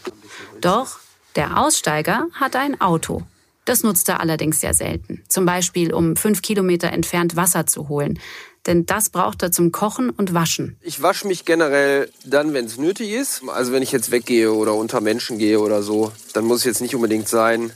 Doch 0.60 0.98
der 1.36 1.58
Aussteiger 1.58 2.26
hat 2.34 2.56
ein 2.56 2.80
Auto. 2.80 3.22
Das 3.64 3.82
nutzt 3.82 4.08
er 4.08 4.20
allerdings 4.20 4.60
sehr 4.60 4.72
selten. 4.72 5.22
Zum 5.28 5.44
Beispiel, 5.44 5.92
um 5.92 6.16
fünf 6.16 6.40
Kilometer 6.40 6.90
entfernt 6.90 7.36
Wasser 7.36 7.66
zu 7.66 7.88
holen. 7.88 8.18
Denn 8.66 8.86
das 8.86 9.10
braucht 9.10 9.42
er 9.42 9.52
zum 9.52 9.72
Kochen 9.72 10.08
und 10.10 10.32
Waschen. 10.32 10.78
Ich 10.80 11.02
wasche 11.02 11.26
mich 11.26 11.44
generell 11.44 12.10
dann, 12.24 12.54
wenn 12.54 12.64
es 12.64 12.78
nötig 12.78 13.10
ist. 13.10 13.42
Also 13.46 13.72
wenn 13.72 13.82
ich 13.82 13.92
jetzt 13.92 14.10
weggehe 14.10 14.52
oder 14.52 14.74
unter 14.74 15.02
Menschen 15.02 15.38
gehe 15.38 15.60
oder 15.60 15.82
so, 15.82 16.12
dann 16.32 16.44
muss 16.44 16.60
es 16.60 16.64
jetzt 16.64 16.80
nicht 16.80 16.94
unbedingt 16.94 17.28
sein, 17.28 17.70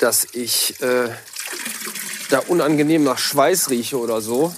dass 0.00 0.26
ich 0.32 0.80
äh, 0.80 1.10
da 2.30 2.38
unangenehm 2.48 3.04
nach 3.04 3.18
Schweiß 3.18 3.70
rieche 3.70 3.98
oder 3.98 4.20
so. 4.20 4.54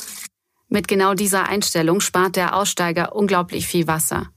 Mit 0.69 0.87
genau 0.87 1.15
dieser 1.15 1.49
Einstellung 1.49 2.01
spart 2.01 2.37
der 2.37 2.55
Aussteiger 2.55 3.15
unglaublich 3.15 3.67
viel 3.67 3.87
Wasser. 3.87 4.31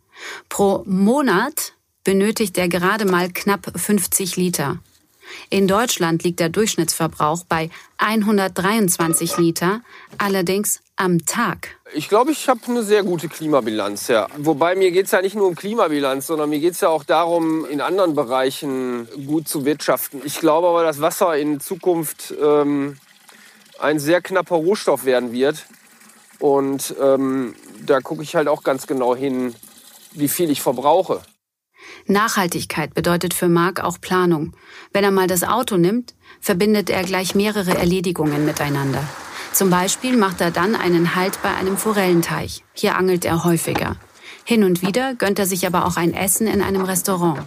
Pro 0.50 0.84
Monat 0.86 1.74
benötigt 2.04 2.58
er 2.58 2.68
gerade 2.68 3.06
mal 3.06 3.30
knapp 3.32 3.72
50 3.76 4.36
Liter. 4.38 4.80
In 5.50 5.68
Deutschland 5.68 6.24
liegt 6.24 6.40
der 6.40 6.50
Durchschnittsverbrauch 6.50 7.44
bei 7.48 7.70
123 7.98 9.38
Liter, 9.38 9.82
allerdings 10.18 10.82
am 10.96 11.26
Tag. 11.26 11.70
Ich 11.94 12.10
glaube, 12.10 12.32
ich 12.32 12.48
habe 12.48 12.60
eine 12.68 12.84
sehr 12.84 13.04
gute 13.04 13.28
Klimabilanz, 13.28 14.08
ja. 14.08 14.28
Wobei 14.38 14.76
mir 14.76 14.92
geht 14.92 15.06
es 15.06 15.12
ja 15.12 15.22
nicht 15.22 15.36
nur 15.36 15.48
um 15.48 15.56
Klimabilanz, 15.56 16.28
sondern 16.28 16.50
mir 16.50 16.60
geht 16.60 16.74
es 16.74 16.82
ja 16.82 16.90
auch 16.90 17.04
darum, 17.04 17.66
in 17.66 17.82
anderen 17.82 18.16
Bereichen 18.16 19.08
gut 19.26 19.48
zu 19.48 19.66
wirtschaften. 19.66 20.22
Ich 20.24 20.40
glaube 20.40 20.68
aber, 20.68 20.84
dass 20.84 21.02
Wasser 21.02 21.36
in 21.38 21.60
Zukunft 21.60 22.34
ähm, 22.42 22.98
ein 23.80 24.00
sehr 24.00 24.22
knapper 24.22 24.56
Rohstoff 24.56 25.06
werden 25.06 25.32
wird. 25.32 25.66
Und 26.40 26.96
ähm, 27.02 27.56
da 27.86 28.00
gucke 28.00 28.24
ich 28.24 28.36
halt 28.36 28.48
auch 28.48 28.64
ganz 28.64 28.88
genau 28.88 29.16
hin, 29.16 29.54
wie 30.14 30.28
viel 30.28 30.50
ich 30.50 30.62
verbrauche. 30.62 31.22
Nachhaltigkeit 32.08 32.94
bedeutet 32.94 33.34
für 33.34 33.48
Marc 33.48 33.84
auch 33.84 34.00
Planung. 34.00 34.54
Wenn 34.94 35.04
er 35.04 35.12
mal 35.12 35.28
das 35.28 35.44
Auto 35.44 35.78
nimmt, 35.78 36.14
verbindet 36.40 36.90
er 36.90 37.04
gleich 37.04 37.36
mehrere 37.36 37.78
Erledigungen 37.78 38.46
miteinander. 38.46 39.04
Zum 39.54 39.70
Beispiel 39.70 40.16
macht 40.16 40.42
er 40.42 40.52
dann 40.52 40.76
einen 40.76 41.16
Halt 41.16 41.42
bei 41.42 41.54
einem 41.54 41.78
Forellenteich. 41.78 42.64
Hier 42.74 42.96
angelt 42.96 43.26
er 43.26 43.44
häufiger. 43.44 43.98
Hin 44.44 44.64
und 44.64 44.82
wieder 44.82 45.14
gönnt 45.16 45.40
er 45.40 45.46
sich 45.46 45.68
aber 45.68 45.86
auch 45.86 45.98
ein 45.98 46.14
Essen 46.14 46.48
in 46.48 46.62
einem 46.62 46.84
Restaurant. 46.84 47.42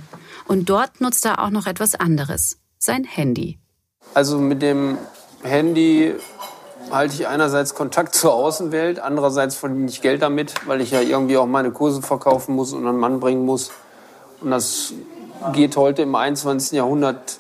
Und 0.47 0.69
dort 0.69 1.01
nutzt 1.01 1.25
er 1.25 1.43
auch 1.43 1.51
noch 1.51 1.67
etwas 1.67 1.95
anderes. 1.95 2.59
Sein 2.79 3.05
Handy. 3.05 3.59
Also 4.13 4.39
mit 4.39 4.61
dem 4.61 4.99
Handy 5.43 6.15
halte 6.91 7.15
ich 7.15 7.27
einerseits 7.27 7.75
Kontakt 7.75 8.15
zur 8.15 8.35
Außenwelt, 8.35 9.01
andererseits 9.01 9.57
verdiene 9.57 9.89
ich 9.89 10.03
Geld 10.03 10.23
damit, 10.23 10.55
weil 10.67 10.81
ich 10.81 10.91
ja 10.91 11.01
irgendwie 11.01 11.37
auch 11.37 11.47
meine 11.47 11.71
Kurse 11.71 12.03
verkaufen 12.03 12.55
muss 12.55 12.73
und 12.73 12.87
einen 12.87 12.99
Mann 12.99 13.21
bringen 13.21 13.45
muss. 13.45 13.71
Und 14.45 14.51
das 14.51 14.93
geht 15.55 15.77
heute 15.77 16.03
im 16.03 16.15
21. 16.15 16.73
Jahrhundert 16.77 17.39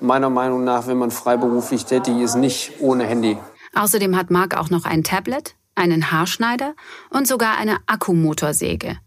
meiner 0.00 0.30
Meinung 0.30 0.62
nach, 0.62 0.86
wenn 0.86 0.98
man 0.98 1.10
freiberuflich 1.10 1.84
tätig 1.84 2.18
ist, 2.20 2.36
nicht 2.36 2.74
ohne 2.80 3.04
Handy. 3.04 3.36
Außerdem 3.74 4.16
hat 4.16 4.30
Marc 4.30 4.56
auch 4.56 4.70
noch 4.70 4.84
ein 4.84 5.02
Tablet, 5.02 5.56
einen 5.74 6.12
Haarschneider 6.12 6.74
und 7.10 7.26
sogar 7.26 7.58
eine 7.58 7.78
Akkumotorsäge. 7.86 8.98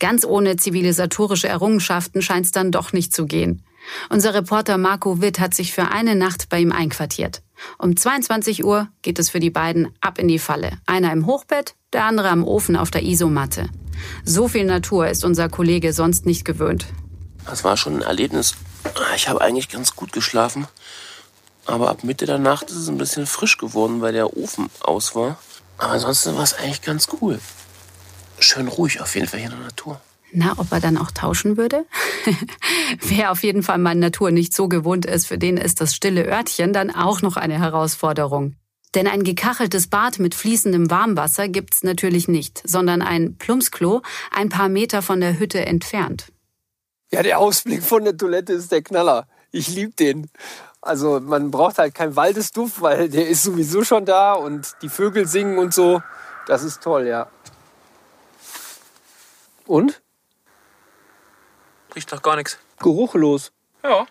Ganz 0.00 0.24
ohne 0.24 0.56
zivilisatorische 0.56 1.46
Errungenschaften 1.46 2.22
scheint 2.22 2.46
es 2.46 2.52
dann 2.52 2.72
doch 2.72 2.92
nicht 2.92 3.14
zu 3.14 3.26
gehen. 3.26 3.62
Unser 4.10 4.34
Reporter 4.34 4.78
Marco 4.78 5.20
Witt 5.22 5.38
hat 5.38 5.54
sich 5.54 5.72
für 5.72 5.88
eine 5.92 6.16
Nacht 6.16 6.48
bei 6.48 6.58
ihm 6.58 6.72
einquartiert. 6.72 7.42
Um 7.78 7.96
22 7.96 8.64
Uhr 8.64 8.88
geht 9.02 9.18
es 9.18 9.30
für 9.30 9.40
die 9.40 9.50
beiden 9.50 9.92
ab 10.00 10.18
in 10.18 10.28
die 10.28 10.38
Falle. 10.38 10.78
Einer 10.86 11.12
im 11.12 11.26
Hochbett, 11.26 11.74
der 11.92 12.04
andere 12.04 12.28
am 12.28 12.44
Ofen 12.44 12.76
auf 12.76 12.90
der 12.90 13.02
Isomatte. 13.02 13.68
So 14.24 14.48
viel 14.48 14.64
Natur 14.64 15.08
ist 15.08 15.24
unser 15.24 15.48
Kollege 15.48 15.92
sonst 15.92 16.26
nicht 16.26 16.44
gewöhnt. 16.44 16.86
Das 17.44 17.64
war 17.64 17.76
schon 17.76 17.96
ein 17.96 18.02
Erlebnis. 18.02 18.54
Ich 19.16 19.28
habe 19.28 19.40
eigentlich 19.40 19.68
ganz 19.68 19.96
gut 19.96 20.12
geschlafen. 20.12 20.66
Aber 21.66 21.90
ab 21.90 22.04
Mitte 22.04 22.26
der 22.26 22.38
Nacht 22.38 22.70
ist 22.70 22.76
es 22.76 22.88
ein 22.88 22.98
bisschen 22.98 23.26
frisch 23.26 23.58
geworden, 23.58 24.00
weil 24.00 24.12
der 24.12 24.36
Ofen 24.36 24.70
aus 24.80 25.14
war. 25.14 25.38
Aber 25.76 25.92
ansonsten 25.92 26.34
war 26.34 26.42
es 26.42 26.54
eigentlich 26.54 26.82
ganz 26.82 27.08
cool. 27.20 27.38
Schön 28.38 28.68
ruhig 28.68 29.00
auf 29.00 29.14
jeden 29.14 29.26
Fall 29.26 29.40
hier 29.40 29.50
in 29.50 29.56
der 29.56 29.64
Natur. 29.64 30.00
Na, 30.32 30.54
ob 30.58 30.70
er 30.72 30.80
dann 30.80 30.98
auch 30.98 31.10
tauschen 31.10 31.56
würde? 31.56 31.86
Wer 33.00 33.32
auf 33.32 33.42
jeden 33.42 33.62
Fall 33.62 33.78
mal 33.78 33.94
Natur 33.94 34.30
nicht 34.30 34.54
so 34.54 34.68
gewohnt 34.68 35.06
ist, 35.06 35.26
für 35.26 35.38
den 35.38 35.56
ist 35.56 35.80
das 35.80 35.94
stille 35.94 36.26
Örtchen 36.26 36.72
dann 36.72 36.90
auch 36.94 37.22
noch 37.22 37.36
eine 37.36 37.58
Herausforderung. 37.58 38.54
Denn 38.94 39.06
ein 39.06 39.22
gekacheltes 39.22 39.88
Bad 39.88 40.18
mit 40.18 40.34
fließendem 40.34 40.90
Warmwasser 40.90 41.48
gibt's 41.48 41.82
natürlich 41.82 42.28
nicht, 42.28 42.62
sondern 42.64 43.02
ein 43.02 43.36
Plumpsklo 43.36 44.02
ein 44.30 44.48
paar 44.48 44.68
Meter 44.68 45.02
von 45.02 45.20
der 45.20 45.38
Hütte 45.38 45.64
entfernt. 45.64 46.32
Ja, 47.10 47.22
der 47.22 47.38
Ausblick 47.38 47.82
von 47.82 48.04
der 48.04 48.16
Toilette 48.16 48.52
ist 48.52 48.70
der 48.70 48.82
Knaller. 48.82 49.26
Ich 49.50 49.68
lieb 49.68 49.96
den. 49.96 50.30
Also 50.80 51.20
man 51.20 51.50
braucht 51.50 51.78
halt 51.78 51.94
kein 51.94 52.16
Waldesduft, 52.16 52.80
weil 52.80 53.08
der 53.08 53.28
ist 53.28 53.42
sowieso 53.42 53.82
schon 53.82 54.04
da 54.04 54.34
und 54.34 54.74
die 54.82 54.88
Vögel 54.88 55.26
singen 55.26 55.58
und 55.58 55.74
so. 55.74 56.02
Das 56.46 56.62
ist 56.62 56.82
toll, 56.82 57.06
ja. 57.06 57.28
Und? 59.66 60.00
Riecht 61.94 62.12
doch 62.12 62.22
gar 62.22 62.36
nichts. 62.36 62.58
Geruchlos. 62.78 63.52
Ja. 63.82 64.06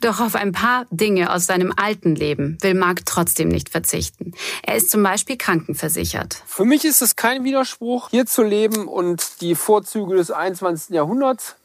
Doch 0.00 0.20
auf 0.20 0.34
ein 0.34 0.52
paar 0.52 0.86
Dinge 0.90 1.32
aus 1.32 1.46
seinem 1.46 1.72
alten 1.76 2.14
Leben 2.14 2.56
will 2.62 2.74
Marc 2.74 3.04
trotzdem 3.04 3.48
nicht 3.48 3.68
verzichten. 3.68 4.32
Er 4.62 4.76
ist 4.76 4.90
zum 4.90 5.02
Beispiel 5.02 5.36
krankenversichert. 5.36 6.42
Für 6.46 6.64
mich 6.64 6.84
ist 6.84 7.02
es 7.02 7.16
kein 7.16 7.44
Widerspruch, 7.44 8.10
hier 8.10 8.26
zu 8.26 8.42
leben 8.42 8.88
und 8.88 9.40
die 9.40 9.54
Vorzüge 9.54 10.16
des 10.16 10.30
21. 10.30 10.94
Jahrhunderts 10.94 11.56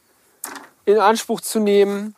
in 0.86 0.98
Anspruch 0.98 1.40
zu 1.40 1.60
nehmen, 1.60 2.16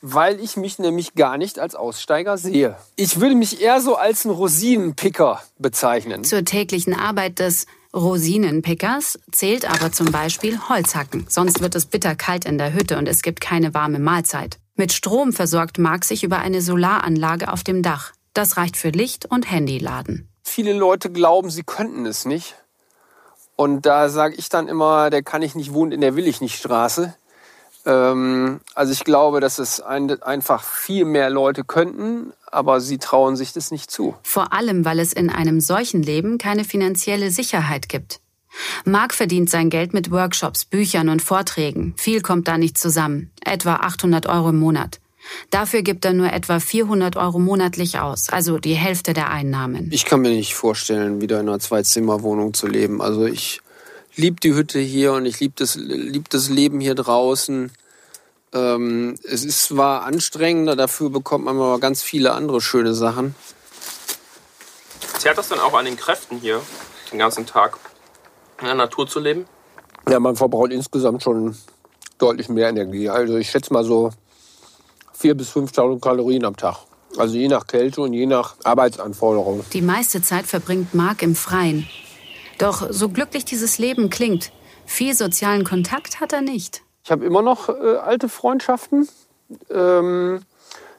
weil 0.00 0.40
ich 0.40 0.56
mich 0.56 0.78
nämlich 0.78 1.14
gar 1.14 1.38
nicht 1.38 1.58
als 1.58 1.74
Aussteiger 1.74 2.36
sehe. 2.38 2.76
Ich 2.96 3.20
würde 3.20 3.34
mich 3.34 3.60
eher 3.60 3.80
so 3.80 3.96
als 3.96 4.24
ein 4.24 4.30
Rosinenpicker 4.30 5.42
bezeichnen. 5.58 6.24
Zur 6.24 6.44
täglichen 6.44 6.94
Arbeit 6.94 7.38
des 7.38 7.66
Rosinenpickers 7.98 9.18
zählt 9.32 9.70
aber 9.70 9.92
zum 9.92 10.10
Beispiel 10.12 10.58
Holzhacken. 10.68 11.26
Sonst 11.28 11.60
wird 11.60 11.74
es 11.74 11.86
bitterkalt 11.86 12.44
in 12.44 12.56
der 12.56 12.72
Hütte 12.72 12.96
und 12.96 13.08
es 13.08 13.22
gibt 13.22 13.40
keine 13.40 13.74
warme 13.74 13.98
Mahlzeit. 13.98 14.58
Mit 14.76 14.92
Strom 14.92 15.32
versorgt 15.32 15.78
Marc 15.78 16.04
sich 16.04 16.22
über 16.22 16.38
eine 16.38 16.62
Solaranlage 16.62 17.52
auf 17.52 17.64
dem 17.64 17.82
Dach. 17.82 18.12
Das 18.32 18.56
reicht 18.56 18.76
für 18.76 18.90
Licht 18.90 19.26
und 19.26 19.50
Handyladen. 19.50 20.28
Viele 20.44 20.72
Leute 20.72 21.10
glauben, 21.10 21.50
sie 21.50 21.64
könnten 21.64 22.06
es 22.06 22.24
nicht. 22.24 22.54
Und 23.56 23.86
da 23.86 24.08
sage 24.08 24.36
ich 24.36 24.48
dann 24.48 24.68
immer, 24.68 25.10
der 25.10 25.22
kann 25.22 25.42
ich 25.42 25.56
nicht 25.56 25.72
wohnen 25.72 25.90
in 25.90 26.00
der 26.00 26.14
will 26.14 26.28
ich 26.28 26.40
nicht 26.40 26.56
Straße. 26.56 27.14
Ähm, 27.84 28.60
also 28.74 28.92
ich 28.92 29.02
glaube, 29.02 29.40
dass 29.40 29.58
es 29.58 29.80
ein, 29.80 30.22
einfach 30.22 30.62
viel 30.62 31.04
mehr 31.04 31.30
Leute 31.30 31.64
könnten, 31.64 32.32
aber 32.52 32.80
sie 32.80 32.98
trauen 32.98 33.36
sich 33.36 33.52
das 33.52 33.70
nicht 33.70 33.90
zu. 33.90 34.14
Vor 34.22 34.52
allem, 34.52 34.84
weil 34.84 34.98
es 34.98 35.12
in 35.12 35.30
einem 35.30 35.60
solchen 35.60 36.02
Leben 36.02 36.38
keine 36.38 36.64
finanzielle 36.64 37.30
Sicherheit 37.30 37.88
gibt. 37.88 38.20
Marc 38.84 39.14
verdient 39.14 39.50
sein 39.50 39.70
Geld 39.70 39.92
mit 39.92 40.10
Workshops, 40.10 40.64
Büchern 40.64 41.08
und 41.08 41.22
Vorträgen. 41.22 41.94
Viel 41.96 42.22
kommt 42.22 42.48
da 42.48 42.58
nicht 42.58 42.78
zusammen. 42.78 43.30
Etwa 43.44 43.76
800 43.76 44.26
Euro 44.26 44.50
im 44.50 44.58
Monat. 44.58 45.00
Dafür 45.50 45.82
gibt 45.82 46.04
er 46.04 46.12
nur 46.12 46.32
etwa 46.32 46.58
400 46.60 47.16
Euro 47.16 47.38
monatlich 47.38 47.98
aus, 47.98 48.30
also 48.30 48.58
die 48.58 48.74
Hälfte 48.74 49.12
der 49.12 49.30
Einnahmen. 49.30 49.88
Ich 49.92 50.04
kann 50.04 50.20
mir 50.20 50.30
nicht 50.30 50.54
vorstellen, 50.54 51.20
wieder 51.20 51.40
in 51.40 51.48
einer 51.48 51.58
Zweizimmerwohnung 51.58 52.54
zu 52.54 52.66
leben. 52.66 53.02
Also 53.02 53.26
ich 53.26 53.60
liebe 54.16 54.40
die 54.40 54.54
Hütte 54.54 54.78
hier 54.78 55.12
und 55.12 55.26
ich 55.26 55.40
liebe 55.40 55.54
das, 55.56 55.76
lieb 55.76 56.30
das 56.30 56.48
Leben 56.48 56.80
hier 56.80 56.94
draußen. 56.94 57.70
Ähm, 58.54 59.16
es 59.24 59.44
ist 59.44 59.64
zwar 59.64 60.04
anstrengender, 60.04 60.76
dafür 60.76 61.10
bekommt 61.10 61.44
man 61.44 61.56
aber 61.56 61.78
ganz 61.80 62.02
viele 62.02 62.32
andere 62.32 62.60
schöne 62.60 62.94
Sachen. 62.94 63.34
Zerrt 65.18 65.38
das 65.38 65.48
dann 65.48 65.60
auch 65.60 65.74
an 65.74 65.84
den 65.84 65.96
Kräften 65.96 66.38
hier, 66.38 66.60
den 67.12 67.18
ganzen 67.18 67.44
Tag? 67.44 67.78
in 68.60 68.66
der 68.66 68.74
Natur 68.74 69.06
zu 69.06 69.20
leben? 69.20 69.46
Ja, 70.08 70.20
man 70.20 70.36
verbraucht 70.36 70.72
insgesamt 70.72 71.22
schon 71.22 71.56
deutlich 72.18 72.48
mehr 72.48 72.68
Energie. 72.68 73.08
Also 73.08 73.36
ich 73.36 73.50
schätze 73.50 73.72
mal 73.72 73.84
so 73.84 74.10
4.000 75.20 75.34
bis 75.34 75.50
5.000 75.52 76.00
Kalorien 76.00 76.44
am 76.44 76.56
Tag. 76.56 76.78
Also 77.16 77.36
je 77.36 77.48
nach 77.48 77.66
Kälte 77.66 78.02
und 78.02 78.12
je 78.12 78.26
nach 78.26 78.56
Arbeitsanforderung. 78.64 79.64
Die 79.72 79.82
meiste 79.82 80.22
Zeit 80.22 80.46
verbringt 80.46 80.94
Marc 80.94 81.22
im 81.22 81.34
Freien. 81.34 81.88
Doch 82.58 82.86
so 82.90 83.08
glücklich 83.08 83.44
dieses 83.44 83.78
Leben 83.78 84.10
klingt, 84.10 84.52
viel 84.84 85.14
sozialen 85.14 85.64
Kontakt 85.64 86.20
hat 86.20 86.32
er 86.32 86.40
nicht. 86.40 86.82
Ich 87.08 87.12
habe 87.12 87.24
immer 87.24 87.40
noch 87.40 87.70
äh, 87.70 87.96
alte 87.96 88.28
Freundschaften. 88.28 89.08
Ähm, 89.70 90.40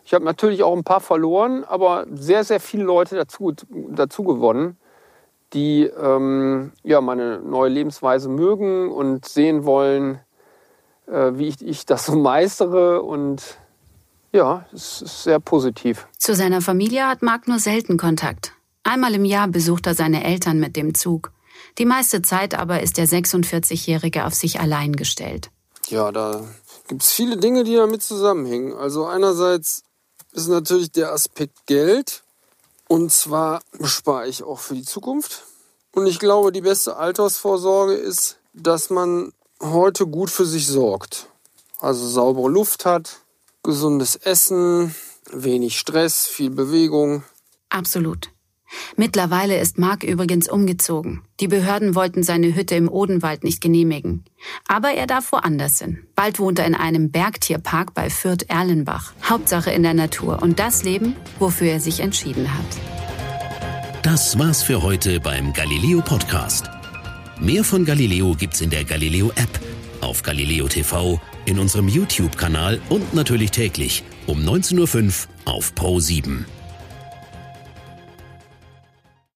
ich 0.03 0.15
habe 0.15 0.25
natürlich 0.25 0.63
auch 0.63 0.75
ein 0.75 0.83
paar 0.83 1.01
verloren, 1.01 1.63
aber 1.63 2.07
sehr, 2.11 2.43
sehr 2.43 2.59
viele 2.59 2.83
Leute 2.83 3.15
dazu, 3.15 3.53
dazu 3.69 4.23
gewonnen 4.23 4.75
die 5.53 5.83
ähm, 5.83 6.71
ja, 6.83 6.99
meine 6.99 7.39
neue 7.39 7.69
Lebensweise 7.69 8.27
mögen 8.27 8.91
und 8.91 9.27
sehen 9.27 9.65
wollen, 9.65 10.19
äh, 11.07 11.31
wie 11.33 11.47
ich, 11.47 11.61
ich 11.61 11.85
das 11.85 12.07
so 12.07 12.15
meistere. 12.15 13.03
Und 13.03 13.57
Ja, 14.31 14.65
es 14.73 15.03
ist 15.03 15.23
sehr 15.23 15.39
positiv. 15.39 16.07
Zu 16.17 16.33
seiner 16.33 16.61
Familie 16.61 17.07
hat 17.07 17.21
Marc 17.21 17.47
nur 17.47 17.59
selten 17.59 17.97
Kontakt. 17.97 18.53
Einmal 18.83 19.13
im 19.13 19.25
Jahr 19.25 19.47
besucht 19.47 19.85
er 19.85 19.93
seine 19.93 20.23
Eltern 20.23 20.59
mit 20.59 20.75
dem 20.75 20.95
Zug. 20.95 21.31
Die 21.77 21.85
meiste 21.85 22.21
Zeit 22.23 22.57
aber 22.57 22.81
ist 22.81 22.97
der 22.97 23.07
46-Jährige 23.07 24.25
auf 24.25 24.33
sich 24.33 24.59
allein 24.59 24.95
gestellt. 24.95 25.51
Ja, 25.89 26.11
da 26.11 26.47
gibt 26.87 27.03
es 27.03 27.11
viele 27.11 27.37
Dinge, 27.37 27.63
die 27.63 27.75
damit 27.75 28.03
zusammenhängen. 28.03 28.73
Also 28.73 29.05
einerseits 29.05 29.83
ist 30.33 30.47
natürlich 30.47 30.91
der 30.91 31.11
Aspekt 31.11 31.65
Geld. 31.65 32.23
Und 32.87 33.11
zwar 33.11 33.61
spare 33.83 34.27
ich 34.27 34.43
auch 34.43 34.59
für 34.59 34.75
die 34.75 34.83
Zukunft. 34.83 35.43
Und 35.93 36.05
ich 36.05 36.19
glaube, 36.19 36.51
die 36.51 36.61
beste 36.61 36.97
Altersvorsorge 36.97 37.93
ist, 37.93 38.37
dass 38.53 38.89
man 38.89 39.33
heute 39.61 40.05
gut 40.05 40.29
für 40.29 40.45
sich 40.45 40.67
sorgt. 40.67 41.27
Also 41.79 42.07
saubere 42.07 42.49
Luft 42.49 42.85
hat, 42.85 43.21
gesundes 43.63 44.15
Essen, 44.15 44.93
wenig 45.31 45.79
Stress, 45.79 46.27
viel 46.27 46.49
Bewegung. 46.49 47.23
Absolut. 47.69 48.29
Mittlerweile 48.95 49.57
ist 49.57 49.77
Mark 49.77 50.03
übrigens 50.03 50.49
umgezogen. 50.49 51.21
Die 51.39 51.47
Behörden 51.47 51.95
wollten 51.95 52.23
seine 52.23 52.55
Hütte 52.55 52.75
im 52.75 52.89
Odenwald 52.89 53.43
nicht 53.43 53.61
genehmigen. 53.61 54.23
Aber 54.67 54.91
er 54.91 55.07
darf 55.07 55.31
woanders 55.31 55.79
hin. 55.79 55.99
Bald 56.15 56.39
wohnt 56.39 56.59
er 56.59 56.65
in 56.65 56.75
einem 56.75 57.11
Bergtierpark 57.11 57.93
bei 57.93 58.09
Fürth-Erlenbach. 58.09 59.13
Hauptsache 59.27 59.71
in 59.71 59.83
der 59.83 59.93
Natur 59.93 60.41
und 60.41 60.59
das 60.59 60.83
Leben, 60.83 61.15
wofür 61.39 61.67
er 61.67 61.79
sich 61.79 61.99
entschieden 61.99 62.53
hat. 62.53 62.65
Das 64.03 64.37
war's 64.39 64.63
für 64.63 64.81
heute 64.81 65.19
beim 65.19 65.53
Galileo 65.53 66.01
Podcast. 66.01 66.69
Mehr 67.39 67.63
von 67.63 67.85
Galileo 67.85 68.35
gibt's 68.35 68.61
in 68.61 68.69
der 68.69 68.83
Galileo 68.83 69.29
App, 69.35 69.59
auf 70.01 70.23
Galileo 70.23 70.67
TV, 70.67 71.21
in 71.45 71.59
unserem 71.59 71.87
YouTube-Kanal 71.87 72.81
und 72.89 73.13
natürlich 73.13 73.51
täglich 73.51 74.03
um 74.27 74.39
19.05 74.39 75.27
Uhr 75.45 75.53
auf 75.53 75.73
Pro 75.75 75.99
7. 75.99 76.45